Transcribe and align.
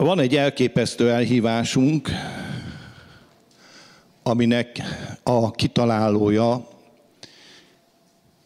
Van 0.00 0.20
egy 0.20 0.36
elképesztő 0.36 1.10
elhívásunk, 1.10 2.08
aminek 4.22 4.82
a 5.22 5.50
kitalálója 5.50 6.68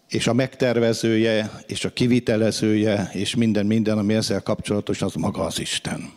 és 0.08 0.26
a 0.26 0.32
megtervezője 0.32 1.50
és 1.66 1.84
a 1.84 1.92
kivitelezője 1.92 3.10
és 3.12 3.34
minden, 3.34 3.66
minden, 3.66 3.98
ami 3.98 4.14
ezzel 4.14 4.42
kapcsolatos, 4.42 5.02
az 5.02 5.14
maga 5.14 5.42
az 5.42 5.60
Isten. 5.60 6.12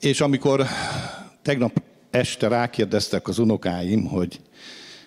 És 0.00 0.20
amikor 0.20 0.66
tegnap 1.42 1.82
este 2.10 2.48
rákérdeztek 2.48 3.28
az 3.28 3.38
unokáim, 3.38 4.04
hogy, 4.04 4.40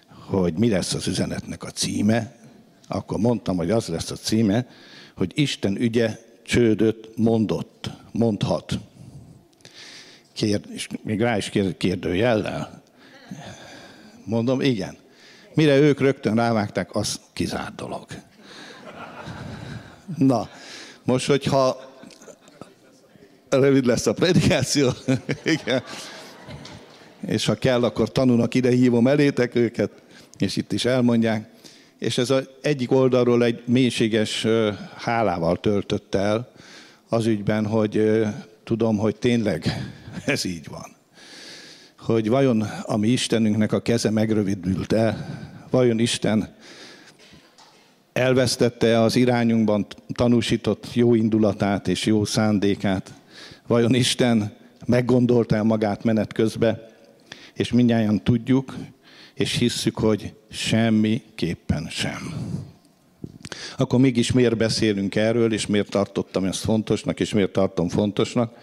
hogy 0.09 0.53
mi 0.53 0.69
lesz 0.69 0.93
az 0.93 1.07
üzenetnek 1.07 1.63
a 1.63 1.71
címe, 1.71 2.35
akkor 2.87 3.19
mondtam, 3.19 3.57
hogy 3.57 3.71
az 3.71 3.87
lesz 3.87 4.11
a 4.11 4.15
címe, 4.15 4.67
hogy 5.15 5.31
Isten 5.35 5.75
ügye 5.75 6.25
csődöt 6.47 7.09
mondott, 7.15 7.89
mondhat. 8.11 8.73
Kérd, 10.33 10.65
és 10.73 10.87
még 11.03 11.21
rá 11.21 11.37
is 11.37 11.49
kérd, 11.49 11.77
kérdőjellel. 11.77 12.83
Mondom, 14.23 14.61
igen. 14.61 14.97
Mire 15.53 15.77
ők 15.77 15.99
rögtön 15.99 16.35
rávágták, 16.35 16.95
az 16.95 17.19
kizárt 17.33 17.75
dolog. 17.75 18.05
Na, 20.17 20.49
most, 21.03 21.27
hogyha 21.27 21.91
rövid 23.49 23.85
lesz 23.85 24.07
a 24.07 24.13
predikáció, 24.13 24.89
igen. 25.43 25.83
és 27.27 27.45
ha 27.45 27.55
kell, 27.55 27.83
akkor 27.83 28.11
tanulnak 28.11 28.53
ide 28.53 28.69
hívom 28.69 29.07
elétek 29.07 29.55
őket, 29.55 29.91
és 30.37 30.55
itt 30.55 30.71
is 30.71 30.85
elmondják. 30.85 31.49
És 31.97 32.17
ez 32.17 32.29
az 32.29 32.49
egyik 32.61 32.91
oldalról 32.91 33.43
egy 33.43 33.63
mélységes 33.65 34.47
hálával 34.95 35.59
töltött 35.59 36.15
el 36.15 36.51
az 37.09 37.25
ügyben, 37.25 37.65
hogy 37.65 38.25
tudom, 38.63 38.97
hogy 38.97 39.15
tényleg 39.15 39.91
ez 40.25 40.45
így 40.45 40.67
van. 40.67 40.95
Hogy 41.97 42.29
vajon 42.29 42.61
a 42.61 42.97
mi 42.97 43.07
Istenünknek 43.07 43.71
a 43.71 43.81
keze 43.81 44.09
megrövidült 44.09 44.93
el, 44.93 45.27
vajon 45.69 45.99
Isten 45.99 46.55
elvesztette 48.13 49.01
az 49.01 49.15
irányunkban 49.15 49.87
tanúsított 50.13 50.93
jó 50.93 51.13
indulatát 51.13 51.87
és 51.87 52.05
jó 52.05 52.25
szándékát, 52.25 53.13
vajon 53.67 53.93
Isten 53.93 54.55
meggondolta 54.85 55.63
magát 55.63 56.03
menet 56.03 56.33
közbe, 56.33 56.89
és 57.53 57.71
mindjárt 57.71 58.23
tudjuk, 58.23 58.75
és 59.33 59.57
hisszük, 59.57 59.97
hogy 59.97 60.33
semmiképpen 60.49 61.87
sem. 61.89 62.33
Akkor 63.77 63.99
mégis 63.99 64.31
miért 64.31 64.57
beszélünk 64.57 65.15
erről, 65.15 65.53
és 65.53 65.67
miért 65.67 65.89
tartottam 65.89 66.43
ezt 66.43 66.59
fontosnak, 66.59 67.19
és 67.19 67.33
miért 67.33 67.51
tartom 67.51 67.89
fontosnak? 67.89 68.53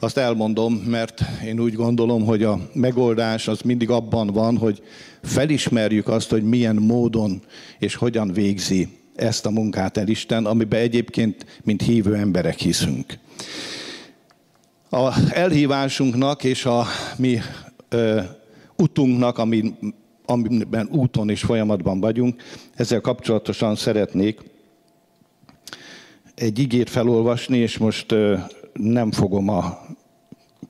Azt 0.00 0.16
elmondom, 0.16 0.74
mert 0.74 1.24
én 1.44 1.60
úgy 1.60 1.74
gondolom, 1.74 2.24
hogy 2.24 2.42
a 2.42 2.60
megoldás 2.72 3.48
az 3.48 3.60
mindig 3.60 3.90
abban 3.90 4.26
van, 4.26 4.56
hogy 4.56 4.82
felismerjük 5.22 6.08
azt, 6.08 6.30
hogy 6.30 6.42
milyen 6.42 6.76
módon 6.76 7.42
és 7.78 7.94
hogyan 7.94 8.32
végzi 8.32 8.88
ezt 9.14 9.46
a 9.46 9.50
munkát 9.50 9.96
el 9.96 10.08
Isten, 10.08 10.46
amiben 10.46 10.80
egyébként, 10.80 11.46
mint 11.62 11.82
hívő 11.82 12.14
emberek 12.14 12.58
hiszünk. 12.58 13.18
A 14.90 15.30
elhívásunknak 15.30 16.44
és 16.44 16.64
a 16.64 16.86
mi 17.16 17.38
ö, 17.88 18.20
utunknak, 18.76 19.38
ami, 19.38 19.74
amiben 20.30 20.88
úton 20.92 21.30
és 21.30 21.40
folyamatban 21.42 22.00
vagyunk, 22.00 22.42
ezzel 22.74 23.00
kapcsolatosan 23.00 23.76
szeretnék 23.76 24.40
egy 26.34 26.58
igét 26.58 26.90
felolvasni, 26.90 27.58
és 27.58 27.78
most 27.78 28.14
nem 28.72 29.10
fogom 29.10 29.48
a 29.48 29.78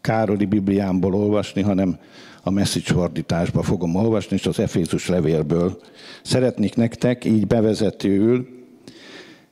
Károli 0.01 0.45
Bibliámból 0.45 1.15
olvasni, 1.15 1.63
hanem 1.63 1.99
a 2.43 2.51
message 2.51 2.93
fordításba 2.93 3.63
fogom 3.63 3.95
olvasni, 3.95 4.37
és 4.37 4.47
az 4.47 4.59
Efézus 4.59 5.09
levélből. 5.09 5.81
Szeretnék 6.23 6.75
nektek 6.75 7.25
így 7.25 7.47
bevezetőül 7.47 8.49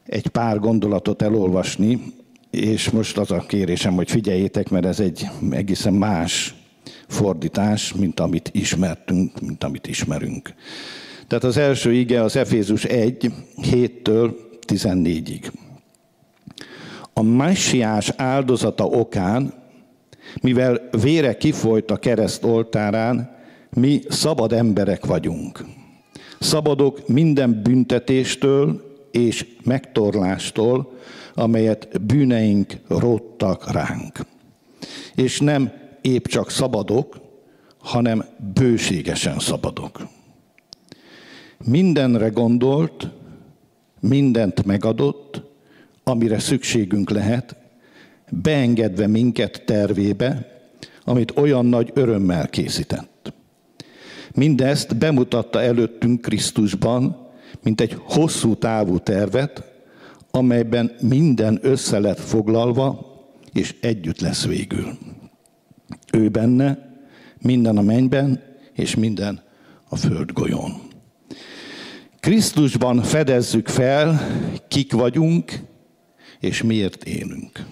egy 0.04 0.26
pár 0.28 0.58
gondolatot 0.58 1.22
elolvasni, 1.22 2.00
és 2.50 2.90
most 2.90 3.18
az 3.18 3.30
a 3.30 3.44
kérésem, 3.46 3.94
hogy 3.94 4.10
figyeljétek, 4.10 4.68
mert 4.68 4.86
ez 4.86 5.00
egy 5.00 5.26
egészen 5.50 5.94
más 5.94 6.54
fordítás, 7.08 7.92
mint 7.92 8.20
amit 8.20 8.50
ismertünk, 8.52 9.40
mint 9.40 9.64
amit 9.64 9.86
ismerünk. 9.86 10.54
Tehát 11.28 11.44
az 11.44 11.56
első 11.56 11.92
ige 11.92 12.22
az 12.22 12.36
Efézus 12.36 12.84
1, 12.84 13.32
7-től 13.62 14.34
14-ig. 14.66 15.50
A 17.12 17.22
messiás 17.22 18.12
áldozata 18.16 18.84
okán, 18.84 19.52
mivel 20.42 20.88
vére 20.90 21.36
kifolyt 21.36 21.90
a 21.90 21.96
kereszt 21.96 22.44
oltárán, 22.44 23.36
mi 23.70 24.00
szabad 24.08 24.52
emberek 24.52 25.06
vagyunk. 25.06 25.64
Szabadok 26.40 27.08
minden 27.08 27.62
büntetéstől 27.62 28.94
és 29.10 29.46
megtorlástól, 29.64 30.92
amelyet 31.34 32.02
bűneink 32.02 32.72
róttak 32.88 33.72
ránk. 33.72 34.18
És 35.14 35.40
nem 35.40 35.72
épp 36.06 36.26
csak 36.26 36.50
szabadok, 36.50 37.20
hanem 37.78 38.24
bőségesen 38.54 39.38
szabadok. 39.38 40.06
Mindenre 41.64 42.28
gondolt, 42.28 43.08
mindent 44.00 44.64
megadott, 44.64 45.42
amire 46.04 46.38
szükségünk 46.38 47.10
lehet, 47.10 47.56
beengedve 48.30 49.06
minket 49.06 49.62
tervébe, 49.66 50.54
amit 51.04 51.36
olyan 51.36 51.66
nagy 51.66 51.90
örömmel 51.94 52.48
készített. 52.48 53.32
Mindezt 54.34 54.96
bemutatta 54.96 55.62
előttünk 55.62 56.20
Krisztusban, 56.20 57.28
mint 57.62 57.80
egy 57.80 57.96
hosszú 57.98 58.54
távú 58.54 58.98
tervet, 58.98 59.64
amelyben 60.30 60.92
minden 61.00 61.58
össze 61.62 61.98
lett 61.98 62.20
foglalva, 62.20 63.14
és 63.52 63.74
együtt 63.80 64.20
lesz 64.20 64.46
végül. 64.46 64.98
Ő 66.16 66.28
benne, 66.28 66.78
minden 67.38 67.76
a 67.76 67.82
mennyben, 67.82 68.42
és 68.72 68.94
minden 68.94 69.42
a 69.88 69.96
földgolyón. 69.96 70.72
Krisztusban 72.20 73.02
fedezzük 73.02 73.68
fel, 73.68 74.20
kik 74.68 74.92
vagyunk, 74.92 75.52
és 76.40 76.62
miért 76.62 77.04
élünk. 77.04 77.64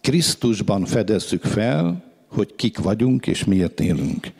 Krisztusban 0.00 0.84
fedezzük 0.84 1.42
fel, 1.42 2.04
hogy 2.28 2.54
kik 2.56 2.78
vagyunk, 2.78 3.26
és 3.26 3.44
miért 3.44 3.80
élünk. 3.80 4.32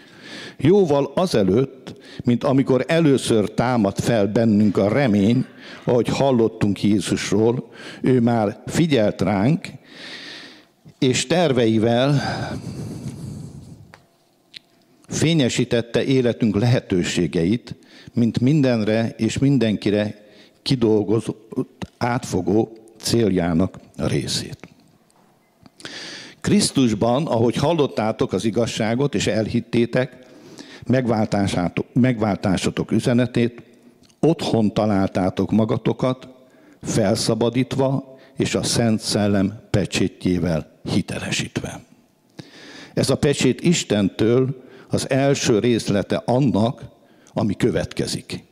Jóval 0.57 1.13
azelőtt, 1.15 1.95
mint 2.25 2.45
amikor 2.45 2.85
először 2.89 3.51
támad 3.51 3.99
fel 3.99 4.27
bennünk 4.27 4.77
a 4.77 4.89
remény, 4.89 5.47
ahogy 5.85 6.09
hallottunk 6.09 6.83
Jézusról, 6.83 7.71
ő 8.01 8.21
már 8.21 8.63
figyelt 8.67 9.21
ránk, 9.21 9.69
és 11.05 11.27
terveivel 11.27 12.21
fényesítette 15.09 16.05
életünk 16.05 16.57
lehetőségeit, 16.57 17.75
mint 18.13 18.41
mindenre 18.41 19.15
és 19.17 19.39
mindenkire 19.39 20.25
kidolgozott, 20.63 21.93
átfogó 21.99 22.77
céljának 23.01 23.79
részét. 23.97 24.59
Krisztusban, 26.41 27.27
ahogy 27.27 27.55
hallottátok 27.55 28.33
az 28.33 28.45
igazságot 28.45 29.15
és 29.15 29.27
elhittétek, 29.27 30.19
megváltásatok 31.93 32.91
üzenetét, 32.91 33.63
otthon 34.21 34.75
találtátok 34.75 35.51
magatokat, 35.51 36.29
felszabadítva 36.83 38.19
és 38.37 38.55
a 38.55 38.63
Szent 38.63 39.01
Szellem 39.01 39.61
pecsétjével 39.71 40.74
hitelesítve. 40.93 41.85
Ez 42.95 43.11
a 43.11 43.17
pecsét 43.17 43.61
Istentől 43.61 44.65
az 44.89 45.11
első 45.11 45.59
részlete 45.59 46.23
annak, 46.27 46.83
ami 47.33 47.57
következik. 47.57 48.43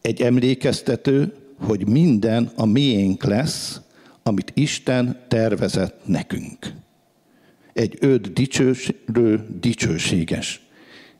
Egy 0.00 0.22
emlékeztető, 0.22 1.34
hogy 1.58 1.88
minden 1.88 2.50
a 2.56 2.64
miénk 2.64 3.24
lesz, 3.24 3.80
amit 4.22 4.52
Isten 4.54 5.20
tervezett 5.28 6.00
nekünk. 6.04 6.72
Egy 7.72 7.98
őt 8.00 8.32
dicsősülő, 8.32 9.46
dicsőséges 9.60 10.60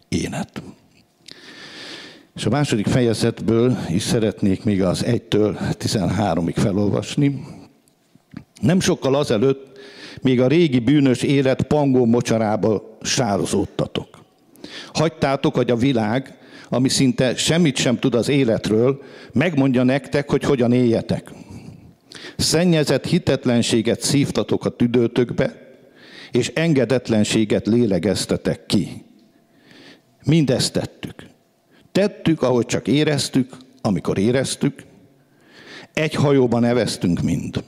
élet. 0.09 0.63
És 2.35 2.47
a 2.47 2.51
második 2.51 2.87
fejezetből 2.87 3.79
is 3.89 4.03
szeretnék 4.03 4.65
még 4.65 4.83
az 4.83 5.05
1-től 5.07 5.59
13-ig 5.79 6.55
felolvasni. 6.57 7.45
Nem 8.61 8.81
sokkal 8.81 9.15
azelőtt 9.15 9.79
még 10.23 10.41
a 10.41 10.47
régi 10.47 10.79
bűnös 10.79 11.23
élet 11.23 11.63
pangó 11.63 12.05
mocsarába 12.05 12.99
sározódtatok. 13.03 14.09
Hagytátok, 14.93 15.55
hogy 15.55 15.71
a 15.71 15.77
világ, 15.77 16.39
ami 16.69 16.89
szinte 16.89 17.37
semmit 17.37 17.77
sem 17.77 17.99
tud 17.99 18.15
az 18.15 18.29
életről, 18.29 19.03
megmondja 19.33 19.83
nektek, 19.83 20.31
hogy 20.31 20.45
hogyan 20.45 20.73
éljetek. 20.73 21.31
Szennyezett 22.37 23.07
hitetlenséget 23.07 24.01
szívtatok 24.01 24.65
a 24.65 24.77
tüdőtökbe, 24.77 25.69
és 26.31 26.51
engedetlenséget 26.55 27.67
lélegeztetek 27.67 28.67
ki. 28.67 29.05
Mindezt 30.25 30.73
tettük. 30.73 31.27
Tettük, 31.93 32.43
ahogy 32.43 32.67
csak 32.67 32.87
éreztük, 32.89 33.57
amikor 33.81 34.19
éreztük. 34.19 34.83
Egy 35.95 36.15
hajóban 36.15 36.61
neveztünk 36.61 37.21
mind. 37.21 37.65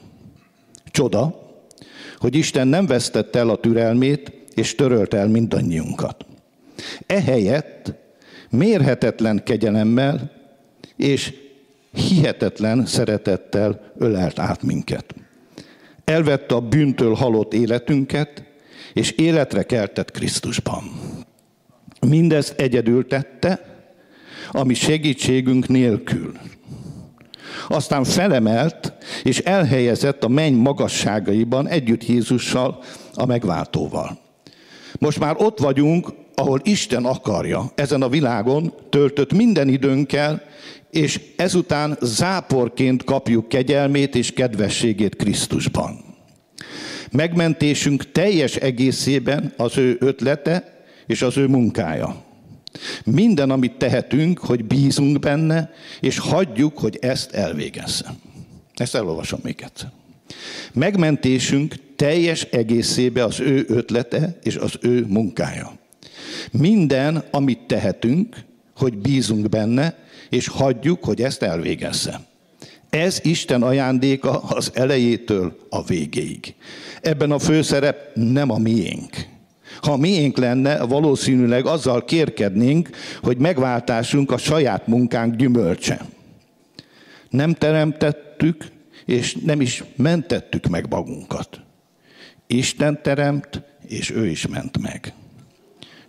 Csoda, 0.90 1.41
hogy 2.22 2.34
Isten 2.34 2.68
nem 2.68 2.86
vesztette 2.86 3.38
el 3.38 3.48
a 3.48 3.56
türelmét, 3.56 4.32
és 4.54 4.74
törölt 4.74 5.14
el 5.14 5.28
mindannyiunkat. 5.28 6.26
Ehelyett 7.06 7.92
mérhetetlen 8.50 9.42
kegyelemmel 9.44 10.30
és 10.96 11.34
hihetetlen 11.92 12.86
szeretettel 12.86 13.92
ölelt 13.98 14.38
át 14.38 14.62
minket. 14.62 15.14
Elvette 16.04 16.54
a 16.54 16.60
bűntől 16.60 17.14
halott 17.14 17.54
életünket, 17.54 18.44
és 18.92 19.10
életre 19.10 19.62
keltett 19.62 20.10
Krisztusban. 20.10 20.82
Mindezt 22.00 22.60
egyedül 22.60 23.06
tette, 23.06 23.60
ami 24.50 24.74
segítségünk 24.74 25.68
nélkül. 25.68 26.32
Aztán 27.68 28.04
felemelt 28.04 28.92
és 29.22 29.38
elhelyezett 29.38 30.24
a 30.24 30.28
menny 30.28 30.54
magasságaiban 30.54 31.68
együtt 31.68 32.06
Jézussal, 32.06 32.82
a 33.14 33.26
megváltóval. 33.26 34.18
Most 34.98 35.18
már 35.18 35.34
ott 35.38 35.58
vagyunk, 35.58 36.08
ahol 36.34 36.60
Isten 36.62 37.04
akarja, 37.04 37.70
ezen 37.74 38.02
a 38.02 38.08
világon 38.08 38.74
töltött 38.90 39.32
minden 39.32 39.68
időnkkel, 39.68 40.42
és 40.90 41.20
ezután 41.36 41.96
záporként 42.00 43.04
kapjuk 43.04 43.48
kegyelmét 43.48 44.14
és 44.14 44.32
kedvességét 44.32 45.16
Krisztusban. 45.16 46.04
Megmentésünk 47.10 48.12
teljes 48.12 48.56
egészében 48.56 49.52
az 49.56 49.78
ő 49.78 49.96
ötlete 50.00 50.84
és 51.06 51.22
az 51.22 51.36
ő 51.36 51.46
munkája. 51.46 52.24
Minden, 53.04 53.50
amit 53.50 53.72
tehetünk, 53.78 54.38
hogy 54.38 54.64
bízunk 54.64 55.18
benne, 55.18 55.70
és 56.00 56.18
hagyjuk, 56.18 56.78
hogy 56.78 56.98
ezt 57.00 57.32
elvégezze. 57.32 58.14
Ezt 58.74 58.94
elolvasom 58.94 59.40
még 59.42 59.60
egyszer. 59.64 59.92
Megmentésünk 60.72 61.74
teljes 61.96 62.42
egészébe 62.42 63.24
az 63.24 63.40
ő 63.40 63.64
ötlete 63.68 64.38
és 64.42 64.56
az 64.56 64.72
ő 64.80 65.04
munkája. 65.08 65.72
Minden, 66.50 67.24
amit 67.30 67.60
tehetünk, 67.66 68.36
hogy 68.76 68.98
bízunk 68.98 69.48
benne, 69.48 69.98
és 70.30 70.48
hagyjuk, 70.48 71.04
hogy 71.04 71.22
ezt 71.22 71.42
elvégezze. 71.42 72.20
Ez 72.90 73.20
Isten 73.22 73.62
ajándéka 73.62 74.38
az 74.38 74.70
elejétől 74.74 75.56
a 75.70 75.84
végéig. 75.84 76.54
Ebben 77.00 77.30
a 77.30 77.38
főszerep 77.38 78.10
nem 78.14 78.50
a 78.50 78.58
miénk. 78.58 79.26
Ha 79.80 79.96
miénk 79.96 80.36
lenne, 80.36 80.84
valószínűleg 80.84 81.66
azzal 81.66 82.04
kérkednénk, 82.04 82.90
hogy 83.22 83.36
megváltásunk 83.36 84.30
a 84.30 84.36
saját 84.36 84.86
munkánk 84.86 85.36
gyümölcse. 85.36 86.06
Nem 87.30 87.54
teremtettük, 87.54 88.66
és 89.04 89.36
nem 89.44 89.60
is 89.60 89.84
mentettük 89.96 90.66
meg 90.66 90.86
magunkat. 90.90 91.60
Isten 92.46 93.02
teremt, 93.02 93.62
és 93.86 94.10
ő 94.10 94.26
is 94.26 94.46
ment 94.46 94.78
meg. 94.78 95.12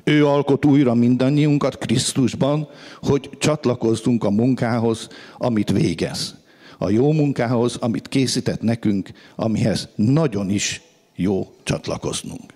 Ő 0.03 0.27
alkot 0.27 0.65
újra 0.65 0.93
mindannyiunkat 0.93 1.77
Krisztusban, 1.77 2.67
hogy 3.01 3.29
csatlakozzunk 3.39 4.23
a 4.23 4.29
munkához, 4.29 5.07
amit 5.37 5.71
végez. 5.71 6.35
A 6.77 6.89
jó 6.89 7.11
munkához, 7.11 7.75
amit 7.75 8.07
készített 8.07 8.61
nekünk, 8.61 9.09
amihez 9.35 9.89
nagyon 9.95 10.49
is 10.49 10.81
jó 11.15 11.53
csatlakoznunk. 11.63 12.52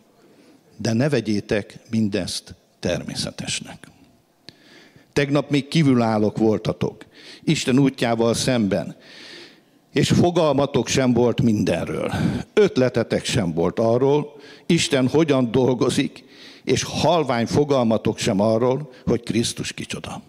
De 0.78 0.94
ne 0.94 1.10
vegyétek 1.10 1.80
mindezt 1.90 2.56
természetesnek. 2.80 3.88
Tegnap 5.14 5.50
még 5.50 5.68
kívülállók 5.68 6.38
voltatok, 6.38 7.06
Isten 7.44 7.80
útjával 7.80 8.34
szemben, 8.34 8.96
és 9.94 10.10
fogalmatok 10.10 10.88
sem 10.88 11.14
volt 11.14 11.42
mindenről. 11.42 12.12
Ötletetek 12.54 13.26
sem 13.26 13.54
volt 13.54 13.80
arról, 13.80 14.36
Isten 14.66 15.08
hogyan 15.08 15.52
dolgozik, 15.52 16.24
és 16.64 16.84
halvány 16.84 17.46
fogalmatok 17.46 18.18
sem 18.18 18.40
arról, 18.40 18.94
hogy 19.06 19.24
Krisztus 19.24 19.74
kicsoda. 19.74 20.22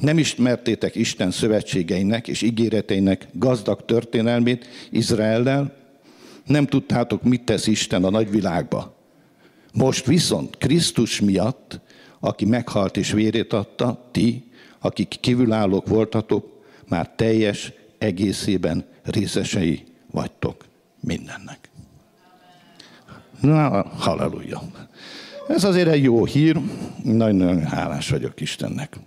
Nem 0.00 0.18
ismertétek 0.18 0.94
Isten 0.94 1.30
szövetségeinek 1.30 2.28
és 2.28 2.42
ígéreteinek 2.42 3.28
gazdag 3.32 3.84
történelmét 3.84 4.66
Izraellel, 4.90 5.76
nem 6.46 6.66
tudtátok, 6.66 7.22
mit 7.22 7.42
tesz 7.42 7.66
Isten 7.66 8.04
a 8.04 8.10
nagyvilágba. 8.10 8.95
Most 9.76 10.06
viszont 10.06 10.56
Krisztus 10.56 11.20
miatt, 11.20 11.80
aki 12.20 12.44
meghalt 12.44 12.96
és 12.96 13.12
vérét 13.12 13.52
adta, 13.52 14.08
ti, 14.10 14.50
akik 14.78 15.16
kívülállók 15.20 15.86
voltatok, 15.86 16.64
már 16.88 17.10
teljes 17.16 17.72
egészében 17.98 18.84
részesei 19.02 19.84
vagytok 20.10 20.64
mindennek. 21.00 21.70
Na, 23.40 23.82
halleluja. 23.82 24.62
Ez 25.48 25.64
azért 25.64 25.88
egy 25.88 26.02
jó 26.02 26.24
hír, 26.24 26.60
nagyon-nagyon 27.02 27.64
hálás 27.64 28.08
vagyok 28.10 28.40
Istennek. 28.40 28.98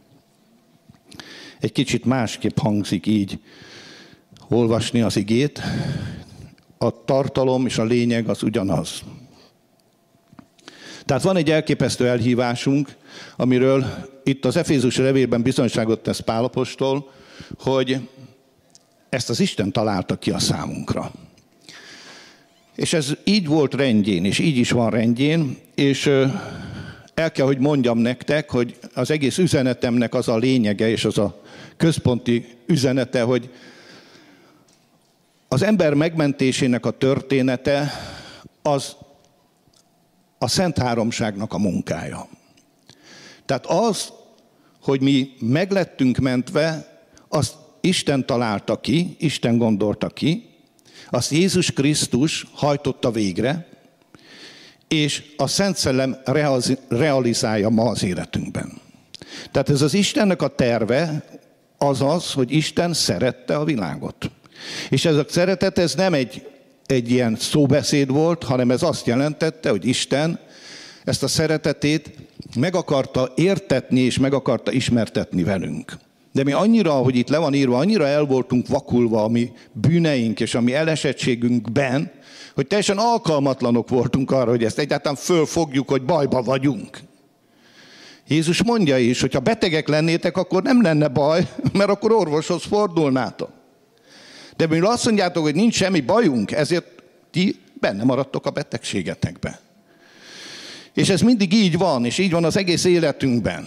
Egy 1.60 1.72
kicsit 1.72 2.06
másképp 2.06 2.58
hangzik 2.58 3.06
így 3.06 3.40
olvasni 4.50 5.02
az 5.02 5.16
igét, 5.16 5.62
a 6.78 7.04
tartalom 7.06 7.66
és 7.66 7.78
a 7.78 7.84
lényeg 7.84 8.30
az 8.30 8.44
ugyanaz. 8.44 9.04
Tehát 11.10 11.24
van 11.24 11.38
egy 11.38 11.52
elképesztő 11.52 12.08
elhívásunk, 12.08 12.96
amiről 13.36 13.86
itt 14.24 14.46
az 14.46 14.56
Efézus 14.56 14.98
levélben 14.98 15.42
bizonyságot 15.42 16.00
tesz 16.00 16.20
Pálapostól, 16.20 17.12
hogy 17.60 18.10
ezt 19.10 19.30
az 19.30 19.40
Isten 19.40 19.72
találta 19.72 20.16
ki 20.16 20.32
a 20.32 20.40
számunkra. 20.40 21.12
És 22.76 22.94
ez 22.94 23.12
így 23.24 23.48
volt 23.48 23.74
rendjén, 23.74 24.26
és 24.26 24.40
így 24.40 24.58
is 24.58 24.72
van 24.72 24.90
rendjén, 24.90 25.58
és 25.76 26.06
el 27.14 27.32
kell, 27.32 27.46
hogy 27.46 27.60
mondjam 27.60 27.98
nektek, 27.98 28.50
hogy 28.50 28.78
az 28.94 29.12
egész 29.12 29.38
üzenetemnek 29.38 30.14
az 30.14 30.28
a 30.28 30.38
lényege, 30.38 30.90
és 30.90 31.06
az 31.06 31.18
a 31.18 31.42
központi 31.78 32.46
üzenete, 32.66 33.22
hogy 33.22 33.50
az 35.48 35.62
ember 35.62 35.94
megmentésének 35.94 36.86
a 36.86 36.92
története 36.92 37.92
az 38.62 38.96
a 40.40 40.48
Szent 40.48 40.78
Háromságnak 40.78 41.54
a 41.54 41.58
munkája. 41.58 42.28
Tehát 43.46 43.66
az, 43.66 44.12
hogy 44.82 45.02
mi 45.02 45.30
meglettünk 45.40 46.18
mentve, 46.18 47.00
azt 47.28 47.54
Isten 47.82 48.26
találta 48.26 48.80
ki, 48.80 49.16
Isten 49.20 49.58
gondolta 49.58 50.08
ki, 50.08 50.50
azt 51.10 51.32
Jézus 51.32 51.72
Krisztus 51.72 52.46
hajtotta 52.54 53.12
végre, 53.12 53.68
és 54.88 55.34
a 55.38 55.48
Szent 55.48 55.78
Szellem 55.78 56.18
realizálja 56.90 57.70
ma 57.70 57.84
az 57.84 58.04
életünkben. 58.04 58.82
Tehát 59.52 59.70
ez 59.70 59.82
az 59.82 59.94
Istennek 59.94 60.42
a 60.42 60.48
terve 60.48 61.24
az 61.78 62.02
az, 62.02 62.32
hogy 62.32 62.52
Isten 62.52 62.94
szerette 62.94 63.58
a 63.58 63.64
világot. 63.64 64.32
És 64.90 65.06
ez 65.06 65.16
a 65.16 65.26
szeretet, 65.30 65.78
ez 65.78 65.96
nem 65.96 66.14
egy, 66.14 66.48
egy 66.92 67.12
ilyen 67.12 67.36
szóbeszéd 67.40 68.12
volt, 68.12 68.44
hanem 68.44 68.72
ez 68.72 68.84
azt 68.84 69.06
jelentette, 69.06 69.70
hogy 69.70 69.86
Isten 69.86 70.40
ezt 71.04 71.24
a 71.24 71.28
szeretetét 71.28 72.12
meg 72.56 72.76
akarta 72.76 73.32
értetni 73.36 74.00
és 74.00 74.18
meg 74.18 74.34
akarta 74.34 74.72
ismertetni 74.72 75.44
velünk. 75.44 75.98
De 76.32 76.44
mi 76.44 76.52
annyira, 76.52 76.92
hogy 76.92 77.16
itt 77.16 77.30
le 77.30 77.38
van 77.38 77.54
írva, 77.54 77.78
annyira 77.78 78.08
el 78.08 78.24
voltunk 78.24 78.68
vakulva 78.68 79.24
a 79.24 79.28
mi 79.28 79.52
bűneink 79.72 80.40
és 80.40 80.56
a 80.56 80.62
mi 80.62 80.74
elesettségünkben, 80.74 82.12
hogy 82.56 82.68
teljesen 82.68 82.98
alkalmatlanok 82.98 83.90
voltunk 83.90 84.32
arra, 84.32 84.50
hogy 84.50 84.64
ezt 84.64 84.80
egyáltalán 84.80 85.18
fölfogjuk, 85.18 85.90
hogy 85.90 86.04
bajba 86.04 86.42
vagyunk. 86.42 87.00
Jézus 88.28 88.64
mondja 88.64 88.98
is, 88.98 89.22
hogy 89.22 89.34
ha 89.34 89.40
betegek 89.40 89.88
lennétek, 89.88 90.38
akkor 90.38 90.64
nem 90.64 90.82
lenne 90.82 91.08
baj, 91.08 91.48
mert 91.78 91.90
akkor 91.90 92.12
orvoshoz 92.12 92.64
fordulnátok. 92.64 93.59
De 94.60 94.68
mivel 94.68 94.92
azt 94.92 95.06
mondjátok, 95.06 95.44
hogy 95.44 95.56
nincs 95.56 95.76
semmi 95.76 96.00
bajunk, 96.00 96.52
ezért 96.52 96.86
ti 97.32 97.60
benne 97.74 98.04
maradtok 98.04 98.46
a 98.46 98.50
betegségetekbe. 98.50 99.60
És 100.94 101.10
ez 101.10 101.22
mindig 101.22 101.54
így 101.54 101.78
van, 101.78 102.06
és 102.06 102.18
így 102.18 102.32
van 102.32 102.44
az 102.44 102.58
egész 102.58 102.84
életünkben. 102.84 103.66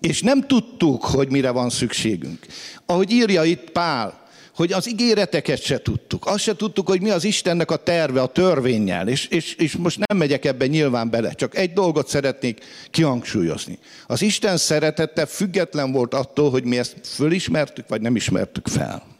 És 0.00 0.22
nem 0.22 0.46
tudtuk, 0.46 1.04
hogy 1.04 1.28
mire 1.30 1.50
van 1.50 1.70
szükségünk. 1.70 2.46
Ahogy 2.86 3.10
írja 3.10 3.44
itt 3.44 3.70
Pál, 3.70 4.20
hogy 4.54 4.72
az 4.72 4.88
ígéreteket 4.88 5.62
se 5.62 5.82
tudtuk. 5.82 6.26
Azt 6.26 6.42
se 6.42 6.56
tudtuk, 6.56 6.88
hogy 6.88 7.00
mi 7.00 7.10
az 7.10 7.24
Istennek 7.24 7.70
a 7.70 7.76
terve, 7.76 8.22
a 8.22 8.26
törvényel. 8.26 9.08
És, 9.08 9.26
és, 9.26 9.54
és 9.54 9.76
most 9.76 9.98
nem 10.06 10.18
megyek 10.18 10.44
ebben 10.44 10.68
nyilván 10.68 11.10
bele, 11.10 11.32
csak 11.32 11.56
egy 11.56 11.72
dolgot 11.72 12.08
szeretnék 12.08 12.64
kihangsúlyozni. 12.90 13.78
Az 14.06 14.22
Isten 14.22 14.56
szeretete 14.56 15.26
független 15.26 15.92
volt 15.92 16.14
attól, 16.14 16.50
hogy 16.50 16.64
mi 16.64 16.78
ezt 16.78 16.96
fölismertük, 17.02 17.88
vagy 17.88 18.00
nem 18.00 18.16
ismertük 18.16 18.68
fel. 18.68 19.13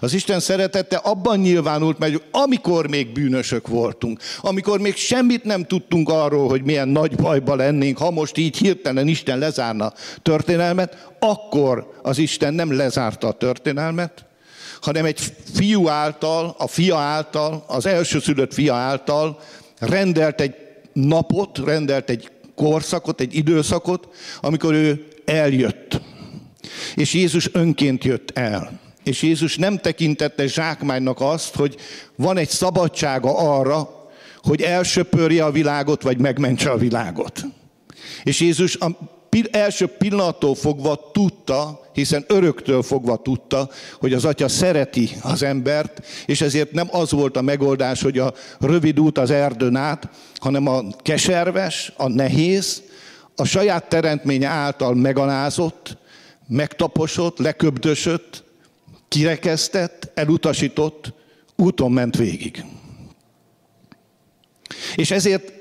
Az 0.00 0.14
Isten 0.14 0.40
szeretete 0.40 0.96
abban 0.96 1.38
nyilvánult 1.38 1.98
meg, 1.98 2.10
hogy 2.10 2.22
amikor 2.30 2.88
még 2.88 3.12
bűnösök 3.12 3.68
voltunk, 3.68 4.20
amikor 4.40 4.80
még 4.80 4.96
semmit 4.96 5.44
nem 5.44 5.64
tudtunk 5.64 6.08
arról, 6.08 6.48
hogy 6.48 6.62
milyen 6.62 6.88
nagy 6.88 7.16
bajba 7.16 7.54
lennénk, 7.54 7.98
ha 7.98 8.10
most 8.10 8.36
így 8.36 8.56
hirtelen 8.56 9.08
Isten 9.08 9.38
lezárna 9.38 9.92
történelmet, 10.22 11.08
akkor 11.18 11.92
az 12.02 12.18
Isten 12.18 12.54
nem 12.54 12.76
lezárta 12.76 13.26
a 13.28 13.32
történelmet, 13.32 14.24
hanem 14.80 15.04
egy 15.04 15.20
fiú 15.54 15.88
által, 15.88 16.54
a 16.58 16.66
fia 16.66 16.96
által, 16.96 17.64
az 17.66 17.86
elsőszülött 17.86 18.54
fia 18.54 18.74
által 18.74 19.38
rendelt 19.78 20.40
egy 20.40 20.54
napot, 20.92 21.58
rendelt 21.58 22.10
egy 22.10 22.30
korszakot, 22.54 23.20
egy 23.20 23.34
időszakot, 23.34 24.08
amikor 24.40 24.74
ő 24.74 25.06
eljött. 25.24 26.00
És 26.94 27.14
Jézus 27.14 27.48
önként 27.52 28.04
jött 28.04 28.30
el. 28.34 28.80
És 29.06 29.22
Jézus 29.22 29.56
nem 29.56 29.78
tekintette 29.78 30.46
zsákmánynak 30.46 31.20
azt, 31.20 31.54
hogy 31.54 31.76
van 32.16 32.36
egy 32.36 32.48
szabadsága 32.48 33.58
arra, 33.58 34.08
hogy 34.42 34.62
elsöpörje 34.62 35.44
a 35.44 35.50
világot, 35.50 36.02
vagy 36.02 36.18
megmentse 36.18 36.70
a 36.70 36.76
világot. 36.76 37.44
És 38.22 38.40
Jézus 38.40 38.76
a 38.76 38.90
első 39.50 39.86
pillanattól 39.86 40.54
fogva 40.54 41.10
tudta, 41.12 41.80
hiszen 41.92 42.24
öröktől 42.28 42.82
fogva 42.82 43.16
tudta, 43.16 43.68
hogy 44.00 44.12
az 44.12 44.24
atya 44.24 44.48
szereti 44.48 45.10
az 45.22 45.42
embert, 45.42 46.06
és 46.26 46.40
ezért 46.40 46.72
nem 46.72 46.88
az 46.90 47.10
volt 47.10 47.36
a 47.36 47.42
megoldás, 47.42 48.02
hogy 48.02 48.18
a 48.18 48.34
rövid 48.60 49.00
út 49.00 49.18
az 49.18 49.30
erdőn 49.30 49.76
át, 49.76 50.08
hanem 50.36 50.66
a 50.66 50.82
keserves, 51.02 51.92
a 51.96 52.08
nehéz, 52.08 52.82
a 53.36 53.44
saját 53.44 53.88
teremtménye 53.88 54.48
által 54.48 54.94
megalázott, 54.94 55.96
megtaposott, 56.48 57.38
leköbdösött, 57.38 58.44
kirekesztett, 59.08 60.10
elutasított 60.14 61.12
úton 61.56 61.92
ment 61.92 62.16
végig. 62.16 62.64
És 64.94 65.10
ezért 65.10 65.52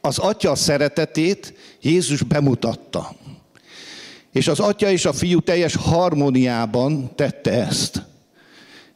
az 0.00 0.18
atya 0.18 0.54
szeretetét 0.54 1.54
Jézus 1.80 2.22
bemutatta. 2.22 3.16
És 4.32 4.48
az 4.48 4.60
atya 4.60 4.90
és 4.90 5.04
a 5.04 5.12
fiú 5.12 5.40
teljes 5.40 5.74
harmóniában 5.74 7.14
tette 7.14 7.50
ezt. 7.50 8.02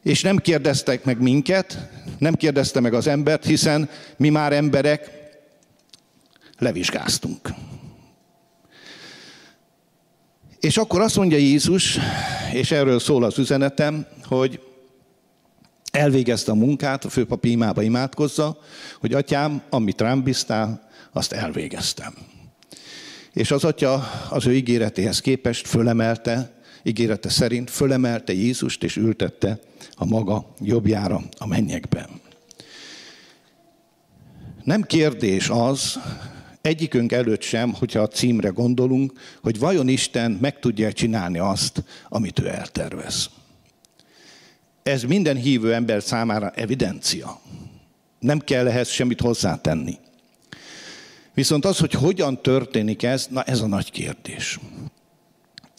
És 0.03 0.21
nem 0.21 0.37
kérdeztek 0.37 1.03
meg 1.03 1.21
minket, 1.21 1.89
nem 2.17 2.33
kérdezte 2.33 2.79
meg 2.79 2.93
az 2.93 3.07
embert, 3.07 3.45
hiszen 3.45 3.89
mi 4.17 4.29
már 4.29 4.53
emberek 4.53 5.11
levizsgáztunk. 6.57 7.49
És 10.65 10.77
akkor 10.77 11.01
azt 11.01 11.15
mondja 11.15 11.37
Jézus, 11.37 11.97
és 12.53 12.71
erről 12.71 12.99
szól 12.99 13.23
az 13.23 13.37
üzenetem, 13.37 14.05
hogy 14.23 14.59
elvégezte 15.91 16.51
a 16.51 16.55
munkát, 16.55 17.05
a 17.05 17.09
főpapi 17.09 17.51
imába 17.51 17.81
imádkozza, 17.81 18.57
hogy 18.99 19.13
atyám, 19.13 19.61
amit 19.69 20.01
rám 20.01 20.23
bíztál, 20.23 20.89
azt 21.11 21.31
elvégeztem. 21.31 22.13
És 23.33 23.51
az 23.51 23.63
atya 23.63 24.09
az 24.29 24.45
ő 24.45 24.55
ígéretéhez 24.55 25.19
képest 25.19 25.67
fölemelte, 25.67 26.53
ígérete 26.83 27.29
szerint 27.29 27.69
fölemelte 27.69 28.33
Jézust 28.33 28.83
és 28.83 28.95
ültette 28.95 29.59
a 29.95 30.05
maga 30.05 30.53
jobbjára 30.61 31.21
a 31.37 31.47
mennyekben. 31.47 32.09
Nem 34.63 34.81
kérdés 34.81 35.49
az, 35.49 35.99
egyikünk 36.65 37.11
előtt 37.11 37.41
sem, 37.41 37.73
hogyha 37.73 37.99
a 37.99 38.07
címre 38.07 38.49
gondolunk, 38.49 39.13
hogy 39.41 39.59
vajon 39.59 39.87
Isten 39.87 40.37
meg 40.41 40.59
tudja 40.59 40.93
csinálni 40.93 41.37
azt, 41.37 41.83
amit 42.09 42.39
ő 42.39 42.47
eltervez. 42.47 43.29
Ez 44.83 45.03
minden 45.03 45.35
hívő 45.35 45.73
ember 45.73 46.03
számára 46.03 46.49
evidencia. 46.49 47.39
Nem 48.19 48.39
kell 48.39 48.67
ehhez 48.67 48.89
semmit 48.89 49.21
hozzátenni. 49.21 49.97
Viszont 51.33 51.65
az, 51.65 51.77
hogy 51.77 51.91
hogyan 51.91 52.41
történik 52.41 53.03
ez, 53.03 53.27
na 53.29 53.43
ez 53.43 53.61
a 53.61 53.67
nagy 53.67 53.91
kérdés. 53.91 54.59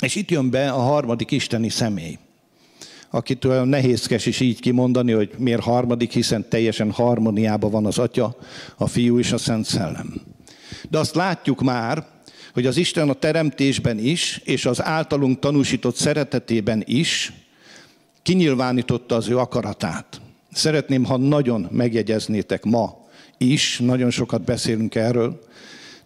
És 0.02 0.14
itt 0.14 0.30
jön 0.30 0.50
be 0.50 0.70
a 0.70 0.80
harmadik 0.80 1.30
isteni 1.30 1.68
személy, 1.68 2.18
akit 3.10 3.44
olyan 3.44 3.68
nehézkes 3.68 4.26
is 4.26 4.40
így 4.40 4.60
kimondani, 4.60 5.12
hogy 5.12 5.30
miért 5.38 5.62
harmadik, 5.62 6.12
hiszen 6.12 6.48
teljesen 6.48 6.90
harmóniában 6.90 7.70
van 7.70 7.86
az 7.86 7.98
Atya, 7.98 8.36
a 8.76 8.86
Fiú 8.86 9.18
és 9.18 9.32
a 9.32 9.38
Szent 9.38 9.64
Szellem. 9.64 10.34
De 10.88 10.98
azt 10.98 11.14
látjuk 11.14 11.62
már, 11.62 12.06
hogy 12.52 12.66
az 12.66 12.76
Isten 12.76 13.08
a 13.08 13.12
teremtésben 13.12 13.98
is, 13.98 14.40
és 14.44 14.66
az 14.66 14.82
általunk 14.82 15.38
tanúsított 15.38 15.96
szeretetében 15.96 16.82
is 16.86 17.32
kinyilvánította 18.22 19.14
az 19.14 19.28
ő 19.28 19.38
akaratát. 19.38 20.20
Szeretném, 20.52 21.04
ha 21.04 21.16
nagyon 21.16 21.68
megjegyeznétek 21.70 22.64
ma 22.64 23.06
is, 23.38 23.78
nagyon 23.78 24.10
sokat 24.10 24.42
beszélünk 24.42 24.94
erről, 24.94 25.40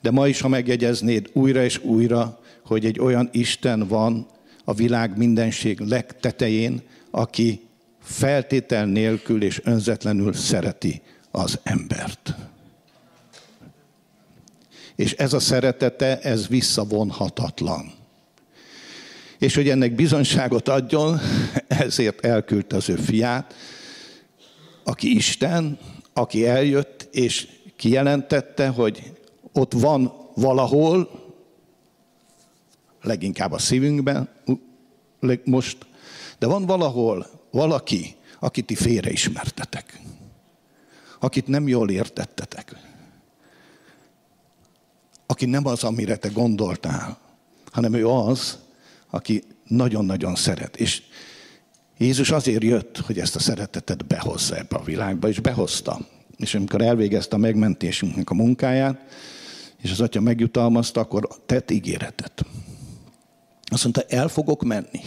de 0.00 0.10
ma 0.10 0.28
is, 0.28 0.40
ha 0.40 0.49
megjegyeznéd 0.49 1.30
újra 1.32 1.64
és 1.64 1.78
újra, 1.82 2.40
hogy 2.64 2.84
egy 2.84 3.00
olyan 3.00 3.28
Isten 3.32 3.87
van 3.88 4.26
a 4.64 4.75
világ 4.75 5.16
mindenség 5.16 5.80
legtetején, 5.80 6.80
aki 7.10 7.60
feltétel 8.02 8.87
nélkül 8.87 9.42
és 9.42 9.60
önzetlenül 9.64 10.32
szereti 10.32 11.02
az 11.30 11.58
embert. 11.62 12.34
És 15.00 15.12
ez 15.12 15.33
a 15.33 15.40
szeretete, 15.40 16.19
ez 16.19 16.49
visszavonhatatlan. 16.49 17.92
És 19.38 19.54
hogy 19.54 19.69
ennek 19.69 19.95
bizonyságot 19.95 20.69
adjon, 20.69 21.21
ezért 21.69 22.25
elküldte 22.25 22.76
az 22.76 22.88
ő 22.88 22.95
fiát, 22.95 23.54
aki 24.85 25.14
Isten, 25.14 25.78
aki 26.12 26.47
eljött, 26.47 27.09
és 27.12 27.49
kijelentette, 27.76 28.69
hogy 28.69 29.12
ott 29.52 29.73
van 29.73 30.12
valahol, 30.35 31.11
leginkább 33.02 33.52
a 33.52 33.59
szívünkben 33.59 34.28
most, 35.45 35.76
de 36.38 36.47
van 36.47 36.66
valahol 36.66 37.26
valaki, 37.50 38.16
akit 38.40 38.66
ti 38.66 38.75
félreismertetek, 38.75 40.00
akit 41.21 41.47
nem 41.47 41.69
jól 41.69 41.90
értettetek, 41.90 42.89
aki 45.30 45.46
nem 45.46 45.66
az, 45.66 45.84
amire 45.84 46.16
te 46.16 46.28
gondoltál, 46.28 47.18
hanem 47.72 47.94
ő 47.94 48.06
az, 48.06 48.58
aki 49.10 49.44
nagyon-nagyon 49.66 50.34
szeret. 50.34 50.76
És 50.76 51.02
Jézus 51.99 52.30
azért 52.30 52.62
jött, 52.62 52.99
hogy 52.99 53.18
ezt 53.18 53.37
a 53.37 53.38
szeretetet 53.38 54.06
behozza 54.06 54.56
ebbe 54.56 54.76
a 54.76 54.84
világba, 54.84 55.28
és 55.28 55.40
behozta. 55.40 55.99
És 56.37 56.54
amikor 56.54 56.82
elvégezte 56.82 57.37
a 57.37 57.38
megmentésünknek 57.38 58.30
a 58.30 58.34
munkáját, 58.34 59.00
és 59.76 59.90
az 59.90 60.00
atya 60.00 60.20
megjutalmazta, 60.20 61.00
akkor 61.00 61.28
tett 61.46 61.70
ígéretet. 61.70 62.44
Azt 63.64 63.82
mondta, 63.82 64.02
el 64.08 64.28
fogok 64.28 64.64
menni. 64.64 65.00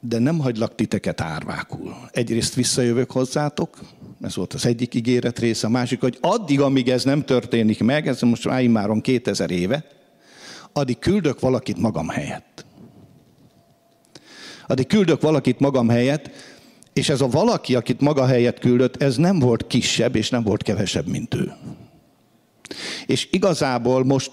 De 0.00 0.18
nem 0.18 0.38
hagylak 0.38 0.74
titeket 0.74 1.20
árvákul. 1.20 1.96
Egyrészt 2.12 2.54
visszajövök 2.54 3.10
hozzátok, 3.10 3.78
ez 4.24 4.36
volt 4.36 4.52
az 4.52 4.66
egyik 4.66 4.94
ígéret 4.94 5.38
része, 5.38 5.66
a 5.66 5.70
másik, 5.70 6.00
hogy 6.00 6.18
addig, 6.20 6.60
amíg 6.60 6.88
ez 6.88 7.04
nem 7.04 7.24
történik 7.24 7.82
meg, 7.82 8.08
ez 8.08 8.20
most 8.20 8.44
már 8.44 8.62
immáron 8.62 9.00
2000 9.00 9.50
éve, 9.50 9.86
addig 10.72 10.98
küldök 10.98 11.40
valakit 11.40 11.76
magam 11.76 12.08
helyett. 12.08 12.64
Addig 14.66 14.86
küldök 14.86 15.20
valakit 15.20 15.60
magam 15.60 15.88
helyett, 15.88 16.30
és 16.92 17.08
ez 17.08 17.20
a 17.20 17.28
valaki, 17.28 17.74
akit 17.74 18.00
maga 18.00 18.26
helyett 18.26 18.58
küldött, 18.58 19.02
ez 19.02 19.16
nem 19.16 19.38
volt 19.38 19.66
kisebb, 19.66 20.16
és 20.16 20.30
nem 20.30 20.42
volt 20.42 20.62
kevesebb, 20.62 21.06
mint 21.06 21.34
ő. 21.34 21.52
És 23.06 23.28
igazából 23.30 24.04
most 24.04 24.30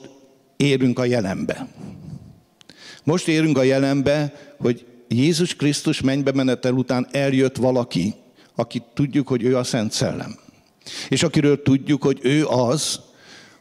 érünk 0.56 1.00
a 1.00 1.06
jelenbe. 1.06 1.68
Most 3.04 3.28
érünk 3.28 3.58
a 3.58 3.64
jelenbe, 3.64 4.34
hogy 4.58 4.86
Jézus 5.08 5.56
Krisztus 5.56 6.02
mennybe 6.02 6.32
menetel 6.32 6.74
után 6.74 7.08
eljött 7.12 7.56
valaki, 7.56 8.14
akit 8.56 8.84
tudjuk, 8.94 9.28
hogy 9.28 9.44
ő 9.44 9.58
a 9.58 9.64
Szent 9.64 9.92
Szellem. 9.92 10.40
És 11.10 11.24
akiről 11.24 11.62
tudjuk, 11.62 12.04
hogy 12.04 12.20
ő 12.22 12.46
az, 12.46 13.00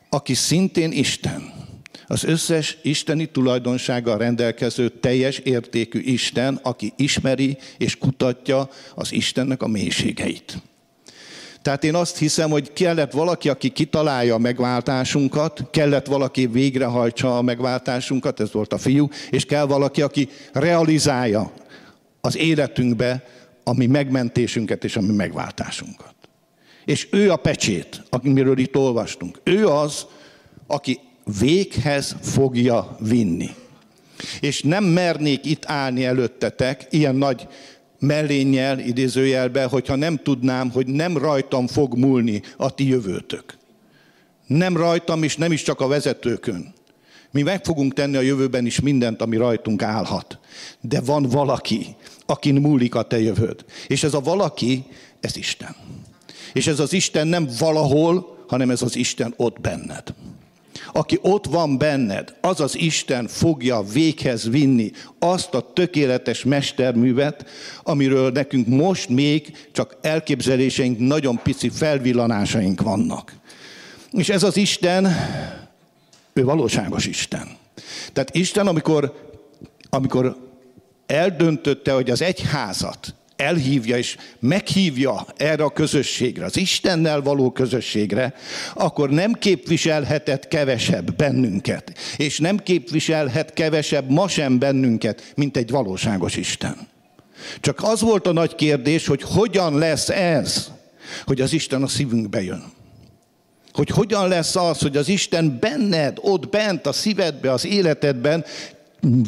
aki 0.08 0.34
szintén 0.34 0.92
Isten. 0.92 1.52
Az 2.06 2.24
összes 2.24 2.78
isteni 2.82 3.26
tulajdonsággal 3.26 4.18
rendelkező 4.18 4.88
teljes 4.88 5.38
értékű 5.38 6.00
Isten, 6.00 6.60
aki 6.62 6.92
ismeri 6.96 7.58
és 7.78 7.98
kutatja 7.98 8.68
az 8.94 9.12
Istennek 9.12 9.62
a 9.62 9.68
mélységeit. 9.68 10.58
Tehát 11.62 11.84
én 11.84 11.94
azt 11.94 12.18
hiszem, 12.18 12.50
hogy 12.50 12.72
kellett 12.72 13.12
valaki, 13.12 13.48
aki 13.48 13.68
kitalálja 13.68 14.34
a 14.34 14.38
megváltásunkat, 14.38 15.64
kellett 15.70 16.06
valaki 16.06 16.46
végrehajtsa 16.46 17.38
a 17.38 17.42
megváltásunkat, 17.42 18.40
ez 18.40 18.52
volt 18.52 18.72
a 18.72 18.78
fiú, 18.78 19.08
és 19.30 19.44
kell 19.44 19.66
valaki, 19.66 20.02
aki 20.02 20.28
realizálja 20.52 21.52
az 22.20 22.36
életünkbe 22.36 23.24
a 23.64 23.74
mi 23.74 23.86
megmentésünket 23.86 24.84
és 24.84 24.96
a 24.96 25.00
mi 25.00 25.12
megváltásunkat. 25.12 26.14
És 26.84 27.08
ő 27.10 27.30
a 27.30 27.36
pecsét, 27.36 28.02
amiről 28.10 28.58
itt 28.58 28.76
olvastunk. 28.76 29.40
Ő 29.42 29.66
az, 29.66 30.06
aki 30.66 30.98
véghez 31.38 32.16
fogja 32.20 32.96
vinni. 33.00 33.48
És 34.40 34.62
nem 34.62 34.84
mernék 34.84 35.46
itt 35.46 35.64
állni 35.66 36.04
előttetek, 36.04 36.86
ilyen 36.90 37.14
nagy 37.14 37.48
mellénnyel, 37.98 38.78
idézőjelben, 38.78 39.68
hogyha 39.68 39.94
nem 39.94 40.16
tudnám, 40.22 40.70
hogy 40.70 40.86
nem 40.86 41.18
rajtam 41.18 41.66
fog 41.66 41.96
múlni 41.96 42.42
a 42.56 42.74
ti 42.74 42.88
jövőtök. 42.88 43.58
Nem 44.46 44.76
rajtam, 44.76 45.22
és 45.22 45.36
nem 45.36 45.52
is 45.52 45.62
csak 45.62 45.80
a 45.80 45.86
vezetőkön. 45.86 46.74
Mi 47.30 47.42
meg 47.42 47.64
fogunk 47.64 47.94
tenni 47.94 48.16
a 48.16 48.20
jövőben 48.20 48.66
is 48.66 48.80
mindent, 48.80 49.22
ami 49.22 49.36
rajtunk 49.36 49.82
állhat. 49.82 50.38
De 50.80 51.00
van 51.00 51.22
valaki, 51.22 51.96
akin 52.26 52.54
múlik 52.54 52.94
a 52.94 53.02
te 53.02 53.20
jövőd. 53.20 53.64
És 53.86 54.02
ez 54.02 54.14
a 54.14 54.20
valaki, 54.20 54.84
ez 55.20 55.36
Isten. 55.36 55.76
És 56.52 56.66
ez 56.66 56.80
az 56.80 56.92
Isten 56.92 57.26
nem 57.26 57.48
valahol, 57.58 58.44
hanem 58.48 58.70
ez 58.70 58.82
az 58.82 58.96
Isten 58.96 59.34
ott 59.36 59.60
benned. 59.60 60.14
Aki 60.92 61.18
ott 61.22 61.46
van 61.46 61.78
benned, 61.78 62.34
az 62.40 62.60
az 62.60 62.76
Isten 62.76 63.26
fogja 63.26 63.82
véghez 63.92 64.48
vinni 64.48 64.90
azt 65.18 65.54
a 65.54 65.72
tökéletes 65.72 66.44
mesterművet, 66.44 67.44
amiről 67.82 68.30
nekünk 68.30 68.66
most 68.66 69.08
még 69.08 69.68
csak 69.72 69.96
elképzeléseink, 70.00 70.98
nagyon 70.98 71.40
pici 71.42 71.68
felvillanásaink 71.68 72.82
vannak. 72.82 73.32
És 74.10 74.28
ez 74.28 74.42
az 74.42 74.56
Isten, 74.56 75.16
ő 76.40 76.44
valóságos 76.44 77.06
Isten. 77.06 77.48
Tehát 78.12 78.34
Isten, 78.34 78.66
amikor, 78.66 79.32
amikor 79.90 80.36
eldöntötte, 81.06 81.92
hogy 81.92 82.10
az 82.10 82.22
egyházat 82.22 83.14
elhívja 83.36 83.96
és 83.96 84.16
meghívja 84.38 85.26
erre 85.36 85.64
a 85.64 85.70
közösségre, 85.70 86.44
az 86.44 86.56
Istennel 86.56 87.20
való 87.20 87.50
közösségre, 87.50 88.34
akkor 88.74 89.10
nem 89.10 89.32
képviselhetett 89.32 90.48
kevesebb 90.48 91.16
bennünket, 91.16 91.92
és 92.16 92.38
nem 92.38 92.58
képviselhet 92.58 93.52
kevesebb 93.52 94.10
ma 94.10 94.28
sem 94.28 94.58
bennünket, 94.58 95.32
mint 95.36 95.56
egy 95.56 95.70
valóságos 95.70 96.36
Isten. 96.36 96.88
Csak 97.60 97.82
az 97.82 98.00
volt 98.00 98.26
a 98.26 98.32
nagy 98.32 98.54
kérdés, 98.54 99.06
hogy 99.06 99.22
hogyan 99.22 99.78
lesz 99.78 100.08
ez, 100.08 100.70
hogy 101.24 101.40
az 101.40 101.52
Isten 101.52 101.82
a 101.82 101.88
szívünkbe 101.88 102.42
jön. 102.42 102.78
Hogy 103.72 103.88
hogyan 103.88 104.28
lesz 104.28 104.56
az, 104.56 104.78
hogy 104.78 104.96
az 104.96 105.08
Isten 105.08 105.58
benned, 105.60 106.18
ott 106.20 106.48
bent, 106.48 106.86
a 106.86 106.92
szívedbe, 106.92 107.52
az 107.52 107.66
életedben 107.66 108.44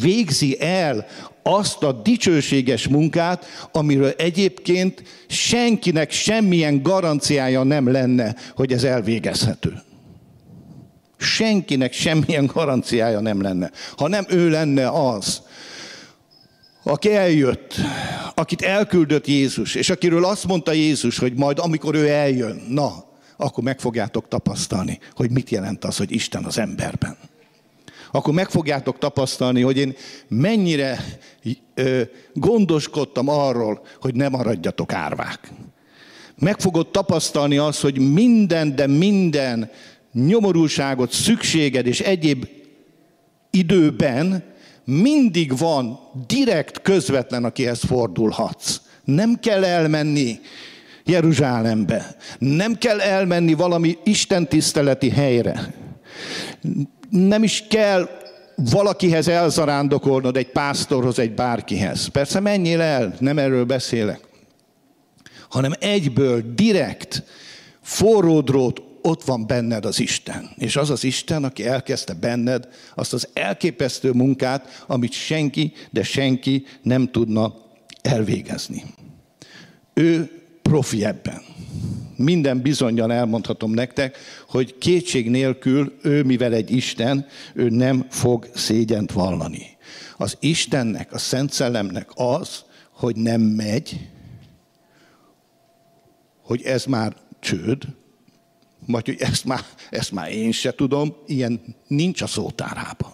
végzi 0.00 0.60
el 0.60 1.06
azt 1.42 1.82
a 1.82 1.92
dicsőséges 1.92 2.88
munkát, 2.88 3.44
amiről 3.72 4.14
egyébként 4.16 5.02
senkinek 5.26 6.10
semmilyen 6.10 6.82
garanciája 6.82 7.62
nem 7.62 7.90
lenne, 7.90 8.36
hogy 8.54 8.72
ez 8.72 8.84
elvégezhető. 8.84 9.82
Senkinek 11.18 11.92
semmilyen 11.92 12.46
garanciája 12.46 13.20
nem 13.20 13.42
lenne. 13.42 13.70
Ha 13.96 14.08
nem 14.08 14.24
ő 14.28 14.50
lenne 14.50 14.88
az, 14.88 15.42
aki 16.82 17.14
eljött, 17.14 17.74
akit 18.34 18.62
elküldött 18.62 19.26
Jézus, 19.26 19.74
és 19.74 19.90
akiről 19.90 20.24
azt 20.24 20.46
mondta 20.46 20.72
Jézus, 20.72 21.18
hogy 21.18 21.32
majd 21.34 21.58
amikor 21.58 21.94
ő 21.94 22.08
eljön, 22.08 22.62
na, 22.68 23.04
akkor 23.42 23.64
meg 23.64 23.80
fogjátok 23.80 24.28
tapasztalni, 24.28 24.98
hogy 25.14 25.30
mit 25.30 25.50
jelent 25.50 25.84
az, 25.84 25.96
hogy 25.96 26.12
Isten 26.12 26.44
az 26.44 26.58
emberben 26.58 27.16
akkor 28.14 28.34
meg 28.34 28.48
fogjátok 28.48 28.98
tapasztalni, 28.98 29.60
hogy 29.60 29.76
én 29.76 29.94
mennyire 30.28 31.04
ö, 31.74 32.02
gondoskodtam 32.34 33.28
arról, 33.28 33.82
hogy 34.00 34.14
ne 34.14 34.28
maradjatok 34.28 34.92
árvák. 34.92 35.52
Meg 36.38 36.60
fogod 36.60 36.90
tapasztalni 36.90 37.56
azt, 37.56 37.80
hogy 37.80 37.98
minden, 37.98 38.74
de 38.74 38.86
minden 38.86 39.70
nyomorúságot, 40.12 41.12
szükséged 41.12 41.86
és 41.86 42.00
egyéb 42.00 42.48
időben 43.50 44.44
mindig 44.84 45.58
van 45.58 45.98
direkt, 46.26 46.82
közvetlen, 46.82 47.44
akihez 47.44 47.84
fordulhatsz. 47.84 48.80
Nem 49.04 49.38
kell 49.40 49.64
elmenni 49.64 50.40
Jeruzsálembe. 51.04 52.16
Nem 52.38 52.74
kell 52.74 53.00
elmenni 53.00 53.54
valami 53.54 53.98
istentiszteleti 54.04 55.10
helyre 55.10 55.74
nem 57.12 57.42
is 57.42 57.64
kell 57.68 58.08
valakihez 58.56 59.28
elzarándokolnod, 59.28 60.36
egy 60.36 60.50
pásztorhoz, 60.50 61.18
egy 61.18 61.34
bárkihez. 61.34 62.06
Persze 62.06 62.40
menjél 62.40 62.80
el, 62.80 63.14
nem 63.18 63.38
erről 63.38 63.64
beszélek. 63.64 64.20
Hanem 65.48 65.72
egyből, 65.78 66.42
direkt, 66.54 67.22
forró 67.82 68.40
drót, 68.40 68.82
ott 69.02 69.24
van 69.24 69.46
benned 69.46 69.84
az 69.84 70.00
Isten. 70.00 70.50
És 70.56 70.76
az 70.76 70.90
az 70.90 71.04
Isten, 71.04 71.44
aki 71.44 71.66
elkezdte 71.66 72.14
benned 72.14 72.68
azt 72.94 73.12
az 73.12 73.28
elképesztő 73.32 74.12
munkát, 74.12 74.84
amit 74.86 75.12
senki, 75.12 75.72
de 75.90 76.02
senki 76.02 76.64
nem 76.82 77.10
tudna 77.10 77.54
elvégezni. 78.02 78.84
Ő 79.94 80.41
profi 80.62 81.04
ebben 81.04 81.42
minden 82.22 82.62
bizonyal 82.62 83.12
elmondhatom 83.12 83.70
nektek, 83.70 84.16
hogy 84.48 84.78
kétség 84.78 85.30
nélkül 85.30 85.98
ő, 86.02 86.22
mivel 86.22 86.52
egy 86.52 86.70
Isten, 86.70 87.26
ő 87.54 87.68
nem 87.68 88.06
fog 88.10 88.48
szégyent 88.54 89.12
vallani. 89.12 89.76
Az 90.16 90.36
Istennek, 90.40 91.12
a 91.12 91.18
Szent 91.18 91.52
Szellemnek 91.52 92.10
az, 92.14 92.64
hogy 92.90 93.16
nem 93.16 93.40
megy, 93.40 94.08
hogy 96.42 96.62
ez 96.62 96.84
már 96.84 97.16
csőd, 97.40 97.82
vagy 98.86 99.06
hogy 99.06 99.20
ezt 99.20 99.44
már, 99.44 99.60
ezt 99.90 100.12
már 100.12 100.32
én 100.32 100.52
se 100.52 100.74
tudom, 100.74 101.16
ilyen 101.26 101.60
nincs 101.86 102.22
a 102.22 102.26
szótárában. 102.26 103.10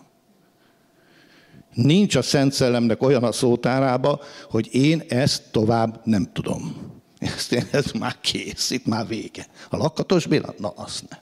Nincs 1.74 2.14
a 2.14 2.22
Szent 2.22 2.52
Szellemnek 2.52 3.02
olyan 3.02 3.24
a 3.24 3.32
szótárába, 3.32 4.20
hogy 4.50 4.68
én 4.74 5.02
ezt 5.08 5.42
tovább 5.50 6.00
nem 6.04 6.30
tudom. 6.32 6.88
Ezt 7.18 7.52
én, 7.52 7.68
ez 7.70 7.92
már 7.92 8.20
kész, 8.20 8.70
itt 8.70 8.87
már 8.87 9.07
vége. 9.07 9.46
A 9.70 9.76
lakatos 9.76 10.26
Béla? 10.26 10.54
Na, 10.59 10.68
azt 10.68 11.04
ne. 11.11 11.18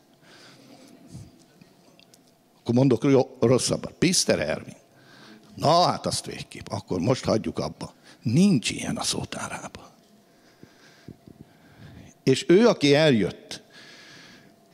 Akkor 2.60 2.74
mondok 2.74 3.04
jó, 3.04 3.36
rosszabbat. 3.40 3.92
Piszter 3.98 4.40
Ervin. 4.40 4.76
Na, 5.54 5.82
hát 5.82 6.06
azt 6.06 6.26
végképp. 6.26 6.66
Akkor 6.68 7.00
most 7.00 7.24
hagyjuk 7.24 7.58
abba. 7.58 7.94
Nincs 8.22 8.70
ilyen 8.70 8.96
a 8.96 9.02
szótárában. 9.02 9.84
És 12.22 12.44
ő, 12.48 12.66
aki 12.66 12.94
eljött, 12.94 13.62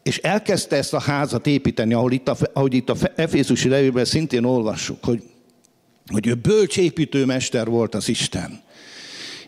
és 0.02 0.18
elkezdte 0.18 0.76
ezt 0.76 0.94
a 0.94 1.00
házat 1.00 1.46
építeni, 1.46 1.94
ahol 1.94 2.12
itt 2.12 2.28
a, 2.28 2.36
ahogy 2.52 2.74
itt 2.74 2.88
a 2.88 2.96
Efészusi 3.14 3.68
levélben 3.68 4.04
szintén 4.04 4.44
olvassuk, 4.44 5.04
hogy, 5.04 5.22
hogy 6.06 6.26
ő 6.26 6.34
bölcsépítőmester 6.34 7.66
volt 7.66 7.94
az 7.94 8.08
Isten 8.08 8.62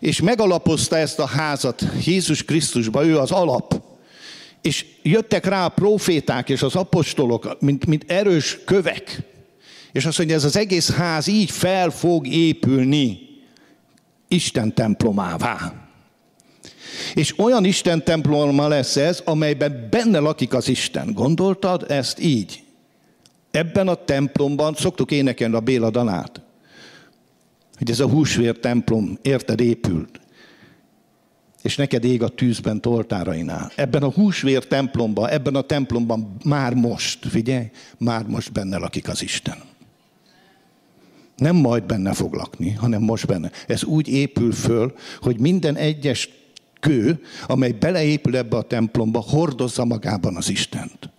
és 0.00 0.20
megalapozta 0.20 0.96
ezt 0.96 1.18
a 1.18 1.26
házat 1.26 1.84
Jézus 2.04 2.44
Krisztusba, 2.44 3.06
ő 3.06 3.18
az 3.18 3.30
alap. 3.30 3.82
És 4.62 4.86
jöttek 5.02 5.46
rá 5.46 5.64
a 5.64 5.68
proféták 5.68 6.48
és 6.48 6.62
az 6.62 6.74
apostolok, 6.74 7.56
mint, 7.60 7.86
mint 7.86 8.04
erős 8.06 8.58
kövek. 8.64 9.22
És 9.92 10.04
azt 10.04 10.18
mondja, 10.18 10.36
ez 10.36 10.44
az 10.44 10.56
egész 10.56 10.90
ház 10.90 11.26
így 11.26 11.50
fel 11.50 11.90
fog 11.90 12.26
épülni 12.26 13.18
Isten 14.28 14.74
templomává. 14.74 15.72
És 17.14 17.38
olyan 17.38 17.64
Isten 17.64 18.04
temploma 18.04 18.68
lesz 18.68 18.96
ez, 18.96 19.22
amelyben 19.24 19.88
benne 19.90 20.18
lakik 20.18 20.54
az 20.54 20.68
Isten. 20.68 21.12
Gondoltad 21.12 21.90
ezt 21.90 22.20
így? 22.20 22.62
Ebben 23.50 23.88
a 23.88 23.94
templomban 23.94 24.74
szoktuk 24.74 25.10
énekelni 25.10 25.54
a 25.54 25.60
Béla 25.60 25.90
Danát 25.90 26.43
hogy 27.78 27.90
ez 27.90 28.00
a 28.00 28.08
húsvér 28.08 28.58
templom 28.58 29.18
érted 29.22 29.60
épült, 29.60 30.20
és 31.62 31.76
neked 31.76 32.04
ég 32.04 32.22
a 32.22 32.28
tűzben 32.28 32.80
toltárainál. 32.80 33.72
Ebben 33.76 34.02
a 34.02 34.10
húsvér 34.10 34.66
templomban, 34.66 35.28
ebben 35.28 35.54
a 35.54 35.60
templomban 35.60 36.36
már 36.44 36.74
most, 36.74 37.26
figyelj, 37.26 37.70
már 37.98 38.26
most 38.26 38.52
benne 38.52 38.76
lakik 38.76 39.08
az 39.08 39.22
Isten. 39.22 39.56
Nem 41.36 41.56
majd 41.56 41.84
benne 41.84 42.12
fog 42.12 42.34
lakni, 42.34 42.70
hanem 42.70 43.02
most 43.02 43.26
benne. 43.26 43.50
Ez 43.66 43.84
úgy 43.84 44.08
épül 44.08 44.52
föl, 44.52 44.94
hogy 45.20 45.38
minden 45.38 45.76
egyes 45.76 46.28
kő, 46.80 47.20
amely 47.46 47.72
beleépül 47.72 48.36
ebbe 48.36 48.56
a 48.56 48.62
templomba, 48.62 49.20
hordozza 49.20 49.84
magában 49.84 50.36
az 50.36 50.48
Istent. 50.48 51.10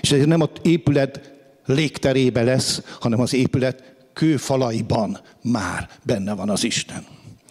És 0.00 0.12
ez 0.12 0.24
nem 0.24 0.40
az 0.40 0.48
épület 0.62 1.32
légterébe 1.66 2.42
lesz, 2.42 2.82
hanem 3.00 3.20
az 3.20 3.34
épület 3.34 3.89
kőfalaiban 4.12 5.20
már 5.42 5.88
benne 6.02 6.34
van 6.34 6.50
az 6.50 6.64
Isten. 6.64 7.04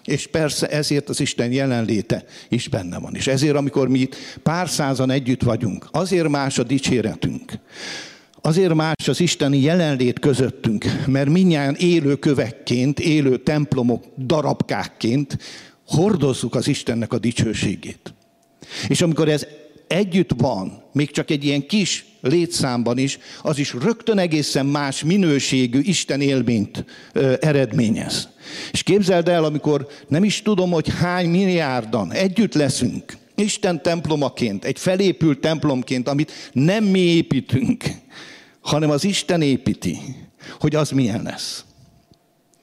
És 0.06 0.28
persze 0.28 0.68
ezért 0.68 1.10
az 1.10 1.20
Isten 1.20 1.52
jelenléte 1.52 2.24
is 2.50 2.68
benne 2.68 3.00
van. 3.00 3.16
És 3.16 3.28
ezért, 3.28 3.56
amikor 3.56 3.88
mi 3.88 4.00
itt 4.00 4.16
pár 4.44 4.70
százan 4.70 5.10
együtt 5.10 5.44
vagyunk, 5.44 5.88
azért 5.92 6.28
más 6.28 6.58
a 6.58 6.64
dicséretünk. 6.64 7.54
Azért 8.42 8.74
más 8.74 9.08
az 9.08 9.20
isteni 9.20 9.62
jelenlét 9.62 10.20
közöttünk, 10.20 10.86
mert 11.08 11.30
minnyáján 11.30 11.76
élő 11.76 12.16
kövekként, 12.16 13.00
élő 13.00 13.38
templomok 13.38 14.04
darabkákként 14.18 15.38
hordozzuk 15.88 16.56
az 16.56 16.68
Istennek 16.68 17.14
a 17.14 17.18
dicsőségét. 17.20 18.14
És 18.88 19.02
amikor 19.02 19.30
ez 19.30 19.48
együtt 19.90 20.32
van, 20.38 20.84
még 20.94 21.12
csak 21.12 21.30
egy 21.30 21.46
ilyen 21.46 21.66
kis 21.66 22.06
létszámban 22.22 22.98
is, 22.98 23.20
az 23.42 23.58
is 23.58 23.74
rögtön 23.74 24.18
egészen 24.18 24.66
más 24.66 25.04
minőségű 25.04 25.80
Isten 25.80 26.22
élményt 26.22 26.86
ö, 27.14 27.34
eredményez. 27.40 28.30
És 28.72 28.84
képzeld 28.84 29.28
el, 29.28 29.44
amikor 29.44 29.88
nem 30.08 30.24
is 30.24 30.42
tudom, 30.42 30.72
hogy 30.72 30.90
hány 31.00 31.30
milliárdan 31.30 32.12
együtt 32.12 32.54
leszünk, 32.54 33.18
Isten 33.36 33.82
templomaként, 33.82 34.66
egy 34.66 34.80
felépült 34.80 35.40
templomként, 35.40 36.08
amit 36.08 36.32
nem 36.52 36.84
mi 36.84 37.00
építünk, 37.00 37.84
hanem 38.62 38.90
az 38.90 39.04
Isten 39.04 39.42
építi, 39.42 39.98
hogy 40.60 40.76
az 40.76 40.90
milyen 40.90 41.24
lesz. 41.24 41.64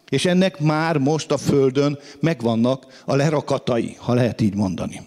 És 0.09 0.25
ennek 0.25 0.61
már 0.61 0.97
most 0.99 1.31
a 1.31 1.37
Földön 1.37 1.99
megvannak 2.21 3.03
a 3.05 3.15
lerakatai, 3.15 3.97
ha 3.99 4.15
lehet 4.15 4.41
így 4.41 4.55
mondani. 4.55 5.01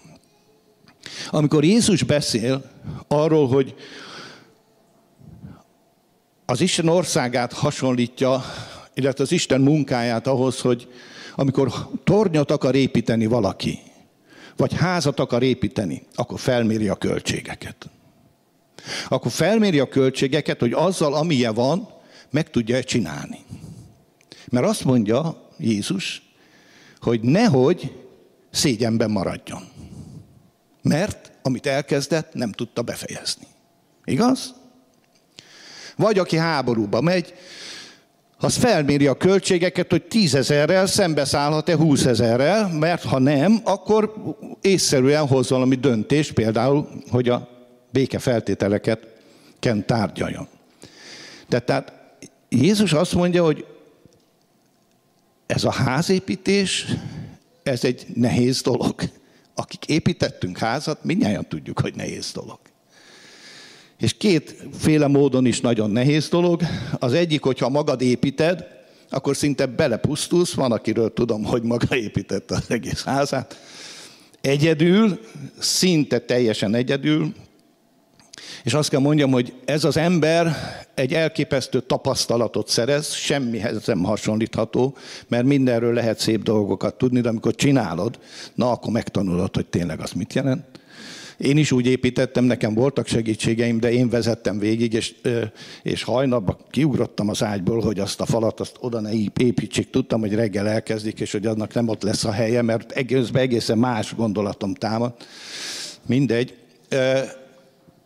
Amikor 1.30 1.64
Jézus 1.64 2.02
beszél 2.02 2.70
arról, 3.08 3.48
hogy 3.48 3.74
az 6.46 6.60
Isten 6.60 6.88
országát 6.88 7.52
hasonlítja, 7.52 8.44
illetve 8.94 9.24
az 9.24 9.32
Isten 9.32 9.60
munkáját 9.60 10.26
ahhoz, 10.26 10.60
hogy 10.60 10.88
amikor 11.34 11.88
tornyot 12.04 12.50
akar 12.50 12.74
építeni 12.74 13.26
valaki, 13.26 13.78
vagy 14.56 14.74
házat 14.74 15.20
akar 15.20 15.42
építeni, 15.42 16.02
akkor 16.14 16.40
felméri 16.40 16.88
a 16.88 16.94
költségeket. 16.94 17.90
Akkor 19.08 19.30
felméri 19.30 19.78
a 19.78 19.88
költségeket, 19.88 20.60
hogy 20.60 20.72
azzal, 20.72 21.14
amilyen 21.14 21.54
van, 21.54 21.88
meg 22.30 22.50
tudja 22.50 22.84
csinálni. 22.84 23.38
Mert 24.50 24.66
azt 24.66 24.84
mondja 24.84 25.48
Jézus, 25.58 26.22
hogy 27.00 27.20
nehogy 27.20 27.92
szégyenben 28.50 29.10
maradjon. 29.10 29.68
Mert 30.82 31.30
amit 31.42 31.66
elkezdett, 31.66 32.34
nem 32.34 32.52
tudta 32.52 32.82
befejezni. 32.82 33.46
Igaz? 34.04 34.54
Vagy 35.96 36.18
aki 36.18 36.36
háborúba 36.36 37.00
megy, 37.00 37.34
az 38.42 38.56
felméri 38.56 39.06
a 39.06 39.14
költségeket, 39.14 39.90
hogy 39.90 40.02
tízezerrel 40.02 40.86
szembeszállhat-e 40.86 41.76
húszezerrel, 41.76 42.68
mert 42.68 43.02
ha 43.02 43.18
nem, 43.18 43.60
akkor 43.64 44.14
észszerűen 44.60 45.26
hoz 45.26 45.50
valami 45.50 45.74
döntést, 45.74 46.32
például, 46.32 46.88
hogy 47.10 47.28
a 47.28 47.48
béke 47.90 48.18
feltételeket 48.18 49.06
ken 49.58 49.86
tárgyaljon. 49.86 50.48
De 51.48 51.58
tehát 51.58 51.92
Jézus 52.48 52.92
azt 52.92 53.14
mondja, 53.14 53.44
hogy 53.44 53.66
ez 55.46 55.64
a 55.64 55.70
házépítés, 55.70 56.86
ez 57.62 57.84
egy 57.84 58.06
nehéz 58.14 58.62
dolog. 58.62 58.94
Akik 59.60 59.84
építettünk 59.86 60.58
házat, 60.58 61.04
mindjárt 61.04 61.48
tudjuk, 61.48 61.80
hogy 61.80 61.94
nehéz 61.94 62.32
dolog. 62.32 62.58
És 63.98 64.16
kétféle 64.16 65.06
módon 65.06 65.46
is 65.46 65.60
nagyon 65.60 65.90
nehéz 65.90 66.28
dolog. 66.28 66.62
Az 66.98 67.12
egyik, 67.12 67.42
hogyha 67.42 67.68
magad 67.68 68.00
építed, 68.00 68.66
akkor 69.10 69.36
szinte 69.36 69.66
belepusztulsz. 69.66 70.54
Van, 70.54 70.72
akiről 70.72 71.12
tudom, 71.12 71.44
hogy 71.44 71.62
maga 71.62 71.96
építette 71.96 72.54
az 72.54 72.64
egész 72.68 73.04
házát. 73.04 73.60
Egyedül, 74.40 75.20
szinte 75.58 76.18
teljesen 76.18 76.74
egyedül, 76.74 77.34
és 78.64 78.74
azt 78.74 78.88
kell 78.88 79.00
mondjam, 79.00 79.30
hogy 79.30 79.52
ez 79.64 79.84
az 79.84 79.96
ember 79.96 80.56
egy 80.94 81.14
elképesztő 81.14 81.80
tapasztalatot 81.80 82.68
szerez, 82.68 83.12
semmihez 83.12 83.86
nem 83.86 84.02
hasonlítható, 84.02 84.96
mert 85.28 85.44
mindenről 85.44 85.92
lehet 85.92 86.18
szép 86.18 86.42
dolgokat 86.42 86.94
tudni, 86.94 87.20
de 87.20 87.28
amikor 87.28 87.54
csinálod, 87.54 88.18
na 88.54 88.70
akkor 88.70 88.92
megtanulod, 88.92 89.54
hogy 89.54 89.66
tényleg 89.66 90.00
az 90.00 90.12
mit 90.12 90.34
jelent. 90.34 90.64
Én 91.40 91.56
is 91.56 91.72
úgy 91.72 91.86
építettem, 91.86 92.44
nekem 92.44 92.74
voltak 92.74 93.06
segítségeim, 93.06 93.80
de 93.80 93.92
én 93.92 94.08
vezettem 94.08 94.58
végig, 94.58 94.92
és, 94.92 95.14
és 95.82 96.02
hajnalban 96.02 96.56
kiugrottam 96.70 97.28
az 97.28 97.42
ágyból, 97.42 97.80
hogy 97.80 97.98
azt 97.98 98.20
a 98.20 98.26
falat 98.26 98.60
azt 98.60 98.76
oda 98.80 99.00
ne 99.00 99.10
építsék. 99.36 99.90
Tudtam, 99.90 100.20
hogy 100.20 100.34
reggel 100.34 100.68
elkezdik, 100.68 101.20
és 101.20 101.32
hogy 101.32 101.46
annak 101.46 101.74
nem 101.74 101.88
ott 101.88 102.02
lesz 102.02 102.24
a 102.24 102.30
helye, 102.30 102.62
mert 102.62 102.92
egészben 102.92 103.42
egészen 103.42 103.78
más 103.78 104.14
gondolatom 104.14 104.74
támad. 104.74 105.12
Mindegy 106.06 106.54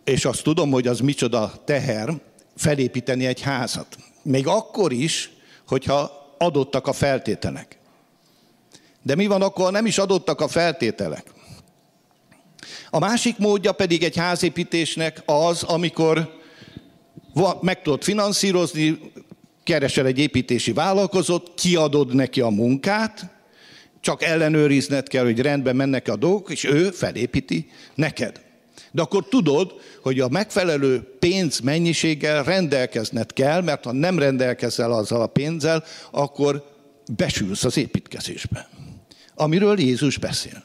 és 0.05 0.25
azt 0.25 0.43
tudom, 0.43 0.71
hogy 0.71 0.87
az 0.87 1.01
micsoda 1.01 1.53
teher 1.65 2.21
felépíteni 2.57 3.27
egy 3.27 3.41
házat. 3.41 3.97
Még 4.23 4.47
akkor 4.47 4.93
is, 4.93 5.31
hogyha 5.67 6.11
adottak 6.39 6.87
a 6.87 6.93
feltételek. 6.93 7.79
De 9.03 9.15
mi 9.15 9.27
van 9.27 9.43
akkor, 9.43 9.73
nem 9.73 9.87
is 9.87 9.99
adottak 9.99 10.41
a 10.41 10.49
feltételek? 10.49 11.33
A 12.91 12.99
másik 12.99 13.39
módja 13.39 13.73
pedig 13.73 14.03
egy 14.03 14.17
házépítésnek 14.17 15.23
az, 15.27 15.63
amikor 15.63 16.43
meg 17.61 17.83
tudod 17.83 18.03
finanszírozni, 18.03 18.99
keresel 19.65 20.07
egy 20.07 20.19
építési 20.19 20.73
vállalkozót, 20.73 21.53
kiadod 21.55 22.15
neki 22.15 22.41
a 22.41 22.49
munkát, 22.49 23.27
csak 24.01 24.23
ellenőrizned 24.23 25.09
kell, 25.09 25.25
hogy 25.25 25.41
rendben 25.41 25.77
mennek 25.77 26.09
a 26.09 26.17
dolgok, 26.17 26.51
és 26.51 26.65
ő 26.65 26.91
felépíti 26.91 27.71
neked. 27.95 28.41
De 28.95 29.03
akkor 29.03 29.29
tudod, 29.29 29.81
hogy 30.03 30.21
a 30.21 30.29
megfelelő 30.29 31.17
pénz 31.19 31.61
mennyiséggel 31.61 32.43
rendelkezned 32.43 33.33
kell, 33.33 33.63
mert 33.63 33.85
ha 33.85 33.93
nem 33.93 34.19
rendelkezel 34.19 34.93
azzal 34.93 35.23
a 35.23 35.27
pénzzel, 35.27 35.85
akkor 36.11 36.75
besülsz 37.17 37.65
az 37.65 37.77
építkezésbe. 37.77 38.69
Amiről 39.35 39.81
Jézus 39.81 40.19
beszél. 40.19 40.65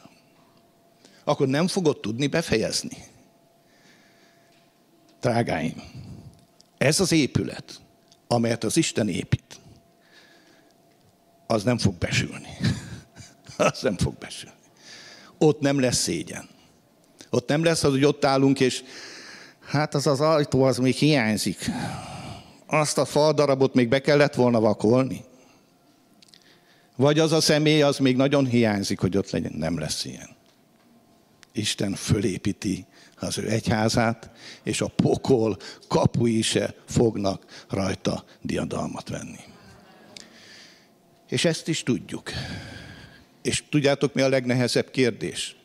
Akkor 1.24 1.48
nem 1.48 1.66
fogod 1.66 2.00
tudni 2.00 2.26
befejezni. 2.26 2.96
Drágáim, 5.20 5.82
ez 6.78 7.00
az 7.00 7.12
épület, 7.12 7.80
amelyet 8.26 8.64
az 8.64 8.76
Isten 8.76 9.08
épít, 9.08 9.60
az 11.46 11.62
nem 11.62 11.78
fog 11.78 11.94
besülni. 11.94 12.56
az 13.56 13.82
nem 13.82 13.96
fog 13.96 14.14
besülni. 14.18 14.56
Ott 15.38 15.60
nem 15.60 15.80
lesz 15.80 15.98
szégyen. 15.98 16.58
Ott 17.30 17.48
nem 17.48 17.64
lesz 17.64 17.84
az, 17.84 17.90
hogy 17.90 18.04
ott 18.04 18.24
állunk, 18.24 18.60
és 18.60 18.82
hát 19.66 19.94
az 19.94 20.06
az 20.06 20.20
ajtó 20.20 20.62
az 20.62 20.78
még 20.78 20.94
hiányzik. 20.94 21.70
Azt 22.66 22.98
a 22.98 23.04
faldarabot 23.04 23.74
még 23.74 23.88
be 23.88 24.00
kellett 24.00 24.34
volna 24.34 24.60
vakolni. 24.60 25.24
Vagy 26.96 27.18
az 27.18 27.32
a 27.32 27.40
személy, 27.40 27.82
az 27.82 27.98
még 27.98 28.16
nagyon 28.16 28.46
hiányzik, 28.46 28.98
hogy 28.98 29.16
ott 29.16 29.30
legyen. 29.30 29.52
Nem 29.56 29.78
lesz 29.78 30.04
ilyen. 30.04 30.28
Isten 31.52 31.94
fölépíti 31.94 32.86
az 33.16 33.38
ő 33.38 33.48
egyházát, 33.48 34.30
és 34.62 34.80
a 34.80 34.86
pokol 34.86 35.56
kapui 35.88 36.42
se 36.42 36.74
fognak 36.88 37.64
rajta 37.68 38.24
diadalmat 38.40 39.08
venni. 39.08 39.40
És 41.28 41.44
ezt 41.44 41.68
is 41.68 41.82
tudjuk. 41.82 42.30
És 43.42 43.64
tudjátok, 43.70 44.14
mi 44.14 44.22
a 44.22 44.28
legnehezebb 44.28 44.90
kérdés? 44.90 45.56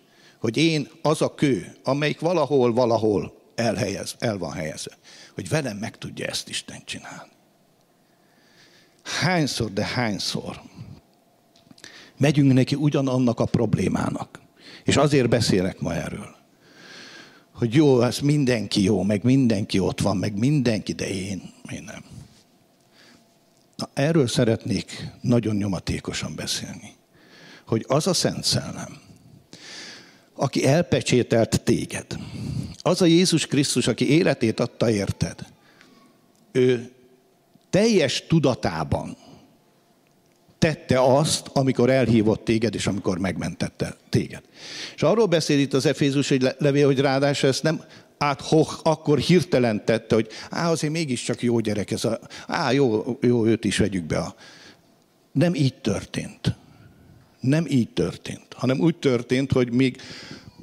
Hogy 0.45 0.58
én 0.58 0.89
az 1.01 1.21
a 1.21 1.36
kő, 1.36 1.75
amelyik 1.84 2.19
valahol, 2.19 2.73
valahol 2.73 3.34
elhelyez, 3.55 4.15
el 4.19 4.38
van 4.38 4.51
helyezve, 4.51 4.97
hogy 5.34 5.49
velem 5.49 5.77
meg 5.77 5.97
tudja 5.97 6.25
ezt 6.25 6.49
Isten 6.49 6.81
csinálni. 6.86 7.31
Hányszor, 9.03 9.73
de 9.73 9.86
hányszor 9.86 10.62
megyünk 12.17 12.53
neki 12.53 12.75
ugyanannak 12.75 13.39
a 13.39 13.45
problémának. 13.45 14.41
És 14.84 14.95
azért 14.97 15.29
beszélek 15.29 15.79
ma 15.79 15.93
erről. 15.93 16.36
Hogy 17.53 17.73
jó, 17.73 18.01
ez 18.01 18.19
mindenki 18.19 18.84
jó, 18.84 19.03
meg 19.03 19.23
mindenki 19.23 19.79
ott 19.79 20.01
van, 20.01 20.17
meg 20.17 20.38
mindenki, 20.38 20.93
de 20.93 21.10
én, 21.10 21.41
én 21.71 21.84
nem. 21.84 22.03
Na, 23.75 23.89
erről 23.93 24.27
szeretnék 24.27 25.12
nagyon 25.21 25.55
nyomatékosan 25.55 26.36
beszélni. 26.36 26.93
Hogy 27.65 27.86
az 27.88 28.08
a 28.08 28.13
Szent 28.13 28.43
Szellem, 28.43 29.03
aki 30.36 30.65
elpecsételt 30.65 31.62
téged. 31.62 32.06
Az 32.82 33.02
a 33.02 33.06
Jézus 33.06 33.45
Krisztus, 33.45 33.88
aki 33.88 34.10
életét 34.10 34.60
adta 34.60 34.89
érted. 34.89 35.45
Ő 36.52 36.91
teljes 37.69 38.24
tudatában 38.28 39.17
tette 40.60 41.02
azt, 41.02 41.50
amikor 41.54 41.89
elhívott 41.89 42.45
téged, 42.45 42.76
és 42.76 42.88
amikor 42.88 43.17
megmentette 43.17 43.95
téged. 44.10 44.41
És 44.95 45.04
arról 45.04 45.26
beszél 45.26 45.60
itt 45.60 45.74
az 45.74 45.86
Efézus 45.86 46.34
levél, 46.58 46.86
hogy 46.86 47.00
ráadásul 47.00 47.50
ezt 47.50 47.63
nem 47.63 47.82
át 48.17 48.41
hoch, 48.41 48.80
akkor 48.84 49.19
hirtelen 49.19 49.86
tette, 49.86 50.15
hogy 50.15 50.28
á, 50.50 50.71
azért 50.71 50.93
mégiscsak 50.93 51.41
jó 51.41 51.60
gyerek 51.60 51.91
ez 51.91 52.06
a, 52.06 52.19
á, 52.48 52.71
jó, 52.71 53.17
jó, 53.21 53.45
őt 53.45 53.65
is 53.65 53.78
vegyük 53.78 54.04
be. 54.04 54.17
A... 54.17 54.36
Nem 55.32 55.56
így 55.56 55.74
történt 55.74 56.56
nem 57.45 57.65
így 57.69 57.89
történt, 57.89 58.45
hanem 58.55 58.79
úgy 58.79 58.95
történt, 58.95 59.51
hogy 59.51 59.73
még 59.73 59.97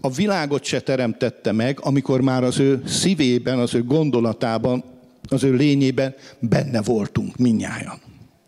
a 0.00 0.10
világot 0.10 0.64
se 0.64 0.80
teremtette 0.80 1.52
meg, 1.52 1.78
amikor 1.82 2.20
már 2.20 2.44
az 2.44 2.58
ő 2.58 2.82
szívében, 2.86 3.58
az 3.58 3.74
ő 3.74 3.84
gondolatában, 3.84 4.84
az 5.28 5.44
ő 5.44 5.54
lényében 5.54 6.14
benne 6.38 6.82
voltunk 6.82 7.36
minnyáján. 7.36 8.00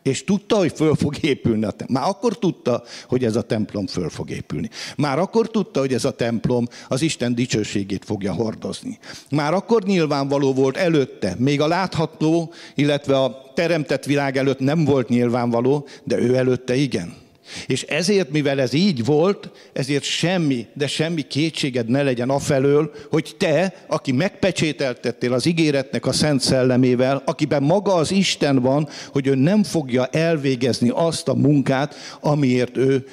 És 0.02 0.24
tudta, 0.24 0.56
hogy 0.56 0.72
föl 0.74 0.94
fog 0.94 1.14
épülni 1.20 1.64
a 1.64 1.70
templom. 1.70 2.00
Már 2.00 2.08
akkor 2.08 2.38
tudta, 2.38 2.82
hogy 3.08 3.24
ez 3.24 3.36
a 3.36 3.42
templom 3.42 3.86
föl 3.86 4.08
fog 4.08 4.30
épülni. 4.30 4.70
Már 4.96 5.18
akkor 5.18 5.50
tudta, 5.50 5.80
hogy 5.80 5.92
ez 5.92 6.04
a 6.04 6.10
templom 6.10 6.68
az 6.88 7.02
Isten 7.02 7.34
dicsőségét 7.34 8.04
fogja 8.04 8.32
hordozni. 8.32 8.98
Már 9.30 9.54
akkor 9.54 9.82
nyilvánvaló 9.82 10.52
volt 10.52 10.76
előtte, 10.76 11.34
még 11.38 11.60
a 11.60 11.66
látható, 11.66 12.52
illetve 12.74 13.18
a 13.18 13.52
teremtett 13.54 14.04
világ 14.04 14.36
előtt 14.36 14.58
nem 14.58 14.84
volt 14.84 15.08
nyilvánvaló, 15.08 15.86
de 16.04 16.18
ő 16.18 16.36
előtte 16.36 16.74
igen. 16.74 17.23
És 17.66 17.82
ezért, 17.82 18.30
mivel 18.30 18.60
ez 18.60 18.72
így 18.72 19.04
volt, 19.04 19.50
ezért 19.72 20.02
semmi, 20.02 20.66
de 20.74 20.86
semmi 20.86 21.22
kétséged 21.22 21.88
ne 21.88 22.02
legyen 22.02 22.30
afelől, 22.30 22.92
hogy 23.10 23.34
te, 23.38 23.84
aki 23.86 24.12
megpecsételtettél 24.12 25.32
az 25.32 25.46
ígéretnek 25.46 26.06
a 26.06 26.12
Szent 26.12 26.40
Szellemével, 26.40 27.22
akiben 27.24 27.62
maga 27.62 27.94
az 27.94 28.10
Isten 28.10 28.60
van, 28.60 28.88
hogy 29.12 29.26
ő 29.26 29.34
nem 29.34 29.62
fogja 29.62 30.06
elvégezni 30.06 30.90
azt 30.94 31.28
a 31.28 31.34
munkát, 31.34 31.94
amiért 32.20 32.76
ő 32.76 33.06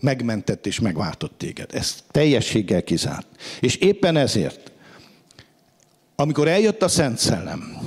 megmentett 0.00 0.66
és 0.66 0.80
megváltott 0.80 1.38
téged. 1.38 1.70
Ez 1.74 1.94
teljességgel 2.10 2.82
kizárt. 2.82 3.26
És 3.60 3.76
éppen 3.76 4.16
ezért, 4.16 4.72
amikor 6.16 6.48
eljött 6.48 6.82
a 6.82 6.88
Szent 6.88 7.18
Szellem, 7.18 7.78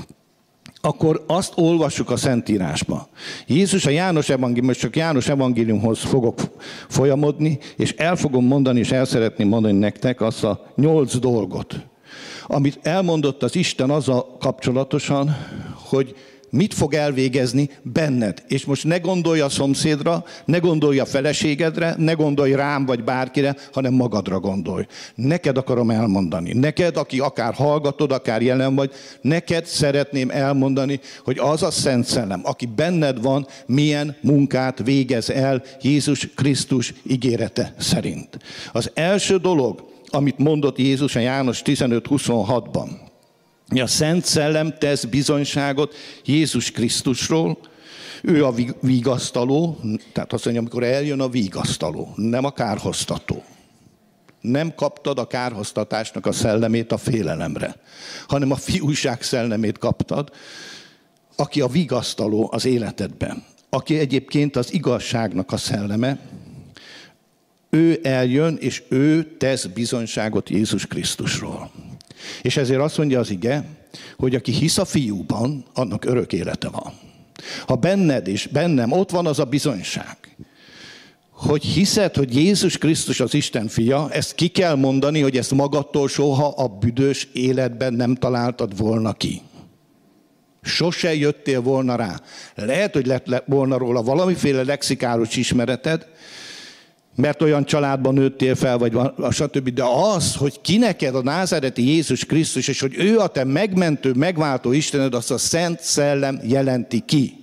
akkor 0.86 1.24
azt 1.28 1.54
olvassuk 1.56 2.10
a 2.10 2.18
Szentírásba. 2.18 3.08
Jézus 3.48 3.86
a 3.86 3.90
János 3.90 4.30
evangélium, 4.30 4.66
most 4.66 4.80
csak 4.80 4.96
János 4.96 5.28
evangéliumhoz 5.28 6.00
fogok 6.00 6.40
folyamodni, 6.88 7.60
és 7.78 7.92
el 7.92 8.16
fogom 8.16 8.46
mondani, 8.46 8.80
és 8.80 8.92
el 8.92 9.06
szeretném 9.06 9.48
mondani 9.48 9.78
nektek 9.78 10.22
azt 10.22 10.44
a 10.44 10.66
nyolc 10.76 11.18
dolgot, 11.18 11.76
amit 12.48 12.80
elmondott 12.82 13.44
az 13.44 13.56
Isten 13.56 13.90
azzal 13.90 14.38
kapcsolatosan, 14.40 15.36
hogy 15.76 16.16
mit 16.56 16.74
fog 16.74 16.94
elvégezni 16.94 17.70
benned. 17.82 18.44
És 18.48 18.66
most 18.66 18.84
ne 18.84 18.98
gondolj 18.98 19.40
a 19.40 19.50
szomszédra, 19.50 20.24
ne 20.46 20.58
gondolj 20.58 21.00
a 21.00 21.06
feleségedre, 21.06 21.96
ne 21.98 22.14
gondolj 22.14 22.52
rám 22.52 22.86
vagy 22.86 23.04
bárkire, 23.04 23.56
hanem 23.74 23.94
magadra 23.94 24.40
gondolj. 24.40 24.86
Neked 25.16 25.58
akarom 25.58 25.90
elmondani. 25.90 26.54
Neked, 26.54 26.98
aki 26.98 27.20
akár 27.20 27.54
hallgatod, 27.54 28.12
akár 28.12 28.42
jelen 28.42 28.76
vagy, 28.76 28.92
neked 29.22 29.66
szeretném 29.66 30.30
elmondani, 30.30 31.00
hogy 31.24 31.38
az 31.40 31.64
a 31.64 31.72
Szent 31.72 32.06
Szellem, 32.06 32.42
aki 32.44 32.66
benned 32.66 33.22
van, 33.22 33.48
milyen 33.66 34.16
munkát 34.22 34.82
végez 34.84 35.30
el 35.30 35.64
Jézus 35.82 36.30
Krisztus 36.36 36.94
ígérete 37.04 37.74
szerint. 37.80 38.40
Az 38.72 38.92
első 38.94 39.38
dolog, 39.38 39.84
amit 40.10 40.38
mondott 40.38 40.78
Jézus 40.78 41.16
a 41.16 41.20
János 41.20 41.62
15-26-ban, 41.66 42.90
a 43.68 43.88
Szent 43.88 44.26
Szellem 44.26 44.78
tesz 44.78 45.04
bizonyságot 45.04 45.96
Jézus 46.26 46.72
Krisztusról, 46.72 47.58
ő 48.22 48.46
a 48.46 48.54
vigasztaló, 48.82 49.80
tehát 50.14 50.34
azt 50.34 50.44
mondja, 50.44 50.62
amikor 50.62 50.84
eljön 50.84 51.20
a 51.20 51.30
vigasztaló, 51.30 52.14
nem 52.16 52.46
a 52.46 52.52
kárhoztató. 52.52 53.44
Nem 54.42 54.76
kaptad 54.76 55.20
a 55.20 55.28
kárhoztatásnak 55.28 56.26
a 56.26 56.32
szellemét 56.32 56.92
a 56.92 56.98
félelemre, 56.98 57.76
hanem 58.28 58.52
a 58.52 58.56
fiúság 58.56 59.22
szellemét 59.22 59.78
kaptad, 59.78 60.32
aki 61.36 61.62
a 61.62 61.68
vigasztaló 61.68 62.50
az 62.52 62.66
életedben, 62.66 63.44
aki 63.70 63.98
egyébként 63.98 64.56
az 64.56 64.74
igazságnak 64.74 65.52
a 65.52 65.58
szelleme, 65.58 66.20
ő 67.70 68.00
eljön, 68.04 68.58
és 68.60 68.84
ő 68.90 69.36
tesz 69.38 69.66
bizonyságot 69.66 70.50
Jézus 70.50 70.86
Krisztusról. 70.86 71.72
És 72.42 72.58
ezért 72.58 72.82
azt 72.82 72.98
mondja 72.98 73.20
az 73.20 73.30
ige, 73.30 73.64
hogy 74.18 74.36
aki 74.36 74.52
hisz 74.52 74.78
a 74.78 74.86
fiúban, 74.86 75.66
annak 75.74 76.06
örök 76.06 76.34
élete 76.34 76.70
van. 76.70 76.94
Ha 77.68 77.76
benned 77.76 78.28
és 78.28 78.48
bennem 78.48 78.92
ott 78.92 79.10
van 79.10 79.26
az 79.26 79.40
a 79.40 79.46
bizonyság, 79.46 80.18
hogy 81.30 81.64
hiszed, 81.64 82.16
hogy 82.16 82.36
Jézus 82.36 82.78
Krisztus 82.78 83.20
az 83.20 83.34
Isten 83.34 83.68
fia, 83.68 84.12
ezt 84.12 84.36
ki 84.36 84.48
kell 84.48 84.76
mondani, 84.76 85.22
hogy 85.22 85.38
ezt 85.38 85.52
magadtól 85.52 86.08
soha 86.08 86.48
a 86.48 86.68
büdös 86.68 87.28
életben 87.34 87.94
nem 87.94 88.16
találtad 88.16 88.78
volna 88.78 89.14
ki. 89.14 89.42
Sose 90.62 91.16
jöttél 91.16 91.62
volna 91.62 91.96
rá. 91.96 92.22
Lehet, 92.56 92.94
hogy 92.94 93.06
lett 93.06 93.44
volna 93.46 93.78
róla 93.78 94.04
valamiféle 94.04 94.64
lexikáros 94.64 95.36
ismereted, 95.36 96.08
mert 97.16 97.42
olyan 97.42 97.66
családban 97.66 98.14
nőttél 98.14 98.56
fel, 98.56 98.78
vagy 98.78 98.94
van, 98.94 99.14
stb. 99.32 99.70
De 99.70 99.84
az, 100.16 100.36
hogy 100.36 100.62
ki 100.62 100.78
neked 100.78 101.16
a 101.16 101.22
názereti 101.22 101.88
Jézus 101.88 102.26
Krisztus, 102.26 102.68
és 102.68 102.80
hogy 102.80 102.96
ő 102.98 103.18
a 103.20 103.28
te 103.28 103.44
megmentő, 103.44 104.14
megváltó 104.14 104.72
Istened, 104.72 105.14
azt 105.14 105.32
a 105.32 105.38
Szent 105.38 105.82
Szellem 105.82 106.40
jelenti 106.44 107.04
ki. 107.06 107.34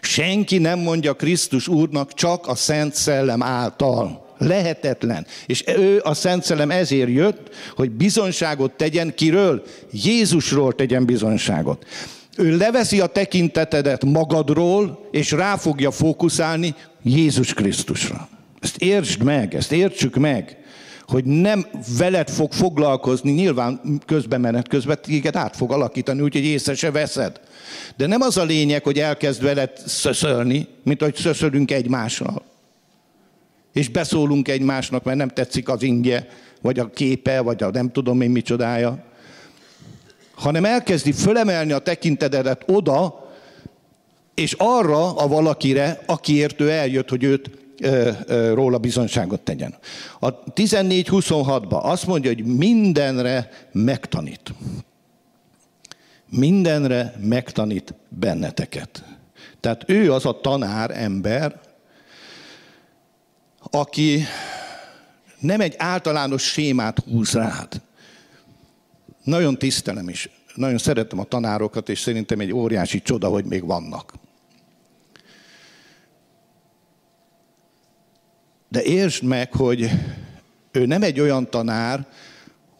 Senki 0.00 0.58
nem 0.58 0.78
mondja 0.78 1.12
Krisztus 1.12 1.68
Úrnak, 1.68 2.14
csak 2.14 2.46
a 2.46 2.54
Szent 2.54 2.94
Szellem 2.94 3.42
által. 3.42 4.28
Lehetetlen. 4.38 5.26
És 5.46 5.64
ő, 5.66 6.00
a 6.04 6.14
Szent 6.14 6.44
Szellem 6.44 6.70
ezért 6.70 7.10
jött, 7.10 7.54
hogy 7.76 7.90
bizonságot 7.90 8.72
tegyen 8.72 9.14
kiről? 9.14 9.62
Jézusról 9.92 10.74
tegyen 10.74 11.04
bizonságot. 11.04 11.86
Ő 12.36 12.56
leveszi 12.56 13.00
a 13.00 13.06
tekintetedet 13.06 14.04
magadról, 14.04 15.08
és 15.10 15.30
rá 15.30 15.56
fogja 15.56 15.90
fókuszálni 15.90 16.74
Jézus 17.02 17.54
Krisztusra. 17.54 18.28
Ezt 18.60 18.76
értsd 18.76 19.22
meg, 19.22 19.54
ezt 19.54 19.72
értsük 19.72 20.16
meg, 20.16 20.56
hogy 21.10 21.24
nem 21.24 21.66
veled 21.98 22.30
fog 22.30 22.52
foglalkozni, 22.52 23.30
nyilván 23.30 24.00
közben 24.06 24.40
menet 24.40 24.68
közben 24.68 24.98
téged 25.02 25.36
át 25.36 25.56
fog 25.56 25.72
alakítani, 25.72 26.20
úgyhogy 26.20 26.44
észre 26.44 26.74
se 26.74 26.90
veszed. 26.90 27.40
De 27.96 28.06
nem 28.06 28.20
az 28.20 28.36
a 28.36 28.44
lényeg, 28.44 28.82
hogy 28.82 28.98
elkezd 28.98 29.42
veled 29.42 29.70
szöszölni, 29.86 30.66
mint 30.82 31.02
hogy 31.02 31.14
szöszölünk 31.14 31.70
egymással. 31.70 32.42
És 33.72 33.88
beszólunk 33.88 34.48
egymásnak, 34.48 35.04
mert 35.04 35.18
nem 35.18 35.28
tetszik 35.28 35.68
az 35.68 35.82
ingye, 35.82 36.26
vagy 36.60 36.78
a 36.78 36.90
képe, 36.90 37.40
vagy 37.40 37.62
a 37.62 37.70
nem 37.70 37.92
tudom 37.92 38.20
én 38.20 38.30
micsodája. 38.30 39.04
Hanem 40.34 40.64
elkezdi 40.64 41.12
fölemelni 41.12 41.72
a 41.72 41.78
tekintetedet 41.78 42.62
oda, 42.66 43.30
és 44.34 44.54
arra 44.58 45.14
a 45.14 45.28
valakire, 45.28 46.02
akiért 46.06 46.60
ő 46.60 46.70
eljött, 46.70 47.08
hogy 47.08 47.24
őt 47.24 47.50
róla 48.54 48.78
bizonyságot 48.78 49.40
tegyen. 49.40 49.74
A 50.20 50.42
14.26-ban 50.42 51.82
azt 51.82 52.06
mondja, 52.06 52.30
hogy 52.34 52.44
mindenre 52.44 53.50
megtanít. 53.72 54.54
Mindenre 56.28 57.14
megtanít 57.20 57.94
benneteket. 58.08 59.04
Tehát 59.60 59.84
ő 59.86 60.12
az 60.12 60.26
a 60.26 60.40
tanár 60.40 60.90
ember, 60.90 61.60
aki 63.70 64.22
nem 65.38 65.60
egy 65.60 65.74
általános 65.78 66.42
sémát 66.42 66.98
húz 66.98 67.32
rád. 67.32 67.80
Nagyon 69.24 69.58
tisztelem 69.58 70.08
is, 70.08 70.30
nagyon 70.54 70.78
szeretem 70.78 71.18
a 71.18 71.24
tanárokat, 71.24 71.88
és 71.88 72.00
szerintem 72.00 72.40
egy 72.40 72.52
óriási 72.52 73.02
csoda, 73.02 73.28
hogy 73.28 73.44
még 73.44 73.66
vannak. 73.66 74.14
De 78.70 78.82
értsd 78.82 79.22
meg, 79.22 79.52
hogy 79.52 79.90
ő 80.72 80.86
nem 80.86 81.02
egy 81.02 81.20
olyan 81.20 81.50
tanár, 81.50 82.06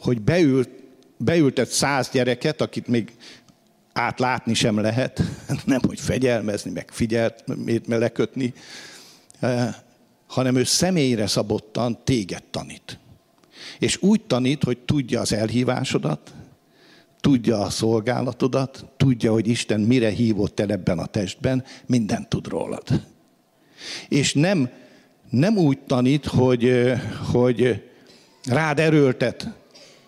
hogy 0.00 0.20
beült, 0.20 0.68
beültet 1.16 1.68
száz 1.68 2.10
gyereket, 2.10 2.60
akit 2.60 2.86
még 2.86 3.12
átlátni 3.92 4.54
sem 4.54 4.80
lehet, 4.80 5.22
nem 5.64 5.80
hogy 5.86 6.00
fegyelmezni, 6.00 6.70
meg 6.70 6.90
figyelt, 6.90 7.44
lekötni, 7.86 8.54
eh, 9.40 9.74
hanem 10.26 10.56
ő 10.56 10.64
személyre 10.64 11.26
szabottan 11.26 11.98
téged 12.04 12.42
tanít. 12.42 12.98
És 13.78 14.02
úgy 14.02 14.20
tanít, 14.20 14.64
hogy 14.64 14.78
tudja 14.78 15.20
az 15.20 15.32
elhívásodat, 15.32 16.34
tudja 17.20 17.60
a 17.60 17.70
szolgálatodat, 17.70 18.84
tudja, 18.96 19.32
hogy 19.32 19.48
Isten 19.48 19.80
mire 19.80 20.08
hívott 20.08 20.60
el 20.60 20.70
ebben 20.70 20.98
a 20.98 21.06
testben, 21.06 21.64
mindent 21.86 22.28
tud 22.28 22.48
rólad. 22.48 23.06
És 24.08 24.34
nem 24.34 24.70
nem 25.30 25.56
úgy 25.56 25.78
tanít, 25.78 26.26
hogy, 26.26 26.92
hogy 27.32 27.82
rád 28.44 28.78
erőltet 28.78 29.48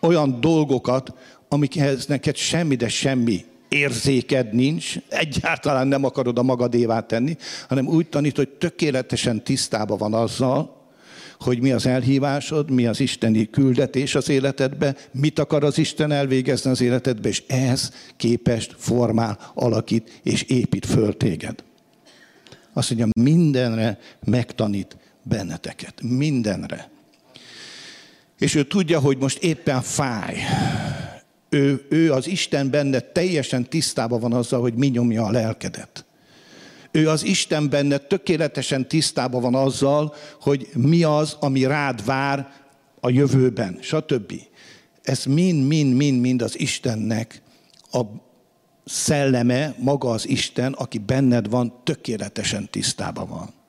olyan 0.01 0.41
dolgokat, 0.41 1.15
amikhez 1.49 2.07
neked 2.07 2.37
semmi, 2.37 2.75
de 2.75 2.89
semmi 2.89 3.45
érzéked 3.69 4.53
nincs, 4.53 4.97
egyáltalán 5.09 5.87
nem 5.87 6.05
akarod 6.05 6.39
a 6.39 6.43
magadévá 6.43 7.01
tenni, 7.01 7.37
hanem 7.69 7.87
úgy 7.87 8.09
tanít, 8.09 8.37
hogy 8.37 8.49
tökéletesen 8.49 9.45
tisztában 9.45 9.99
van 9.99 10.15
azzal, 10.15 10.81
hogy 11.41 11.61
mi 11.61 11.73
az 11.73 11.87
elhívásod, 11.87 12.71
mi 12.71 12.87
az 12.87 13.01
isteni 13.01 13.51
küldetés 13.51 14.15
az 14.15 14.29
életedbe, 14.29 14.97
mit 15.11 15.39
akar 15.39 15.65
az 15.65 15.79
Isten 15.79 16.13
elvégezni 16.13 16.71
az 16.71 16.81
életedbe, 16.81 17.29
és 17.29 17.43
ez 17.47 17.93
képest 18.17 18.75
formál, 18.79 19.39
alakít 19.55 20.21
és 20.23 20.43
épít 20.43 20.87
föl 20.87 21.17
téged. 21.17 21.65
Azt 22.73 22.91
mondja, 22.91 23.23
mindenre 23.23 23.99
megtanít 24.25 24.97
benneteket. 25.23 26.03
Mindenre. 26.03 26.91
És 28.39 28.55
ő 28.55 28.65
tudja, 28.65 29.01
hogy 29.01 29.19
most 29.19 29.39
éppen 29.39 29.83
fáj. 29.83 30.37
Ő, 31.49 31.87
ő 31.89 32.13
az 32.13 32.27
Isten 32.27 32.71
benne 32.71 33.01
teljesen 33.01 33.69
tisztában 33.69 34.21
van 34.21 34.33
azzal, 34.33 34.61
hogy 34.61 34.75
mi 34.75 34.87
nyomja 34.87 35.25
a 35.25 35.31
lelkedet. 35.31 36.05
Ő 36.91 37.09
az 37.09 37.25
Isten 37.25 37.71
benne 37.71 37.99
tökéletesen 37.99 38.89
tisztában 38.89 39.41
van 39.41 39.55
azzal, 39.55 40.15
hogy 40.41 40.69
mi 40.75 41.03
az, 41.03 41.37
ami 41.41 41.65
rád 41.65 42.05
vár 42.05 42.53
a 43.01 43.11
jövőben, 43.11 43.79
stb. 43.81 44.33
Ez 45.03 45.25
mind-mind-mind-mind 45.25 46.43
az 46.43 46.59
Istennek 46.59 47.43
a 47.91 48.01
szelleme, 48.85 49.75
maga 49.79 50.11
az 50.11 50.29
Isten, 50.29 50.73
aki 50.73 50.99
benned 50.99 51.49
van, 51.49 51.81
tökéletesen 51.85 52.71
tisztában 52.71 53.29
van. 53.29 53.62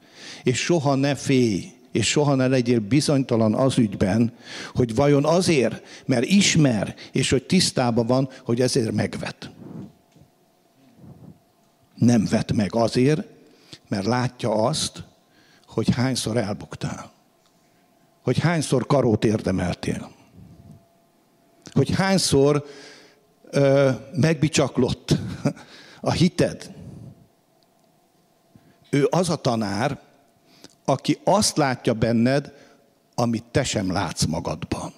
És 0.43 0.59
soha 0.59 0.95
ne 0.95 1.15
félj, 1.15 1.71
és 1.93 2.09
soha 2.09 2.35
ne 2.35 2.47
legyél 2.47 2.79
bizonytalan 2.79 3.53
az 3.53 3.77
ügyben, 3.77 4.33
hogy 4.73 4.95
vajon 4.95 5.25
azért, 5.25 6.03
mert 6.05 6.25
ismer, 6.25 6.95
és 7.11 7.29
hogy 7.29 7.43
tisztában 7.43 8.07
van, 8.07 8.29
hogy 8.45 8.61
ezért 8.61 8.91
megvet. 8.91 9.51
Nem 11.95 12.27
vet 12.29 12.53
meg 12.53 12.75
azért, 12.75 13.27
mert 13.87 14.05
látja 14.05 14.51
azt, 14.51 15.03
hogy 15.67 15.89
hányszor 15.89 16.37
elbuktál. 16.37 17.11
Hogy 18.21 18.39
hányszor 18.39 18.85
karót 18.85 19.25
érdemeltél. 19.25 20.11
Hogy 21.71 21.89
hányszor 21.89 22.65
ö, 23.49 23.89
megbicsaklott 24.13 25.17
a 26.01 26.11
hited. 26.11 26.71
Ő 28.89 29.07
az 29.09 29.29
a 29.29 29.35
tanár, 29.35 30.01
aki 30.85 31.19
azt 31.23 31.57
látja 31.57 31.93
benned, 31.93 32.53
amit 33.15 33.43
te 33.51 33.63
sem 33.63 33.91
látsz 33.91 34.25
magadban. 34.25 34.93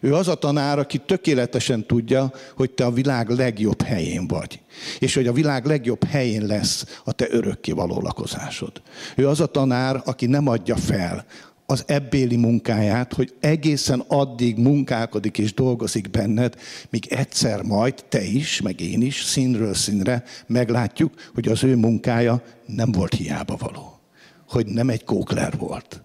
Ő 0.00 0.14
az 0.14 0.28
a 0.28 0.34
tanár, 0.34 0.78
aki 0.78 0.98
tökéletesen 0.98 1.86
tudja, 1.86 2.32
hogy 2.56 2.70
te 2.70 2.84
a 2.84 2.90
világ 2.90 3.28
legjobb 3.28 3.82
helyén 3.82 4.26
vagy. 4.26 4.60
És 4.98 5.14
hogy 5.14 5.26
a 5.26 5.32
világ 5.32 5.64
legjobb 5.64 6.04
helyén 6.04 6.46
lesz 6.46 7.00
a 7.04 7.12
te 7.12 7.26
örökké 7.30 7.72
való 7.72 8.00
lakozásod. 8.00 8.82
Ő 9.16 9.28
az 9.28 9.40
a 9.40 9.46
tanár, 9.46 10.02
aki 10.04 10.26
nem 10.26 10.48
adja 10.48 10.76
fel 10.76 11.24
az 11.70 11.84
ebbéli 11.86 12.36
munkáját, 12.36 13.12
hogy 13.12 13.34
egészen 13.40 14.04
addig 14.06 14.56
munkálkodik 14.56 15.38
és 15.38 15.54
dolgozik 15.54 16.10
benned, 16.10 16.54
míg 16.90 17.06
egyszer 17.10 17.62
majd 17.62 18.04
te 18.08 18.22
is, 18.22 18.60
meg 18.60 18.80
én 18.80 19.02
is 19.02 19.22
színről 19.22 19.74
színre 19.74 20.24
meglátjuk, 20.46 21.12
hogy 21.34 21.48
az 21.48 21.64
ő 21.64 21.76
munkája 21.76 22.42
nem 22.66 22.92
volt 22.92 23.14
hiába 23.14 23.56
való. 23.56 23.98
Hogy 24.48 24.66
nem 24.66 24.88
egy 24.88 25.04
kókler 25.04 25.58
volt. 25.58 26.02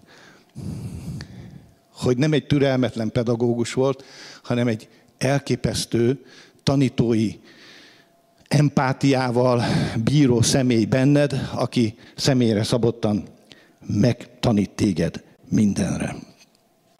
Hogy 1.92 2.16
nem 2.16 2.32
egy 2.32 2.46
türelmetlen 2.46 3.12
pedagógus 3.12 3.72
volt, 3.72 4.04
hanem 4.42 4.68
egy 4.68 4.88
elképesztő 5.18 6.24
tanítói 6.62 7.32
empátiával 8.48 9.64
bíró 10.04 10.42
személy 10.42 10.84
benned, 10.84 11.48
aki 11.54 11.94
személyre 12.16 12.62
szabottan 12.62 13.24
megtanít 13.86 14.70
téged 14.70 15.22
mindenre. 15.54 16.16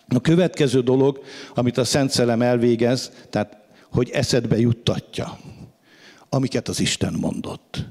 A 0.08 0.20
következő 0.20 0.80
dolog, 0.80 1.22
amit 1.54 1.78
a 1.78 1.84
Szent 1.84 2.10
Szellem 2.10 2.42
elvégez, 2.42 3.10
tehát 3.30 3.56
hogy 3.90 4.10
eszedbe 4.10 4.58
juttatja, 4.58 5.38
amiket 6.28 6.68
az 6.68 6.80
Isten 6.80 7.12
mondott. 7.12 7.84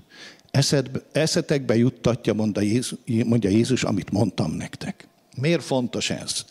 Eszedbe, 0.51 0.99
eszetekbe 1.11 1.75
juttatja, 1.75 2.33
mondja 2.33 2.61
Jézus, 2.61 2.99
mondja 3.25 3.49
Jézus, 3.49 3.83
amit 3.83 4.11
mondtam 4.11 4.51
nektek. 4.51 5.07
Miért 5.37 5.63
fontos 5.63 6.09
ez? 6.09 6.45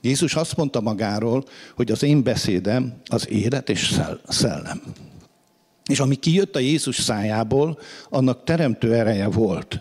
Jézus 0.00 0.34
azt 0.34 0.56
mondta 0.56 0.80
magáról, 0.80 1.44
hogy 1.74 1.90
az 1.90 2.02
én 2.02 2.22
beszédem 2.22 2.94
az 3.06 3.28
élet 3.28 3.68
és 3.68 4.00
szellem. 4.28 4.82
És 5.86 6.00
ami 6.00 6.14
kijött 6.14 6.56
a 6.56 6.58
Jézus 6.58 6.96
szájából, 7.00 7.78
annak 8.08 8.44
teremtő 8.44 8.94
ereje 8.94 9.26
volt 9.26 9.80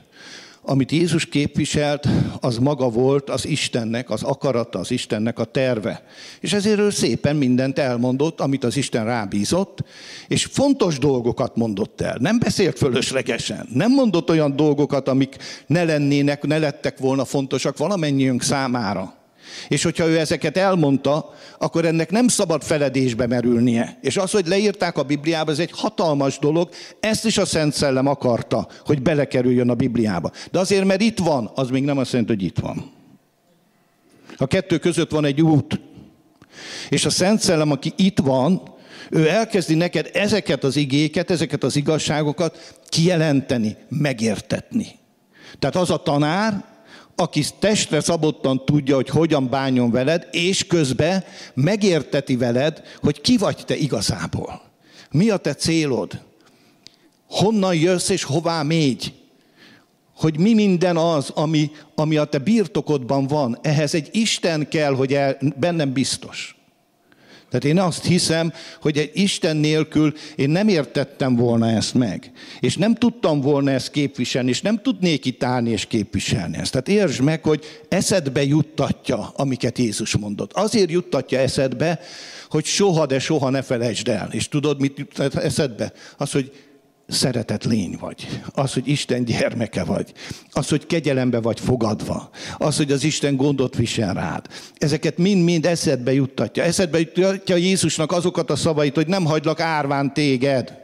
amit 0.65 0.91
Jézus 0.91 1.25
képviselt, 1.25 2.07
az 2.39 2.57
maga 2.57 2.89
volt 2.89 3.29
az 3.29 3.47
Istennek, 3.47 4.09
az 4.09 4.23
akarata, 4.23 4.79
az 4.79 4.91
Istennek 4.91 5.39
a 5.39 5.43
terve. 5.43 6.03
És 6.39 6.53
ezért 6.53 6.79
ő 6.79 6.89
szépen 6.89 7.35
mindent 7.35 7.79
elmondott, 7.79 8.39
amit 8.39 8.63
az 8.63 8.77
Isten 8.77 9.05
rábízott, 9.05 9.83
és 10.27 10.45
fontos 10.45 10.99
dolgokat 10.99 11.55
mondott 11.55 12.01
el. 12.01 12.17
Nem 12.19 12.39
beszélt 12.39 12.77
fölöslegesen, 12.77 13.67
nem 13.73 13.91
mondott 13.91 14.29
olyan 14.29 14.55
dolgokat, 14.55 15.07
amik 15.07 15.35
ne 15.67 15.83
lennének, 15.83 16.43
ne 16.43 16.57
lettek 16.57 16.97
volna 16.97 17.25
fontosak 17.25 17.77
valamennyiünk 17.77 18.43
számára. 18.43 19.22
És 19.67 19.83
hogyha 19.83 20.07
ő 20.07 20.19
ezeket 20.19 20.57
elmondta, 20.57 21.33
akkor 21.59 21.85
ennek 21.85 22.11
nem 22.11 22.27
szabad 22.27 22.63
feledésbe 22.63 23.27
merülnie. 23.27 23.97
És 24.01 24.17
az, 24.17 24.31
hogy 24.31 24.47
leírták 24.47 24.97
a 24.97 25.03
Bibliába, 25.03 25.51
ez 25.51 25.59
egy 25.59 25.71
hatalmas 25.73 26.39
dolog, 26.39 26.69
ezt 26.99 27.25
is 27.25 27.37
a 27.37 27.45
Szent 27.45 27.73
Szellem 27.73 28.07
akarta, 28.07 28.67
hogy 28.85 29.01
belekerüljön 29.01 29.69
a 29.69 29.75
Bibliába. 29.75 30.31
De 30.51 30.59
azért, 30.59 30.85
mert 30.85 31.01
itt 31.01 31.19
van, 31.19 31.51
az 31.55 31.69
még 31.69 31.83
nem 31.83 31.97
azt 31.97 32.11
jelenti, 32.11 32.33
hogy 32.33 32.43
itt 32.43 32.59
van. 32.59 32.91
A 34.37 34.47
kettő 34.47 34.77
között 34.77 35.11
van 35.11 35.25
egy 35.25 35.41
út. 35.41 35.79
És 36.89 37.05
a 37.05 37.09
Szent 37.09 37.39
Szellem, 37.39 37.71
aki 37.71 37.93
itt 37.95 38.19
van, 38.19 38.61
ő 39.09 39.29
elkezdi 39.29 39.73
neked 39.73 40.09
ezeket 40.13 40.63
az 40.63 40.75
igéket, 40.75 41.31
ezeket 41.31 41.63
az 41.63 41.75
igazságokat 41.75 42.75
kijelenteni, 42.89 43.75
megértetni. 43.89 44.87
Tehát 45.59 45.75
az 45.75 45.89
a 45.89 45.97
tanár, 45.97 46.63
aki 47.15 47.43
testre 47.59 47.99
szabottan 47.99 48.65
tudja, 48.65 48.95
hogy 48.95 49.09
hogyan 49.09 49.49
bánjon 49.49 49.91
veled, 49.91 50.27
és 50.31 50.67
közben 50.67 51.23
megérteti 51.53 52.35
veled, 52.35 52.81
hogy 53.01 53.21
ki 53.21 53.37
vagy 53.37 53.63
te 53.65 53.75
igazából. 53.75 54.61
Mi 55.11 55.29
a 55.29 55.37
te 55.37 55.53
célod? 55.53 56.21
Honnan 57.29 57.75
jössz 57.75 58.09
és 58.09 58.23
hová 58.23 58.63
mégy? 58.63 59.13
Hogy 60.15 60.39
mi 60.39 60.53
minden 60.53 60.97
az, 60.97 61.29
ami, 61.29 61.71
ami 61.95 62.17
a 62.17 62.25
te 62.25 62.37
birtokodban 62.37 63.27
van. 63.27 63.57
Ehhez 63.61 63.93
egy 63.93 64.09
Isten 64.11 64.67
kell, 64.69 64.95
hogy 64.95 65.13
el, 65.13 65.37
bennem 65.55 65.93
biztos. 65.93 66.62
Tehát 67.53 67.77
én 67.77 67.83
azt 67.83 68.05
hiszem, 68.05 68.53
hogy 68.81 68.97
egy 68.97 69.11
Isten 69.13 69.57
nélkül 69.57 70.13
én 70.35 70.49
nem 70.49 70.67
értettem 70.67 71.35
volna 71.35 71.69
ezt 71.69 71.93
meg. 71.93 72.31
És 72.59 72.77
nem 72.77 72.95
tudtam 72.95 73.41
volna 73.41 73.71
ezt 73.71 73.91
képviselni, 73.91 74.49
és 74.49 74.61
nem 74.61 74.81
tudnék 74.81 75.25
itt 75.25 75.43
állni 75.43 75.69
és 75.69 75.85
képviselni 75.85 76.57
ezt. 76.57 76.71
Tehát 76.71 76.87
értsd 76.87 77.21
meg, 77.21 77.43
hogy 77.43 77.63
eszedbe 77.89 78.43
juttatja, 78.43 79.33
amiket 79.35 79.77
Jézus 79.77 80.17
mondott. 80.17 80.53
Azért 80.53 80.91
juttatja 80.91 81.39
eszedbe, 81.39 81.99
hogy 82.49 82.65
soha, 82.65 83.05
de 83.05 83.19
soha 83.19 83.49
ne 83.49 83.61
felejtsd 83.61 84.07
el. 84.07 84.29
És 84.31 84.47
tudod, 84.47 84.79
mit 84.79 84.97
juttat 84.97 85.35
eszedbe? 85.35 85.93
Az, 86.17 86.31
hogy 86.31 86.51
szeretett 87.07 87.63
lény 87.63 87.97
vagy. 87.99 88.41
Az, 88.53 88.73
hogy 88.73 88.87
Isten 88.87 89.25
gyermeke 89.25 89.83
vagy. 89.83 90.13
Az, 90.51 90.69
hogy 90.69 90.85
kegyelembe 90.85 91.41
vagy 91.41 91.59
fogadva. 91.59 92.29
Az, 92.57 92.77
hogy 92.77 92.91
az 92.91 93.03
Isten 93.03 93.35
gondot 93.35 93.75
visel 93.75 94.13
rád. 94.13 94.47
Ezeket 94.77 95.17
mind-mind 95.17 95.65
eszedbe 95.65 96.13
juttatja. 96.13 96.63
Eszedbe 96.63 96.99
juttatja 96.99 97.55
Jézusnak 97.55 98.11
azokat 98.11 98.49
a 98.49 98.55
szavait, 98.55 98.95
hogy 98.95 99.07
nem 99.07 99.25
hagylak 99.25 99.59
árván 99.59 100.13
téged. 100.13 100.82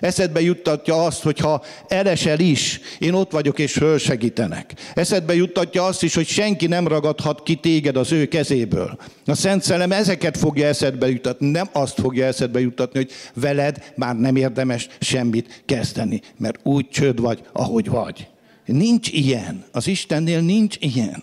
Eszedbe 0.00 0.40
juttatja 0.40 1.04
azt, 1.04 1.22
hogy 1.22 1.38
ha 1.38 1.62
elesel 1.88 2.38
is, 2.38 2.80
én 2.98 3.12
ott 3.12 3.30
vagyok 3.30 3.58
és 3.58 3.72
fölsegítenek. 3.72 4.74
Eszedbe 4.94 5.34
juttatja 5.34 5.84
azt 5.84 6.02
is, 6.02 6.14
hogy 6.14 6.26
senki 6.26 6.66
nem 6.66 6.88
ragadhat 6.88 7.42
ki 7.42 7.54
téged 7.54 7.96
az 7.96 8.12
ő 8.12 8.26
kezéből. 8.26 8.98
A 9.24 9.34
Szent 9.34 9.62
Szellem 9.62 9.92
ezeket 9.92 10.36
fogja 10.36 10.66
eszedbe 10.66 11.08
juttatni, 11.08 11.50
nem 11.50 11.68
azt 11.72 12.00
fogja 12.00 12.26
eszedbe 12.26 12.60
juttatni, 12.60 12.98
hogy 12.98 13.10
veled 13.34 13.92
már 13.96 14.16
nem 14.16 14.36
érdemes 14.36 14.88
semmit 15.00 15.62
kezdeni, 15.66 16.20
mert 16.38 16.58
úgy 16.62 16.88
csőd 16.88 17.20
vagy, 17.20 17.42
ahogy 17.52 17.88
vagy. 17.88 18.26
Nincs 18.64 19.08
ilyen. 19.12 19.64
Az 19.72 19.86
Istennél 19.86 20.40
nincs 20.40 20.76
ilyen. 20.80 21.22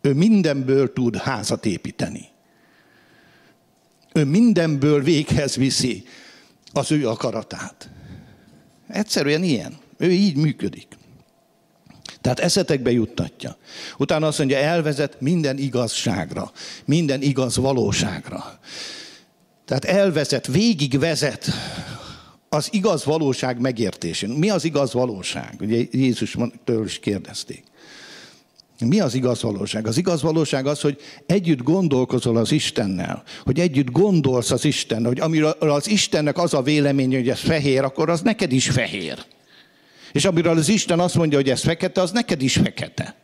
Ő 0.00 0.12
mindenből 0.12 0.92
tud 0.92 1.16
házat 1.16 1.66
építeni. 1.66 2.28
Ő 4.12 4.24
mindenből 4.24 5.02
véghez 5.02 5.56
viszi 5.56 6.04
az 6.72 6.92
ő 6.92 7.08
akaratát. 7.08 7.90
Egyszerűen 8.88 9.42
ilyen. 9.42 9.78
Ő 9.98 10.10
így 10.10 10.36
működik. 10.36 10.98
Tehát 12.20 12.40
eszetekbe 12.40 12.90
juttatja. 12.90 13.56
Utána 13.98 14.26
azt 14.26 14.38
mondja, 14.38 14.56
elvezet 14.56 15.20
minden 15.20 15.58
igazságra, 15.58 16.52
minden 16.84 17.22
igaz 17.22 17.56
valóságra. 17.56 18.58
Tehát 19.64 19.84
elvezet, 19.84 20.46
végigvezet 20.46 21.46
az 22.48 22.68
igaz 22.70 23.04
valóság 23.04 23.60
megértésén. 23.60 24.30
Mi 24.30 24.50
az 24.50 24.64
igaz 24.64 24.92
valóság? 24.92 25.56
Ugye 25.60 25.84
Jézus 25.90 26.36
től 26.64 26.84
is 26.84 26.98
kérdezték. 26.98 27.64
Mi 28.80 29.00
az 29.00 29.14
igaz 29.14 29.42
valóság? 29.42 29.86
Az 29.86 29.96
igaz 29.96 30.22
valóság 30.22 30.66
az, 30.66 30.80
hogy 30.80 31.00
együtt 31.26 31.62
gondolkozol 31.62 32.36
az 32.36 32.52
Istennel, 32.52 33.22
hogy 33.44 33.60
együtt 33.60 33.90
gondolsz 33.90 34.50
az 34.50 34.64
Istennel, 34.64 35.08
hogy 35.08 35.20
amiről 35.20 35.54
az 35.58 35.88
Istennek 35.88 36.38
az 36.38 36.54
a 36.54 36.62
véleménye, 36.62 37.16
hogy 37.16 37.28
ez 37.28 37.40
fehér, 37.40 37.82
akkor 37.82 38.10
az 38.10 38.20
neked 38.20 38.52
is 38.52 38.68
fehér. 38.68 39.24
És 40.12 40.24
amiről 40.24 40.58
az 40.58 40.68
Isten 40.68 41.00
azt 41.00 41.14
mondja, 41.14 41.38
hogy 41.38 41.50
ez 41.50 41.62
fekete, 41.62 42.00
az 42.00 42.10
neked 42.10 42.42
is 42.42 42.52
fekete. 42.52 43.14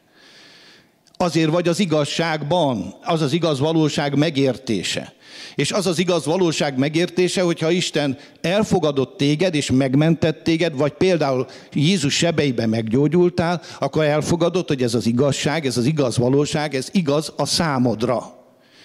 Azért 1.17 1.51
vagy 1.51 1.69
az 1.69 1.79
igazságban, 1.79 2.95
az 3.03 3.23
az 3.23 3.33
igaz 3.33 3.59
valóság 3.59 4.17
megértése. 4.17 5.15
És 5.55 5.73
az 5.73 5.87
az 5.87 5.99
igaz 5.99 6.25
valóság 6.25 6.79
megértése, 6.79 7.43
hogyha 7.43 7.71
Isten 7.71 8.19
elfogadott 8.41 9.17
téged 9.17 9.55
és 9.55 9.71
megmentett 9.71 10.43
téged, 10.43 10.77
vagy 10.77 10.93
például 10.93 11.47
Jézus 11.73 12.15
sebeibe 12.17 12.67
meggyógyultál, 12.67 13.63
akkor 13.79 14.05
elfogadott, 14.05 14.69
hogy 14.69 14.83
ez 14.83 14.95
az 14.95 15.07
igazság, 15.07 15.67
ez 15.67 15.77
az 15.77 15.85
igaz 15.85 16.17
valóság, 16.17 16.75
ez 16.75 16.89
igaz 16.93 17.33
a 17.37 17.47
számodra. 17.47 18.35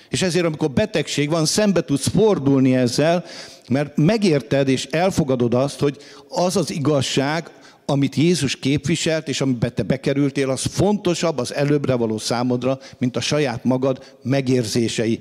És 0.09 0.21
ezért, 0.21 0.45
amikor 0.45 0.71
betegség 0.71 1.29
van, 1.29 1.45
szembe 1.45 1.81
tudsz 1.81 2.07
fordulni 2.07 2.75
ezzel, 2.75 3.25
mert 3.69 3.97
megérted 3.97 4.67
és 4.67 4.85
elfogadod 4.85 5.53
azt, 5.53 5.79
hogy 5.79 5.97
az 6.29 6.55
az 6.55 6.71
igazság, 6.71 7.49
amit 7.85 8.15
Jézus 8.15 8.55
képviselt, 8.55 9.27
és 9.27 9.41
amiben 9.41 9.75
te 9.75 9.83
bekerültél, 9.83 10.49
az 10.49 10.61
fontosabb 10.61 11.37
az 11.37 11.53
előbbre 11.53 11.95
való 11.95 12.17
számodra, 12.17 12.79
mint 12.97 13.17
a 13.17 13.21
saját 13.21 13.63
magad 13.63 14.15
megérzései, 14.23 15.19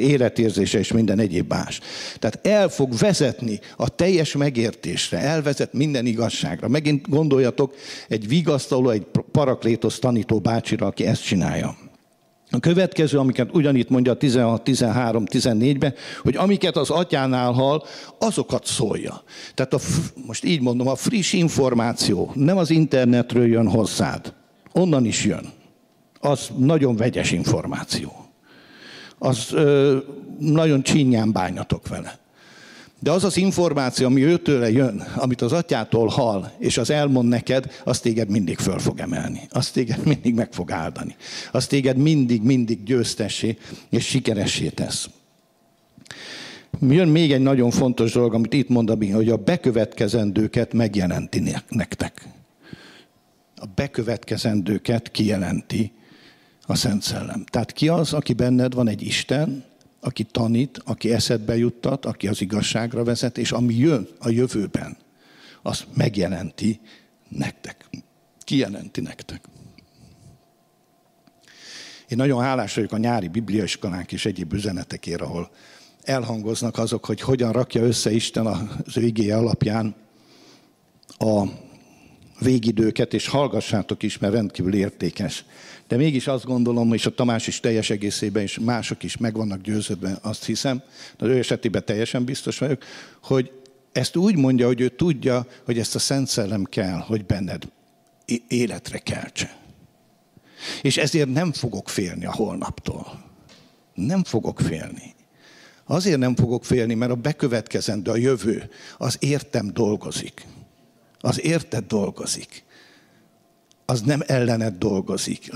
életérzése 0.00 0.78
és 0.78 0.92
minden 0.92 1.18
egyéb 1.18 1.48
más. 1.48 1.80
Tehát 2.18 2.46
el 2.46 2.68
fog 2.68 2.96
vezetni 2.98 3.60
a 3.76 3.88
teljes 3.88 4.32
megértésre, 4.32 5.18
elvezet 5.18 5.72
minden 5.72 6.06
igazságra. 6.06 6.68
Megint 6.68 7.08
gondoljatok 7.08 7.74
egy 8.08 8.28
vigasztaló, 8.28 8.90
egy 8.90 9.06
paraklétos 9.32 9.98
tanító 9.98 10.38
bácsira, 10.38 10.86
aki 10.86 11.06
ezt 11.06 11.24
csinálja. 11.24 11.83
A 12.54 12.60
következő, 12.60 13.18
amiket 13.18 13.54
ugyanitt 13.54 13.88
mondja 13.88 14.14
16, 14.14 14.62
13, 14.62 15.24
14-ben, 15.30 15.94
hogy 16.22 16.36
amiket 16.36 16.76
az 16.76 16.90
atyánál 16.90 17.52
hall, 17.52 17.82
azokat 18.18 18.66
szólja. 18.66 19.22
Tehát 19.54 19.74
a, 19.74 19.78
most 20.26 20.44
így 20.44 20.60
mondom, 20.60 20.88
a 20.88 20.94
friss 20.94 21.32
információ 21.32 22.30
nem 22.34 22.56
az 22.56 22.70
internetről 22.70 23.46
jön 23.46 23.68
hozzád, 23.68 24.32
onnan 24.72 25.04
is 25.04 25.24
jön. 25.24 25.52
Az 26.20 26.50
nagyon 26.56 26.96
vegyes 26.96 27.32
információ. 27.32 28.12
Az 29.18 29.52
ö, 29.52 29.96
nagyon 30.38 30.82
csinyán 30.82 31.32
bányatok 31.32 31.88
vele. 31.88 32.18
De 33.04 33.10
az 33.10 33.24
az 33.24 33.36
információ, 33.36 34.06
ami 34.06 34.24
őtőle 34.24 34.70
jön, 34.70 35.04
amit 35.16 35.40
az 35.40 35.52
atyától 35.52 36.08
hall, 36.08 36.50
és 36.58 36.78
az 36.78 36.90
elmond 36.90 37.28
neked, 37.28 37.80
azt 37.84 38.02
téged 38.02 38.28
mindig 38.28 38.58
föl 38.58 38.78
fog 38.78 38.98
emelni. 38.98 39.40
Azt 39.50 39.72
téged 39.72 40.04
mindig 40.04 40.34
meg 40.34 40.52
fog 40.52 40.70
áldani. 40.70 41.16
Azt 41.52 41.68
téged 41.68 41.96
mindig, 41.96 42.42
mindig 42.42 42.82
győztessé 42.82 43.58
és 43.90 44.06
sikeressé 44.06 44.68
tesz. 44.68 45.08
Jön 46.80 47.08
még 47.08 47.32
egy 47.32 47.40
nagyon 47.40 47.70
fontos 47.70 48.12
dolog, 48.12 48.34
amit 48.34 48.52
itt 48.52 48.68
mond, 48.68 48.90
hogy 49.12 49.28
a 49.28 49.36
bekövetkezendőket 49.36 50.72
megjelenti 50.72 51.42
nektek. 51.68 52.28
A 53.56 53.66
bekövetkezendőket 53.74 55.10
kijelenti 55.10 55.92
a 56.62 56.74
Szent 56.74 57.02
Szellem. 57.02 57.44
Tehát 57.44 57.72
ki 57.72 57.88
az, 57.88 58.12
aki 58.12 58.32
benned 58.32 58.74
van 58.74 58.88
egy 58.88 59.02
Isten, 59.02 59.64
aki 60.04 60.24
tanít, 60.24 60.80
aki 60.84 61.12
eszedbe 61.12 61.56
juttat, 61.56 62.04
aki 62.04 62.28
az 62.28 62.40
igazságra 62.40 63.04
vezet, 63.04 63.38
és 63.38 63.52
ami 63.52 63.74
jön 63.74 64.08
a 64.18 64.28
jövőben, 64.28 64.96
az 65.62 65.84
megjelenti 65.94 66.80
nektek. 67.28 67.88
Kijelenti 68.40 69.00
nektek. 69.00 69.44
Én 72.08 72.16
nagyon 72.16 72.42
hálás 72.42 72.74
vagyok 72.74 72.92
a 72.92 72.96
nyári 72.96 73.28
bibliaiskolánk 73.28 74.12
és 74.12 74.26
egyéb 74.26 74.52
üzenetekért, 74.52 75.20
ahol 75.20 75.50
elhangoznak 76.02 76.78
azok, 76.78 77.04
hogy 77.04 77.20
hogyan 77.20 77.52
rakja 77.52 77.82
össze 77.82 78.10
Isten 78.10 78.46
az 78.46 78.96
ő 78.96 79.02
igéje 79.02 79.36
alapján 79.36 79.94
a 81.18 81.44
végidőket, 82.44 83.14
és 83.14 83.26
hallgassátok 83.26 84.02
is, 84.02 84.18
mert 84.18 84.32
rendkívül 84.32 84.74
értékes. 84.74 85.44
De 85.88 85.96
mégis 85.96 86.26
azt 86.26 86.44
gondolom, 86.44 86.92
és 86.92 87.06
a 87.06 87.14
Tamás 87.14 87.46
is 87.46 87.60
teljes 87.60 87.90
egészében, 87.90 88.42
és 88.42 88.58
mások 88.58 89.02
is 89.02 89.16
meg 89.16 89.36
vannak 89.36 89.60
győződve, 89.60 90.18
azt 90.22 90.44
hiszem, 90.44 90.82
de 91.18 91.26
ő 91.26 91.38
esetében 91.38 91.84
teljesen 91.84 92.24
biztos 92.24 92.58
vagyok, 92.58 92.84
hogy 93.22 93.52
ezt 93.92 94.16
úgy 94.16 94.36
mondja, 94.36 94.66
hogy 94.66 94.80
ő 94.80 94.88
tudja, 94.88 95.46
hogy 95.64 95.78
ezt 95.78 95.94
a 95.94 95.98
Szent 95.98 96.28
Szellem 96.28 96.64
kell, 96.64 96.98
hogy 96.98 97.24
benned 97.24 97.62
életre 98.48 98.98
keltse. 98.98 99.56
És 100.82 100.96
ezért 100.96 101.32
nem 101.32 101.52
fogok 101.52 101.88
félni 101.88 102.24
a 102.24 102.32
holnaptól. 102.32 103.24
Nem 103.94 104.24
fogok 104.24 104.60
félni. 104.60 105.14
Azért 105.84 106.18
nem 106.18 106.34
fogok 106.34 106.64
félni, 106.64 106.94
mert 106.94 107.10
a 107.10 107.14
bekövetkezendő, 107.14 108.10
a 108.10 108.16
jövő, 108.16 108.70
az 108.98 109.16
értem 109.20 109.72
dolgozik. 109.72 110.46
Az 111.24 111.44
érted 111.44 111.84
dolgozik 111.84 112.64
az 113.86 114.00
nem 114.00 114.22
ellened 114.26 114.74
dolgozik. 114.78 115.52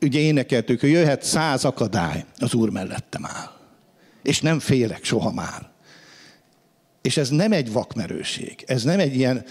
Ugye 0.00 0.18
énekeltük, 0.18 0.80
hogy 0.80 0.90
jöhet 0.90 1.22
száz 1.22 1.64
akadály, 1.64 2.24
az 2.38 2.54
Úr 2.54 2.70
mellettem 2.70 3.24
áll. 3.24 3.50
És 4.22 4.40
nem 4.40 4.58
félek 4.58 5.04
soha 5.04 5.32
már. 5.32 5.70
És 7.02 7.16
ez 7.16 7.28
nem 7.28 7.52
egy 7.52 7.72
vakmerőség, 7.72 8.64
ez 8.66 8.82
nem 8.82 8.98
egy 8.98 9.14
ilyen 9.16 9.44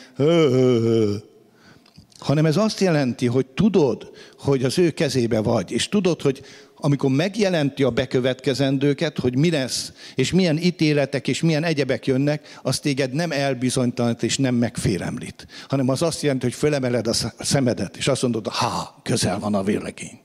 hanem 2.18 2.46
ez 2.46 2.58
azt 2.58 2.80
jelenti, 2.80 3.28
hogy 3.28 3.46
tudod, 3.46 4.12
hogy 4.38 4.64
az 4.64 4.80
ő 4.80 4.92
kezébe 4.92 5.40
vagy, 5.40 5.72
és 5.72 5.90
tudod, 5.90 6.22
hogy 6.22 6.42
amikor 6.86 7.10
megjelenti 7.10 7.84
a 7.84 7.90
bekövetkezendőket, 7.90 9.20
hogy 9.20 9.38
mi 9.38 9.52
lesz, 9.52 9.92
és 10.16 10.32
milyen 10.32 10.58
ítéletek, 10.58 11.28
és 11.28 11.42
milyen 11.42 11.64
egyebek 11.64 12.06
jönnek, 12.06 12.60
az 12.62 12.80
téged 12.80 13.14
nem 13.14 13.32
elbizonytalanít, 13.32 14.24
és 14.24 14.38
nem 14.38 14.56
megfélemlít, 14.56 15.48
hanem 15.68 15.90
az 15.90 16.02
azt 16.02 16.22
jelenti, 16.22 16.46
hogy 16.46 16.56
fölemeled 16.56 17.08
a 17.08 17.14
szemedet, 17.40 17.98
és 17.98 18.08
azt 18.08 18.22
mondod, 18.22 18.48
ha, 18.48 19.00
közel 19.04 19.40
van 19.40 19.54
a 19.54 19.64
véglegény. 19.64 20.20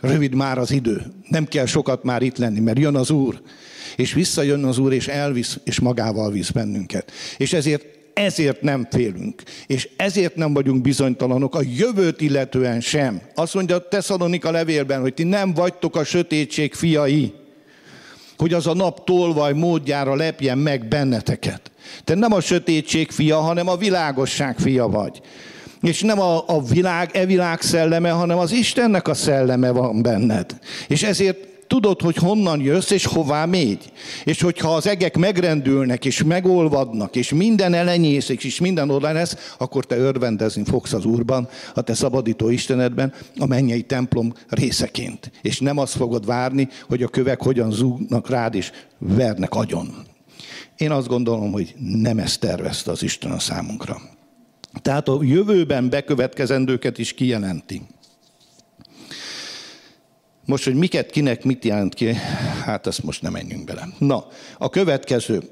Rövid 0.00 0.34
már 0.34 0.58
az 0.58 0.70
idő, 0.70 1.02
nem 1.28 1.46
kell 1.46 1.66
sokat 1.66 2.02
már 2.02 2.22
itt 2.22 2.36
lenni, 2.36 2.60
mert 2.60 2.78
jön 2.78 2.96
az 2.96 3.10
Úr, 3.10 3.42
és 3.96 4.12
visszajön 4.12 4.64
az 4.64 4.78
Úr, 4.78 4.92
és 4.92 5.08
elvisz, 5.08 5.58
és 5.64 5.80
magával 5.80 6.30
visz 6.30 6.50
bennünket. 6.50 7.12
És 7.36 7.52
ezért 7.52 7.97
ezért 8.18 8.60
nem 8.60 8.86
félünk, 8.90 9.42
és 9.66 9.88
ezért 9.96 10.36
nem 10.36 10.52
vagyunk 10.52 10.82
bizonytalanok 10.82 11.54
a 11.54 11.62
jövőt 11.76 12.20
illetően 12.20 12.80
sem. 12.80 13.20
Azt 13.34 13.54
mondja 13.54 13.76
a 13.76 13.88
Tesszalonika 13.88 14.50
levélben, 14.50 15.00
hogy 15.00 15.14
ti 15.14 15.22
nem 15.22 15.54
vagytok 15.54 15.96
a 15.96 16.04
sötétség 16.04 16.74
fiai, 16.74 17.32
hogy 18.36 18.52
az 18.52 18.66
a 18.66 18.74
nap 18.74 19.04
tolvaj 19.04 19.52
módjára 19.52 20.14
lepjen 20.14 20.58
meg 20.58 20.88
benneteket. 20.88 21.70
Te 22.04 22.14
nem 22.14 22.32
a 22.32 22.40
sötétség 22.40 23.10
fia, 23.10 23.38
hanem 23.38 23.68
a 23.68 23.76
világosság 23.76 24.58
fia 24.58 24.88
vagy. 24.88 25.20
És 25.82 26.02
nem 26.02 26.20
a, 26.20 26.44
a 26.46 26.62
világ, 26.62 27.10
e 27.12 27.26
világ 27.26 27.60
szelleme, 27.60 28.10
hanem 28.10 28.38
az 28.38 28.52
Istennek 28.52 29.08
a 29.08 29.14
szelleme 29.14 29.70
van 29.70 30.02
benned. 30.02 30.58
És 30.88 31.02
ezért 31.02 31.38
tudod, 31.68 32.00
hogy 32.00 32.16
honnan 32.16 32.60
jössz, 32.60 32.90
és 32.90 33.06
hová 33.06 33.44
mégy. 33.44 33.92
És 34.24 34.40
hogyha 34.40 34.74
az 34.74 34.86
egek 34.86 35.16
megrendülnek, 35.16 36.04
és 36.04 36.22
megolvadnak, 36.22 37.16
és 37.16 37.32
minden 37.32 37.74
elenyészik, 37.74 38.44
és 38.44 38.60
minden 38.60 38.90
oda 38.90 39.12
lesz, 39.12 39.54
akkor 39.58 39.84
te 39.84 39.96
örvendezni 39.96 40.64
fogsz 40.64 40.92
az 40.92 41.04
Úrban, 41.04 41.48
a 41.74 41.80
te 41.80 41.94
szabadító 41.94 42.48
Istenedben, 42.48 43.12
a 43.38 43.46
mennyei 43.46 43.82
templom 43.82 44.34
részeként. 44.48 45.30
És 45.42 45.60
nem 45.60 45.78
azt 45.78 45.96
fogod 45.96 46.26
várni, 46.26 46.68
hogy 46.88 47.02
a 47.02 47.08
kövek 47.08 47.42
hogyan 47.42 47.70
zúgnak 47.70 48.30
rád, 48.30 48.54
és 48.54 48.70
vernek 48.98 49.54
agyon. 49.54 49.94
Én 50.76 50.90
azt 50.90 51.08
gondolom, 51.08 51.52
hogy 51.52 51.74
nem 51.78 52.18
ezt 52.18 52.40
tervezte 52.40 52.90
az 52.90 53.02
Isten 53.02 53.30
a 53.30 53.38
számunkra. 53.38 54.00
Tehát 54.82 55.08
a 55.08 55.18
jövőben 55.22 55.88
bekövetkezendőket 55.88 56.98
is 56.98 57.12
kijelenti. 57.12 57.82
Most, 60.48 60.64
hogy 60.64 60.74
miket, 60.74 61.10
kinek, 61.10 61.44
mit 61.44 61.64
jelent 61.64 61.94
ki, 61.94 62.12
hát 62.64 62.86
ezt 62.86 63.02
most 63.02 63.22
nem 63.22 63.32
menjünk 63.32 63.64
bele. 63.64 63.88
Na, 63.98 64.26
a 64.58 64.68
következő, 64.68 65.42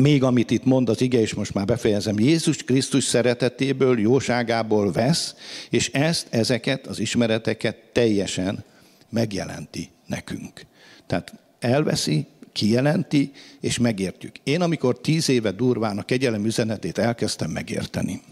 még 0.00 0.22
amit 0.22 0.50
itt 0.50 0.64
mond 0.64 0.88
az 0.88 1.00
ige, 1.00 1.20
és 1.20 1.34
most 1.34 1.54
már 1.54 1.64
befejezem, 1.64 2.18
Jézus 2.18 2.56
Krisztus 2.56 3.04
szeretetéből, 3.04 3.98
jóságából 3.98 4.92
vesz, 4.92 5.34
és 5.70 5.90
ezt, 5.90 6.26
ezeket, 6.30 6.86
az 6.86 6.98
ismereteket 6.98 7.76
teljesen 7.92 8.64
megjelenti 9.10 9.90
nekünk. 10.06 10.66
Tehát 11.06 11.34
elveszi, 11.58 12.26
kijelenti, 12.52 13.32
és 13.60 13.78
megértjük. 13.78 14.36
Én, 14.42 14.60
amikor 14.60 15.00
tíz 15.00 15.28
éve 15.28 15.50
durván 15.50 15.98
a 15.98 16.02
kegyelem 16.02 16.44
üzenetét 16.44 16.98
elkezdtem 16.98 17.50
megérteni, 17.50 18.22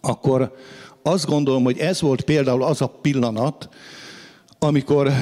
akkor 0.00 0.56
azt 1.02 1.26
gondolom, 1.26 1.64
hogy 1.64 1.78
ez 1.78 2.00
volt 2.00 2.20
például 2.20 2.62
az 2.62 2.80
a 2.80 2.86
pillanat, 2.86 3.68
amikor 4.58 5.12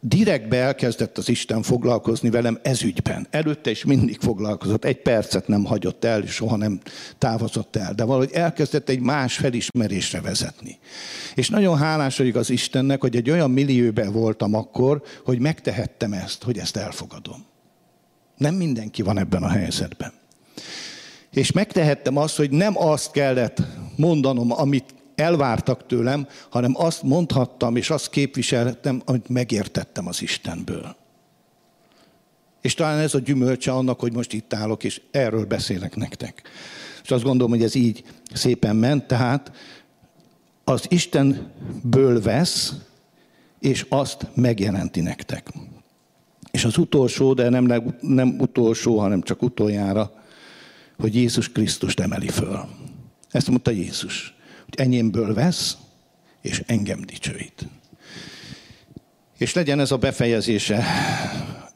direktbe 0.00 0.56
elkezdett 0.56 1.18
az 1.18 1.28
Isten 1.28 1.62
foglalkozni 1.62 2.30
velem 2.30 2.58
ezügyben. 2.62 3.26
Előtte 3.30 3.70
is 3.70 3.84
mindig 3.84 4.18
foglalkozott, 4.20 4.84
egy 4.84 5.02
percet 5.02 5.48
nem 5.48 5.64
hagyott 5.64 6.04
el, 6.04 6.26
soha 6.26 6.56
nem 6.56 6.80
távozott 7.18 7.76
el, 7.76 7.94
de 7.94 8.04
valahogy 8.04 8.30
elkezdett 8.32 8.88
egy 8.88 9.00
más 9.00 9.36
felismerésre 9.36 10.20
vezetni. 10.20 10.78
És 11.34 11.48
nagyon 11.48 11.76
hálás 11.76 12.18
vagyok 12.18 12.34
az 12.34 12.50
Istennek, 12.50 13.00
hogy 13.00 13.16
egy 13.16 13.30
olyan 13.30 13.50
millióben 13.50 14.12
voltam 14.12 14.54
akkor, 14.54 15.02
hogy 15.24 15.38
megtehettem 15.38 16.12
ezt, 16.12 16.42
hogy 16.42 16.58
ezt 16.58 16.76
elfogadom. 16.76 17.44
Nem 18.36 18.54
mindenki 18.54 19.02
van 19.02 19.18
ebben 19.18 19.42
a 19.42 19.48
helyzetben. 19.48 20.12
És 21.30 21.52
megtehettem 21.52 22.16
azt, 22.16 22.36
hogy 22.36 22.50
nem 22.50 22.78
azt 22.78 23.10
kellett 23.10 23.62
mondanom, 23.96 24.52
amit 24.52 24.94
elvártak 25.16 25.86
tőlem, 25.86 26.26
hanem 26.48 26.72
azt 26.76 27.02
mondhattam, 27.02 27.76
és 27.76 27.90
azt 27.90 28.10
képviseltem, 28.10 29.02
amit 29.04 29.28
megértettem 29.28 30.06
az 30.06 30.22
Istenből. 30.22 30.96
És 32.60 32.74
talán 32.74 32.98
ez 32.98 33.14
a 33.14 33.18
gyümölcse 33.18 33.72
annak, 33.72 34.00
hogy 34.00 34.12
most 34.12 34.32
itt 34.32 34.54
állok, 34.54 34.84
és 34.84 35.00
erről 35.10 35.44
beszélek 35.44 35.96
nektek. 35.96 36.42
És 37.02 37.10
azt 37.10 37.22
gondolom, 37.22 37.52
hogy 37.52 37.62
ez 37.62 37.74
így 37.74 38.04
szépen 38.32 38.76
ment, 38.76 39.06
tehát 39.06 39.52
az 40.64 40.86
Istenből 40.88 42.22
vesz, 42.22 42.74
és 43.60 43.86
azt 43.88 44.26
megjelenti 44.34 45.00
nektek. 45.00 45.48
És 46.50 46.64
az 46.64 46.78
utolsó, 46.78 47.34
de 47.34 47.48
nem, 47.48 47.94
nem 48.00 48.36
utolsó, 48.38 48.98
hanem 48.98 49.22
csak 49.22 49.42
utoljára, 49.42 50.12
hogy 50.98 51.14
Jézus 51.14 51.52
Krisztust 51.52 52.00
emeli 52.00 52.28
föl. 52.28 52.68
Ezt 53.30 53.48
mondta 53.48 53.70
Jézus, 53.70 54.35
hogy 54.66 54.86
enyémből 54.86 55.34
vesz, 55.34 55.76
és 56.40 56.62
engem 56.66 57.00
dicsőít. 57.00 57.66
És 59.38 59.54
legyen 59.54 59.80
ez 59.80 59.90
a 59.90 59.96
befejezése 59.96 60.84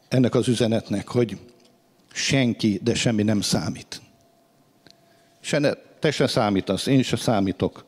ennek 0.07 0.35
az 0.35 0.47
üzenetnek, 0.47 1.07
hogy 1.07 1.37
senki, 2.13 2.79
de 2.83 2.93
semmi 2.93 3.23
nem 3.23 3.41
számít. 3.41 4.01
Se 5.39 5.59
ne, 5.59 5.73
te 5.99 6.11
se 6.11 6.27
számítasz, 6.27 6.85
én 6.85 7.03
se 7.03 7.15
számítok. 7.15 7.85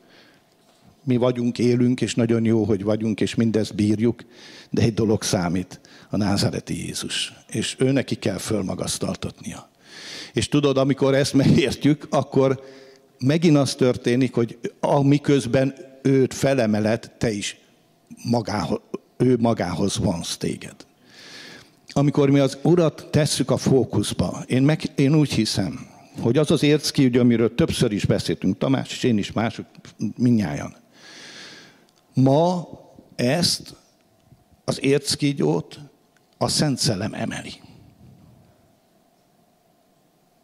Mi 1.04 1.16
vagyunk, 1.16 1.58
élünk, 1.58 2.00
és 2.00 2.14
nagyon 2.14 2.44
jó, 2.44 2.64
hogy 2.64 2.82
vagyunk, 2.82 3.20
és 3.20 3.34
mindezt 3.34 3.74
bírjuk, 3.74 4.24
de 4.70 4.82
egy 4.82 4.94
dolog 4.94 5.22
számít, 5.22 5.80
a 6.10 6.16
názáreti 6.16 6.86
Jézus. 6.86 7.34
És 7.50 7.76
ő 7.78 7.90
neki 7.90 8.14
kell 8.14 8.38
fölmagasztaltatnia. 8.38 9.68
És 10.32 10.48
tudod, 10.48 10.76
amikor 10.76 11.14
ezt 11.14 11.32
megértjük, 11.32 12.06
akkor 12.10 12.64
megint 13.18 13.56
az 13.56 13.74
történik, 13.74 14.34
hogy 14.34 14.58
amiközben 14.80 15.74
őt 16.02 16.34
felemelet, 16.34 17.12
te 17.18 17.30
is 17.30 17.56
magához, 18.24 18.80
ő 19.16 19.36
magához 19.40 19.98
vonsz 19.98 20.36
téged. 20.36 20.74
Amikor 21.88 22.30
mi 22.30 22.38
az 22.38 22.58
Urat 22.62 23.08
tesszük 23.10 23.50
a 23.50 23.56
fókuszba, 23.56 24.44
én, 24.46 24.62
meg, 24.62 24.82
én 24.94 25.14
úgy 25.14 25.32
hiszem, 25.32 25.86
hogy 26.20 26.38
az 26.38 26.50
az 26.50 26.62
érckígyó, 26.62 27.20
amiről 27.20 27.54
többször 27.54 27.92
is 27.92 28.04
beszéltünk, 28.04 28.58
Tamás 28.58 28.90
és 28.90 29.02
én 29.02 29.18
is, 29.18 29.32
mások, 29.32 29.66
minnyáján. 30.16 30.76
Ma 32.14 32.68
ezt 33.16 33.76
az 34.64 34.82
érckígyót 34.82 35.80
a 36.38 36.48
Szent 36.48 36.78
Szellem 36.78 37.14
emeli. 37.14 37.52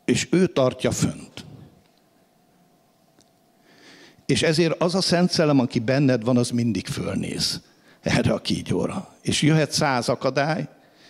És 0.04 0.28
ő 0.30 0.46
tartja 0.46 0.90
fönt. 0.90 1.44
És 4.30 4.42
ezért 4.42 4.82
az 4.82 4.94
a 4.94 5.00
Szent 5.00 5.30
Szellem, 5.30 5.60
aki 5.60 5.78
benned 5.78 6.24
van, 6.24 6.36
az 6.36 6.50
mindig 6.50 6.86
fölnéz 6.86 7.60
erre 8.00 8.32
a 8.32 8.38
kígyóra. 8.38 9.14
És 9.22 9.42
jöhet 9.42 9.72
száz 9.72 10.08
akadály, 10.08 10.68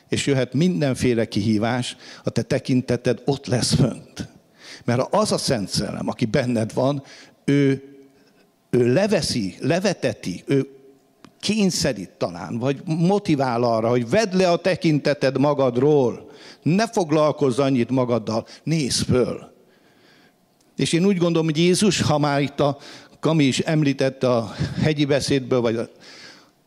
és 0.09 0.27
jöhet 0.27 0.53
mindenféle 0.53 1.25
kihívás, 1.25 1.97
a 2.25 2.31
te 2.31 2.43
tekinteted 2.43 3.23
ott 3.25 3.47
lesz 3.47 3.75
fönt. 3.75 4.29
Mert 4.85 5.15
az 5.15 5.33
a 5.33 5.39
Szent 5.39 5.69
Szellem, 5.69 6.09
aki 6.09 6.25
benned 6.25 6.75
van, 6.75 7.03
ő, 7.45 7.83
ő 8.71 8.93
leveszi, 8.93 9.55
leveteti, 9.61 10.43
ő 10.47 10.69
kényszerít 11.41 12.11
talán, 12.11 12.59
vagy 12.59 12.83
motivál 12.85 13.63
arra, 13.63 13.89
hogy 13.89 14.09
vedd 14.09 14.37
le 14.37 14.51
a 14.51 14.57
tekinteted 14.57 15.39
magadról, 15.39 16.31
ne 16.63 16.89
foglalkozz 16.89 17.59
annyit 17.59 17.91
magaddal, 17.91 18.47
nézz 18.63 19.01
föl. 19.01 19.51
És 20.77 20.93
én 20.93 21.05
úgy 21.05 21.17
gondolom, 21.17 21.47
hogy 21.47 21.59
Jézus, 21.59 22.01
ha 22.01 22.19
már 22.19 22.41
itt 22.41 22.61
a 22.61 22.79
Kami 23.21 23.45
is 23.45 23.59
említette 23.59 24.31
a 24.31 24.55
hegyi 24.83 25.05
beszédből, 25.05 25.61
vagy 25.61 25.77
a 25.77 25.89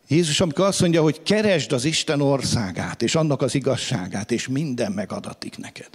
Jézus, 0.07 0.41
amikor 0.41 0.65
azt 0.65 0.81
mondja, 0.81 1.01
hogy 1.01 1.23
keresd 1.23 1.71
az 1.71 1.85
Isten 1.85 2.21
országát, 2.21 3.01
és 3.01 3.15
annak 3.15 3.41
az 3.41 3.55
igazságát, 3.55 4.31
és 4.31 4.47
minden 4.47 4.91
megadatik 4.91 5.57
neked. 5.57 5.89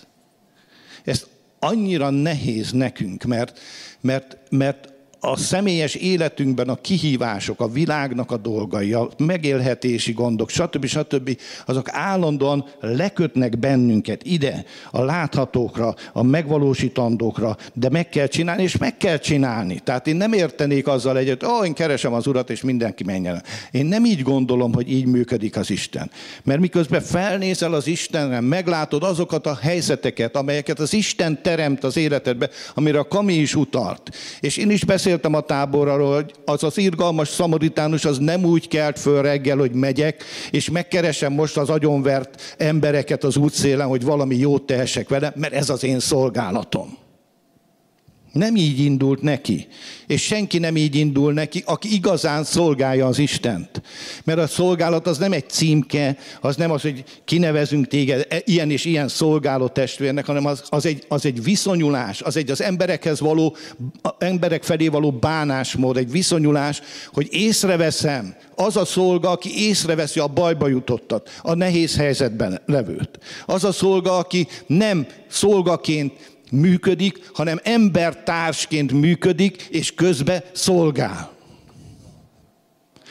Ez 1.05 1.27
annyira 1.59 2.11
nehéz 2.11 2.73
nekünk, 2.73 3.25
mert, 3.25 3.59
mert, 4.01 4.37
mert 4.51 4.93
a 5.21 5.37
személyes 5.37 5.95
életünkben 5.95 6.69
a 6.69 6.75
kihívások, 6.75 7.61
a 7.61 7.69
világnak 7.69 8.31
a 8.31 8.37
dolgai, 8.37 8.93
a 8.93 9.09
megélhetési 9.17 10.13
gondok, 10.13 10.51
stb. 10.51 10.87
stb. 10.87 11.39
azok 11.67 11.89
állandóan 11.91 12.65
lekötnek 12.81 13.59
bennünket 13.59 14.25
ide, 14.25 14.65
a 14.91 15.03
láthatókra, 15.03 15.95
a 16.13 16.23
megvalósítandókra, 16.23 17.57
de 17.75 17.89
meg 17.91 18.09
kell 18.09 18.27
csinálni, 18.27 18.63
és 18.63 18.77
meg 18.77 18.97
kell 18.97 19.19
csinálni. 19.19 19.79
Tehát 19.79 20.07
én 20.07 20.17
nem 20.17 20.33
értenék 20.33 20.87
azzal 20.87 21.19
egyet, 21.19 21.43
ó, 21.43 21.59
oh, 21.59 21.67
én 21.67 21.75
keresem 21.75 22.13
az 22.13 22.27
Urat, 22.27 22.51
és 22.51 22.63
mindenki 22.63 23.05
menjen. 23.05 23.43
Én 23.71 23.87
nem 23.87 24.05
így 24.05 24.23
gondolom, 24.23 24.73
hogy 24.73 24.91
így 24.91 25.07
működik 25.07 25.57
az 25.57 25.71
Isten. 25.71 26.11
Mert 26.45 26.61
miközben 26.61 27.01
felnézel 27.01 27.75
az 27.75 27.87
Istenre, 27.87 28.41
meglátod 28.41 29.03
azokat 29.03 29.47
a 29.47 29.59
helyzeteket, 29.61 30.37
amelyeket 30.37 30.79
az 30.79 30.93
Isten 30.93 31.43
teremt 31.43 31.85
az 31.85 31.97
életedbe, 31.97 32.51
amire 32.75 32.99
a 32.99 33.09
Kami 33.09 33.35
is 33.35 33.55
utalt. 33.55 34.17
És 34.41 34.57
én 34.57 34.71
is 34.71 34.85
beszélek 34.85 35.08
beszéltem 35.09 35.35
a 35.35 35.41
táborról, 35.41 36.15
hogy 36.15 36.35
az 36.45 36.63
az 36.63 36.79
irgalmas 36.79 37.29
szamaritánus 37.29 38.05
az 38.05 38.19
nem 38.19 38.45
úgy 38.45 38.69
kelt 38.69 38.99
föl 38.99 39.23
reggel, 39.23 39.57
hogy 39.57 39.73
megyek, 39.73 40.25
és 40.51 40.71
megkeresem 40.71 41.33
most 41.33 41.57
az 41.57 41.71
agyonvert 41.71 42.55
embereket 42.59 43.25
az 43.25 43.37
útszélen, 43.37 43.87
hogy 43.87 44.05
valami 44.05 44.37
jót 44.37 44.63
tehessek 44.63 45.09
vele, 45.09 45.33
mert 45.37 45.53
ez 45.53 45.71
az 45.71 45.85
én 45.85 46.01
szolgálatom. 46.01 47.08
Nem 48.33 48.57
így 48.57 48.81
indult 48.81 49.23
neki. 49.23 49.67
És 50.07 50.23
senki 50.23 50.59
nem 50.59 50.77
így 50.77 50.95
indul 50.95 51.33
neki, 51.33 51.63
aki 51.67 51.95
igazán 51.95 52.45
szolgálja 52.45 53.07
az 53.07 53.19
Istent. 53.19 53.83
Mert 54.25 54.39
a 54.39 54.47
szolgálat 54.47 55.07
az 55.07 55.19
nem 55.19 55.33
egy 55.33 55.49
címke, 55.49 56.17
az 56.41 56.57
nem 56.57 56.71
az, 56.71 56.83
hogy 56.83 57.05
kinevezünk 57.25 57.87
téged 57.87 58.27
e, 58.29 58.43
ilyen 58.45 58.71
és 58.71 58.85
ilyen 58.85 59.09
szolgáló 59.09 59.69
testvérnek, 59.69 60.27
hanem 60.27 60.47
az, 60.47 60.63
az, 60.69 60.87
egy, 60.87 61.05
az 61.09 61.27
egy 61.27 61.43
viszonyulás, 61.43 62.23
az 62.23 62.37
egy 62.37 62.51
az 62.51 62.63
emberekhez 62.63 63.21
való, 63.21 63.57
emberek 64.19 64.63
felé 64.63 64.89
való 64.89 65.11
bánásmód, 65.11 65.97
egy 65.97 66.11
viszonyulás, 66.11 66.81
hogy 67.13 67.29
észreveszem, 67.31 68.35
az 68.55 68.77
a 68.77 68.85
szolga, 68.85 69.31
aki 69.31 69.67
észreveszi 69.69 70.21
a 70.21 70.27
bajba 70.27 70.69
jutottat, 70.69 71.31
a 71.43 71.55
nehéz 71.55 71.97
helyzetben 71.97 72.61
levőt. 72.67 73.19
Az 73.47 73.65
a 73.65 73.73
szolga, 73.73 74.17
aki 74.17 74.47
nem 74.67 75.07
szolgaként 75.29 76.13
működik, 76.51 77.31
hanem 77.33 77.61
embertársként 77.63 78.93
működik, 78.93 79.67
és 79.71 79.95
közbe 79.95 80.45
szolgál. 80.53 81.37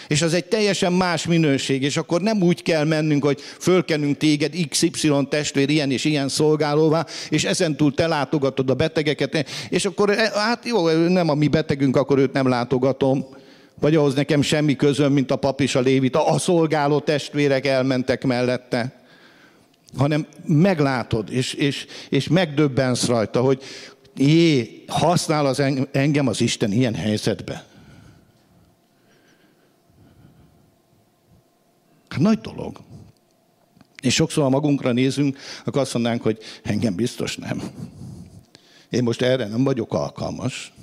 És 0.07 0.21
az 0.21 0.33
egy 0.33 0.45
teljesen 0.45 0.93
más 0.93 1.25
minőség, 1.25 1.83
és 1.83 1.97
akkor 1.97 2.21
nem 2.21 2.41
úgy 2.41 2.63
kell 2.63 2.83
mennünk, 2.83 3.23
hogy 3.23 3.41
fölkenünk 3.59 4.17
téged 4.17 4.53
XY 4.69 5.11
testvér 5.29 5.69
ilyen 5.69 5.91
és 5.91 6.05
ilyen 6.05 6.29
szolgálóvá, 6.29 7.05
és 7.29 7.43
ezentúl 7.43 7.93
te 7.93 8.07
látogatod 8.07 8.69
a 8.69 8.73
betegeket, 8.73 9.45
és 9.69 9.85
akkor 9.85 10.09
eh, 10.09 10.31
hát 10.33 10.65
jó, 10.65 10.89
nem 10.89 11.29
a 11.29 11.33
mi 11.33 11.47
betegünk, 11.47 11.95
akkor 11.95 12.17
őt 12.17 12.33
nem 12.33 12.47
látogatom, 12.47 13.25
vagy 13.79 13.95
ahhoz 13.95 14.13
nekem 14.13 14.41
semmi 14.41 14.75
közöm, 14.75 15.13
mint 15.13 15.31
a 15.31 15.35
pap 15.35 15.61
és 15.61 15.75
a 15.75 15.79
lévita, 15.79 16.27
a 16.27 16.39
szolgáló 16.39 16.99
testvérek 16.99 17.65
elmentek 17.65 18.23
mellette 18.23 19.05
hanem 19.97 20.27
meglátod, 20.45 21.31
és, 21.31 21.53
és, 21.53 21.85
és 22.09 22.27
megdöbbensz 22.27 23.05
rajta, 23.05 23.41
hogy 23.41 23.63
jé, 24.15 24.83
használ 24.87 25.45
az 25.45 25.59
engem 25.91 26.27
az 26.27 26.41
Isten 26.41 26.71
ilyen 26.71 26.95
helyzetbe. 26.95 27.65
Hát 32.09 32.19
nagy 32.19 32.39
dolog. 32.39 32.79
És 34.01 34.13
sokszor, 34.13 34.43
ha 34.43 34.49
magunkra 34.49 34.91
nézünk, 34.91 35.37
akkor 35.65 35.81
azt 35.81 35.93
mondanánk, 35.93 36.21
hogy 36.21 36.37
engem 36.63 36.95
biztos 36.95 37.37
nem. 37.37 37.61
Én 38.89 39.03
most 39.03 39.21
erre 39.21 39.47
nem 39.47 39.63
vagyok 39.63 39.93
alkalmas 39.93 40.73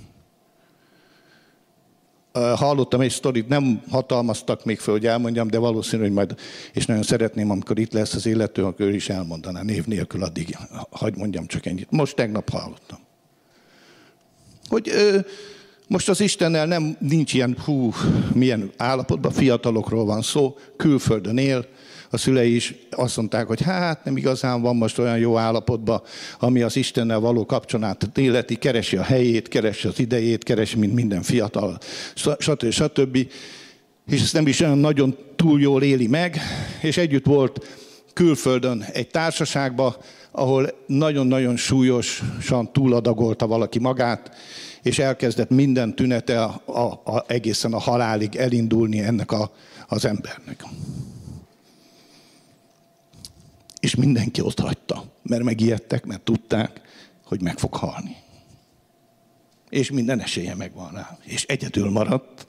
hallottam 2.35 3.01
egy 3.01 3.11
sztorit, 3.11 3.49
nem 3.49 3.83
hatalmaztak 3.91 4.65
még 4.65 4.79
fel, 4.79 4.93
hogy 4.93 5.07
elmondjam, 5.07 5.49
de 5.49 5.59
valószínű, 5.59 6.03
hogy 6.03 6.13
majd, 6.13 6.35
és 6.73 6.87
nagyon 6.87 7.03
szeretném, 7.03 7.51
amikor 7.51 7.79
itt 7.79 7.93
lesz 7.93 8.15
az 8.15 8.27
illető, 8.27 8.65
akkor 8.65 8.87
ő 8.87 8.95
is 8.95 9.09
elmondaná 9.09 9.63
név 9.63 9.87
nélkül 9.87 10.23
addig, 10.23 10.57
hagyd 10.91 11.19
mondjam 11.19 11.47
csak 11.47 11.67
ennyit. 11.67 11.91
Most 11.91 12.17
tegnap 12.17 12.51
hallottam. 12.51 12.99
Hogy 14.69 14.89
ö, 14.89 15.19
most 15.89 16.09
az 16.09 16.21
Istennel 16.21 16.67
nem 16.67 16.97
nincs 17.01 17.35
ilyen, 17.35 17.57
hú, 17.65 17.93
milyen 18.33 18.73
állapotban, 18.77 19.33
fiatalokról 19.33 20.05
van 20.05 20.23
szó, 20.23 20.57
külföldön 20.77 21.39
él, 21.39 21.67
a 22.15 22.19
szülei 22.19 22.55
is 22.55 22.75
azt 22.91 23.17
mondták, 23.17 23.47
hogy 23.47 23.63
hát 23.63 24.05
nem 24.05 24.17
igazán 24.17 24.63
van 24.63 24.77
most 24.77 24.99
olyan 24.99 25.19
jó 25.19 25.37
állapotban, 25.37 26.03
ami 26.39 26.63
az 26.63 26.77
Istennel 26.77 27.19
való 27.21 27.47
kapcsolatát 27.47 28.19
életi, 28.19 28.55
keresi 28.55 28.97
a 28.97 29.03
helyét, 29.03 29.49
keresi 29.49 29.89
az 29.89 29.99
idejét, 29.99 30.45
keresi, 30.45 30.79
mint 30.79 30.95
minden 30.95 31.23
fiatal, 31.23 31.79
stb. 32.15 32.71
stb. 32.71 33.17
És 34.07 34.21
ezt 34.21 34.33
nem 34.33 34.47
is 34.47 34.61
olyan 34.61 34.79
nagyon 34.79 35.17
túl 35.37 35.61
jól 35.61 35.83
éli 35.83 36.07
meg, 36.07 36.41
és 36.83 36.97
együtt 36.97 37.27
volt 37.27 37.67
külföldön 38.13 38.85
egy 38.93 39.09
társaságba, 39.09 39.97
ahol 40.31 40.71
nagyon-nagyon 40.87 41.57
súlyosan 41.57 42.73
túladagolta 42.73 43.47
valaki 43.47 43.79
magát, 43.79 44.31
és 44.83 44.99
elkezdett 44.99 45.51
minden 45.51 45.95
tünete 45.95 46.43
a, 46.43 46.63
a, 46.65 46.81
a, 47.05 47.25
egészen 47.27 47.73
a 47.73 47.79
halálig 47.79 48.37
elindulni 48.37 49.01
ennek 49.01 49.33
a, 49.33 49.51
az 49.89 50.05
embernek. 50.05 50.65
És 53.85 53.95
mindenki 53.95 54.41
ott 54.41 54.61
hagyta, 54.61 55.05
mert 55.23 55.43
megijedtek, 55.43 56.05
mert 56.05 56.21
tudták, 56.21 56.81
hogy 57.25 57.43
meg 57.43 57.59
fog 57.59 57.75
halni. 57.75 58.17
És 59.69 59.91
minden 59.91 60.21
esélye 60.21 60.55
megvan 60.55 60.93
rá. 60.93 61.19
És 61.23 61.45
egyedül 61.45 61.91
maradt 61.91 62.47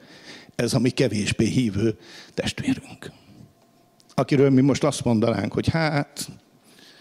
ez 0.56 0.74
a 0.74 0.80
mi 0.80 0.90
kevésbé 0.90 1.46
hívő 1.46 2.00
testvérünk. 2.34 3.12
Akiről 4.14 4.50
mi 4.50 4.62
most 4.62 4.84
azt 4.84 5.04
mondanánk, 5.04 5.54
hogy 5.54 5.68
hát 5.68 6.30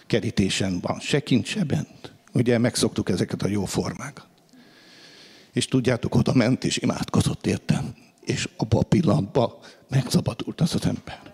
kerítésen 0.07 0.81
van, 0.81 1.01
se 1.01 1.21
kint, 1.21 1.47
se 1.47 1.65
bent. 1.65 2.13
Ugye 2.33 2.59
megszoktuk 2.59 3.09
ezeket 3.09 3.43
a 3.43 3.49
jó 3.49 3.65
formákat. 3.65 4.27
És 5.53 5.67
tudjátok, 5.67 6.15
oda 6.15 6.33
ment 6.33 6.65
és 6.65 6.77
imádkozott 6.77 7.47
értem. 7.47 7.95
És 8.25 8.49
abban 8.57 8.81
a 8.81 8.85
pillanatban 8.85 9.53
megszabadult 9.89 10.61
az 10.61 10.75
az 10.75 10.85
ember. 10.85 11.34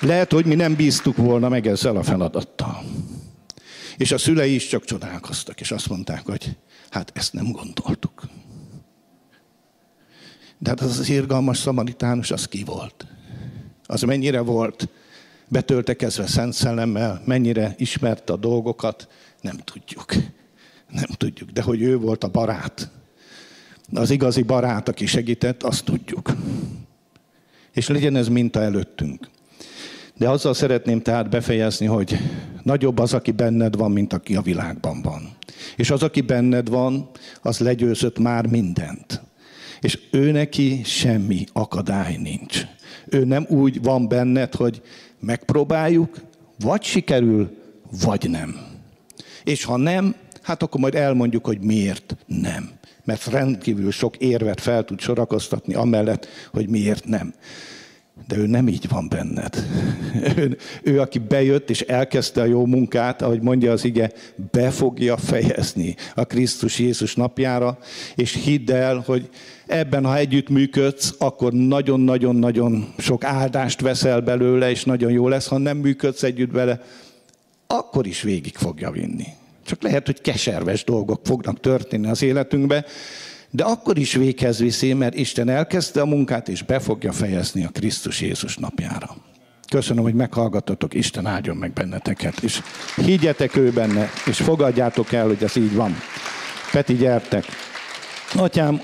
Lehet, 0.00 0.32
hogy 0.32 0.46
mi 0.46 0.54
nem 0.54 0.74
bíztuk 0.74 1.16
volna 1.16 1.48
meg 1.48 1.66
ezzel 1.66 1.96
a 1.96 2.02
feladattal. 2.02 2.84
És 3.96 4.12
a 4.12 4.18
szülei 4.18 4.54
is 4.54 4.66
csak 4.66 4.84
csodálkoztak, 4.84 5.60
és 5.60 5.70
azt 5.70 5.88
mondták, 5.88 6.26
hogy 6.26 6.56
hát 6.90 7.12
ezt 7.14 7.32
nem 7.32 7.50
gondoltuk. 7.50 8.22
De 10.58 10.68
hát 10.70 10.80
az 10.80 10.98
az 10.98 11.08
irgalmas 11.08 11.58
szamaritánus, 11.58 12.30
az 12.30 12.48
ki 12.48 12.64
volt? 12.64 13.06
Az 13.86 14.02
mennyire 14.02 14.40
volt 14.40 14.88
betöltekezve 15.48 16.26
Szent 16.26 16.52
Szellemmel, 16.52 17.22
mennyire 17.24 17.74
ismerte 17.78 18.32
a 18.32 18.36
dolgokat, 18.36 19.08
nem 19.40 19.56
tudjuk. 19.56 20.14
Nem 20.88 21.08
tudjuk, 21.16 21.50
de 21.50 21.62
hogy 21.62 21.82
ő 21.82 21.96
volt 21.96 22.24
a 22.24 22.28
barát, 22.28 22.90
az 23.92 24.10
igazi 24.10 24.42
barát, 24.42 24.88
aki 24.88 25.06
segített, 25.06 25.62
azt 25.62 25.84
tudjuk. 25.84 26.32
És 27.72 27.88
legyen 27.88 28.16
ez 28.16 28.28
minta 28.28 28.62
előttünk. 28.62 29.28
De 30.18 30.28
azzal 30.28 30.54
szeretném 30.54 31.00
tehát 31.00 31.30
befejezni, 31.30 31.86
hogy 31.86 32.18
nagyobb 32.62 32.98
az, 32.98 33.14
aki 33.14 33.30
benned 33.30 33.76
van, 33.76 33.90
mint 33.90 34.12
aki 34.12 34.36
a 34.36 34.40
világban 34.40 35.02
van. 35.02 35.36
És 35.76 35.90
az, 35.90 36.02
aki 36.02 36.20
benned 36.20 36.68
van, 36.68 37.10
az 37.42 37.58
legyőzött 37.58 38.18
már 38.18 38.46
mindent. 38.46 39.22
És 39.80 39.98
ő 40.10 40.30
neki 40.30 40.80
semmi 40.84 41.44
akadály 41.52 42.16
nincs. 42.16 42.66
Ő 43.08 43.24
nem 43.24 43.46
úgy 43.48 43.82
van 43.82 44.08
benned, 44.08 44.54
hogy 44.54 44.82
megpróbáljuk, 45.20 46.16
vagy 46.58 46.82
sikerül, 46.82 47.56
vagy 48.02 48.30
nem. 48.30 48.56
És 49.44 49.64
ha 49.64 49.76
nem, 49.76 50.14
hát 50.42 50.62
akkor 50.62 50.80
majd 50.80 50.94
elmondjuk, 50.94 51.46
hogy 51.46 51.60
miért 51.60 52.16
nem. 52.26 52.70
Mert 53.04 53.26
rendkívül 53.26 53.90
sok 53.90 54.16
érvet 54.16 54.60
fel 54.60 54.84
tud 54.84 55.00
sorakoztatni 55.00 55.74
amellett, 55.74 56.26
hogy 56.52 56.68
miért 56.68 57.04
nem. 57.04 57.34
De 58.28 58.36
ő 58.36 58.46
nem 58.46 58.68
így 58.68 58.88
van 58.88 59.08
benned. 59.08 59.54
Ő, 60.36 60.56
ő, 60.82 61.00
aki 61.00 61.18
bejött 61.18 61.70
és 61.70 61.80
elkezdte 61.80 62.40
a 62.40 62.44
jó 62.44 62.66
munkát, 62.66 63.22
ahogy 63.22 63.40
mondja 63.40 63.72
az 63.72 63.84
ige, 63.84 64.12
be 64.50 64.70
fogja 64.70 65.16
fejezni 65.16 65.96
a 66.14 66.24
Krisztus 66.24 66.78
Jézus 66.78 67.14
napjára, 67.14 67.78
és 68.14 68.34
hidd 68.44 68.72
el, 68.72 69.02
hogy 69.06 69.28
ebben, 69.66 70.04
ha 70.04 70.16
együtt 70.16 70.48
működsz, 70.48 71.14
akkor 71.18 71.52
nagyon-nagyon-nagyon 71.52 72.94
sok 72.98 73.24
áldást 73.24 73.80
veszel 73.80 74.20
belőle, 74.20 74.70
és 74.70 74.84
nagyon 74.84 75.10
jó 75.10 75.28
lesz, 75.28 75.46
ha 75.46 75.58
nem 75.58 75.76
működsz 75.76 76.22
együtt 76.22 76.52
vele, 76.52 76.80
akkor 77.66 78.06
is 78.06 78.22
végig 78.22 78.56
fogja 78.56 78.90
vinni. 78.90 79.26
Csak 79.66 79.82
lehet, 79.82 80.06
hogy 80.06 80.20
keserves 80.20 80.84
dolgok 80.84 81.20
fognak 81.24 81.60
történni 81.60 82.08
az 82.08 82.22
életünkbe, 82.22 82.84
de 83.56 83.64
akkor 83.64 83.98
is 83.98 84.14
véghez 84.14 84.58
viszi, 84.58 84.92
mert 84.92 85.14
Isten 85.14 85.48
elkezdte 85.48 86.00
a 86.00 86.06
munkát, 86.06 86.48
és 86.48 86.62
be 86.62 86.78
fogja 86.78 87.12
fejezni 87.12 87.64
a 87.64 87.68
Krisztus 87.68 88.20
Jézus 88.20 88.56
napjára. 88.56 89.16
Köszönöm, 89.70 90.02
hogy 90.02 90.14
meghallgattatok, 90.14 90.94
Isten 90.94 91.26
áldjon 91.26 91.56
meg 91.56 91.72
benneteket, 91.72 92.42
és 92.42 92.60
higgyetek 92.96 93.56
ő 93.56 93.70
benne, 93.70 94.08
és 94.26 94.36
fogadjátok 94.36 95.12
el, 95.12 95.26
hogy 95.26 95.42
ez 95.42 95.56
így 95.56 95.74
van. 95.74 95.94
Peti, 96.72 96.94
gyertek! 96.94 97.44
Atyám, 98.34 98.80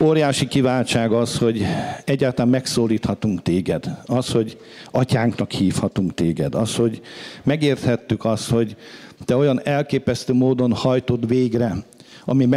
óriási 0.00 0.46
kiváltság 0.46 1.12
az, 1.12 1.38
hogy 1.38 1.66
egyáltalán 2.04 2.50
megszólíthatunk 2.50 3.42
téged. 3.42 3.98
Az, 4.06 4.28
hogy 4.28 4.58
atyánknak 4.90 5.50
hívhatunk 5.50 6.14
téged. 6.14 6.54
Az, 6.54 6.74
hogy 6.74 7.00
megérthettük 7.42 8.24
azt, 8.24 8.50
hogy 8.50 8.76
te 9.24 9.36
olyan 9.36 9.60
elképesztő 9.64 10.32
módon 10.32 10.72
hajtod 10.72 11.28
végre 11.28 11.84
ami 12.24 12.48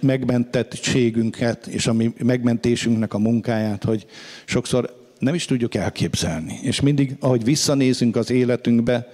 megmentettségünket 0.00 1.66
és 1.66 1.86
ami 1.86 2.12
megmentésünknek 2.24 3.14
a 3.14 3.18
munkáját, 3.18 3.84
hogy 3.84 4.06
sokszor 4.44 5.00
nem 5.18 5.34
is 5.34 5.44
tudjuk 5.44 5.74
elképzelni. 5.74 6.58
És 6.62 6.80
mindig, 6.80 7.16
ahogy 7.20 7.44
visszanézünk 7.44 8.16
az 8.16 8.30
életünkbe, 8.30 9.08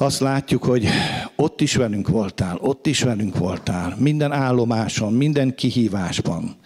azt 0.00 0.20
látjuk, 0.20 0.64
hogy 0.64 0.86
ott 1.36 1.60
is 1.60 1.74
velünk 1.74 2.08
voltál, 2.08 2.58
ott 2.60 2.86
is 2.86 3.02
velünk 3.02 3.38
voltál, 3.38 3.96
minden 3.98 4.32
állomáson, 4.32 5.12
minden 5.12 5.54
kihívásban, 5.54 6.56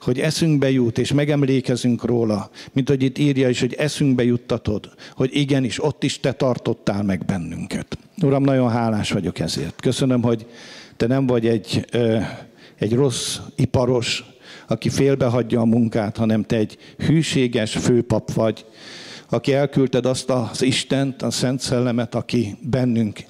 hogy 0.00 0.18
eszünkbe 0.20 0.70
jut, 0.70 0.98
és 0.98 1.12
megemlékezünk 1.12 2.04
róla, 2.04 2.50
mint 2.72 2.88
hogy 2.88 3.02
itt 3.02 3.18
írja 3.18 3.48
is, 3.48 3.60
hogy 3.60 3.74
eszünkbe 3.74 4.24
juttatod, 4.24 4.90
hogy 5.14 5.30
igenis, 5.36 5.84
ott 5.84 6.04
is 6.04 6.20
te 6.20 6.32
tartottál 6.32 7.02
meg 7.02 7.24
bennünket. 7.24 7.98
Uram, 8.22 8.42
nagyon 8.42 8.70
hálás 8.70 9.10
vagyok 9.10 9.38
ezért. 9.38 9.80
Köszönöm, 9.80 10.22
hogy 10.22 10.46
te 10.96 11.06
nem 11.06 11.26
vagy 11.26 11.46
egy, 11.46 11.86
egy 12.78 12.92
rossz 12.92 13.38
iparos, 13.56 14.24
aki 14.68 14.88
félbehagyja 14.88 15.60
a 15.60 15.64
munkát, 15.64 16.16
hanem 16.16 16.42
te 16.42 16.56
egy 16.56 16.78
hűséges 16.96 17.72
főpap 17.72 18.32
vagy, 18.32 18.64
aki 19.32 19.52
elküldted 19.52 20.06
azt 20.06 20.30
az 20.30 20.62
Istent, 20.62 21.22
a 21.22 21.30
Szent 21.30 21.60
Szellemet, 21.60 22.14
aki 22.14 22.56
bennünk 22.60 23.20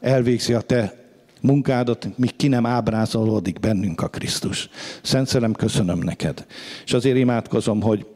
elvégzi 0.00 0.52
a 0.52 0.60
te 0.60 1.02
munkádat, 1.40 2.08
míg 2.16 2.36
ki 2.36 2.48
nem 2.48 2.66
ábrázolódik 2.66 3.60
bennünk 3.60 4.00
a 4.00 4.08
Krisztus. 4.08 4.68
Szent 5.02 5.26
Szellem, 5.26 5.52
köszönöm 5.52 5.98
neked. 5.98 6.46
És 6.84 6.92
azért 6.92 7.16
imádkozom, 7.16 7.80
hogy 7.80 8.06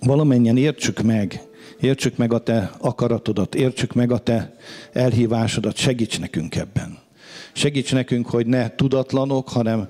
valamennyien 0.00 0.56
értsük 0.56 1.02
meg, 1.02 1.40
értsük 1.80 2.16
meg 2.16 2.32
a 2.32 2.38
te 2.38 2.70
akaratodat, 2.78 3.54
értsük 3.54 3.92
meg 3.92 4.12
a 4.12 4.18
te 4.18 4.56
elhívásodat, 4.92 5.76
segíts 5.76 6.20
nekünk 6.20 6.56
ebben. 6.56 6.98
Segíts 7.52 7.92
nekünk, 7.92 8.26
hogy 8.26 8.46
ne 8.46 8.74
tudatlanok, 8.74 9.48
hanem, 9.48 9.88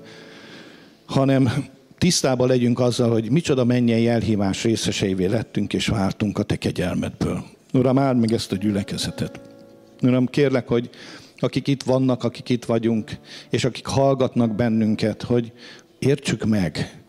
hanem 1.05 1.65
tisztában 1.97 2.47
legyünk 2.47 2.79
azzal, 2.79 3.11
hogy 3.11 3.31
micsoda 3.31 3.63
mennyei 3.63 4.07
elhívás 4.07 4.63
részeseivé 4.63 5.25
lettünk 5.25 5.73
és 5.73 5.87
vártunk 5.87 6.37
a 6.37 6.43
te 6.43 6.55
kegyelmedből. 6.55 7.43
Uram, 7.73 7.97
áld 7.97 8.19
meg 8.19 8.31
ezt 8.31 8.51
a 8.51 8.55
gyülekezetet. 8.55 9.39
Uram, 10.01 10.25
kérlek, 10.25 10.67
hogy 10.67 10.89
akik 11.37 11.67
itt 11.67 11.83
vannak, 11.83 12.23
akik 12.23 12.49
itt 12.49 12.65
vagyunk, 12.65 13.11
és 13.49 13.65
akik 13.65 13.85
hallgatnak 13.85 14.55
bennünket, 14.55 15.21
hogy 15.21 15.51
értsük 15.99 16.45
meg, 16.45 17.01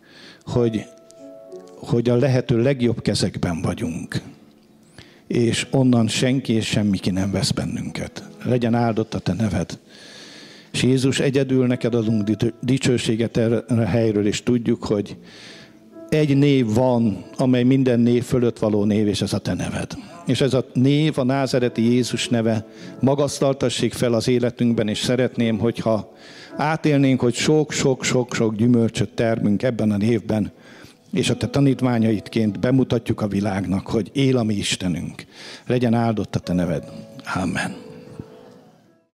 hogy, 0.45 0.85
hogy 1.79 2.09
a 2.09 2.17
lehető 2.17 2.63
legjobb 2.63 3.03
kezekben 3.03 3.63
vagyunk. 3.63 4.21
És 5.27 5.67
onnan 5.71 6.09
senki 6.09 6.53
és 6.53 6.67
semmi 6.67 6.99
ki 6.99 7.11
nem 7.11 7.31
vesz 7.31 7.51
bennünket. 7.51 8.29
Legyen 8.45 8.75
áldott 8.75 9.15
a 9.15 9.19
te 9.19 9.33
neved. 9.33 9.79
És 10.77 10.83
Jézus 10.83 11.21
egyedül 11.21 11.67
neked 11.67 11.95
adunk 11.95 12.31
dicsőséget 12.61 13.37
erre 13.37 13.57
a 13.69 13.75
helyről, 13.75 14.27
és 14.27 14.43
tudjuk, 14.43 14.85
hogy 14.85 15.17
egy 16.09 16.37
név 16.37 16.75
van, 16.75 17.25
amely 17.37 17.63
minden 17.63 18.01
név 18.01 18.25
fölött 18.25 18.59
való 18.59 18.85
név, 18.85 19.07
és 19.07 19.21
ez 19.23 19.33
a 19.33 19.39
te 19.39 19.55
neved. 19.55 19.93
És 20.27 20.41
ez 20.41 20.55
a 20.55 20.67
név, 20.73 21.19
a 21.19 21.25
názereti 21.25 21.83
Jézus 21.93 22.29
neve 22.29 22.67
magasztaltassék 23.01 23.93
fel 23.93 24.13
az 24.13 24.29
életünkben, 24.29 24.89
és 24.89 24.99
szeretném, 24.99 25.59
hogyha 25.59 26.13
átélnénk, 26.57 27.21
hogy 27.21 27.35
sok-sok-sok-sok 27.35 28.55
gyümölcsöt 28.55 29.11
termünk 29.11 29.63
ebben 29.63 29.91
a 29.91 29.97
névben, 29.97 30.53
és 31.13 31.31
a 31.31 31.37
te 31.37 31.47
tanítványaidként 31.47 32.61
bemutatjuk 32.61 33.21
a 33.21 33.29
világnak, 33.29 33.87
hogy 33.87 34.11
él 34.13 34.37
a 34.37 34.43
mi 34.43 34.55
Istenünk. 34.55 35.25
Legyen 35.67 35.95
áldott 35.95 36.37
a 36.37 36.39
te 36.39 36.53
neved. 36.53 36.85
Amen. 37.35 37.86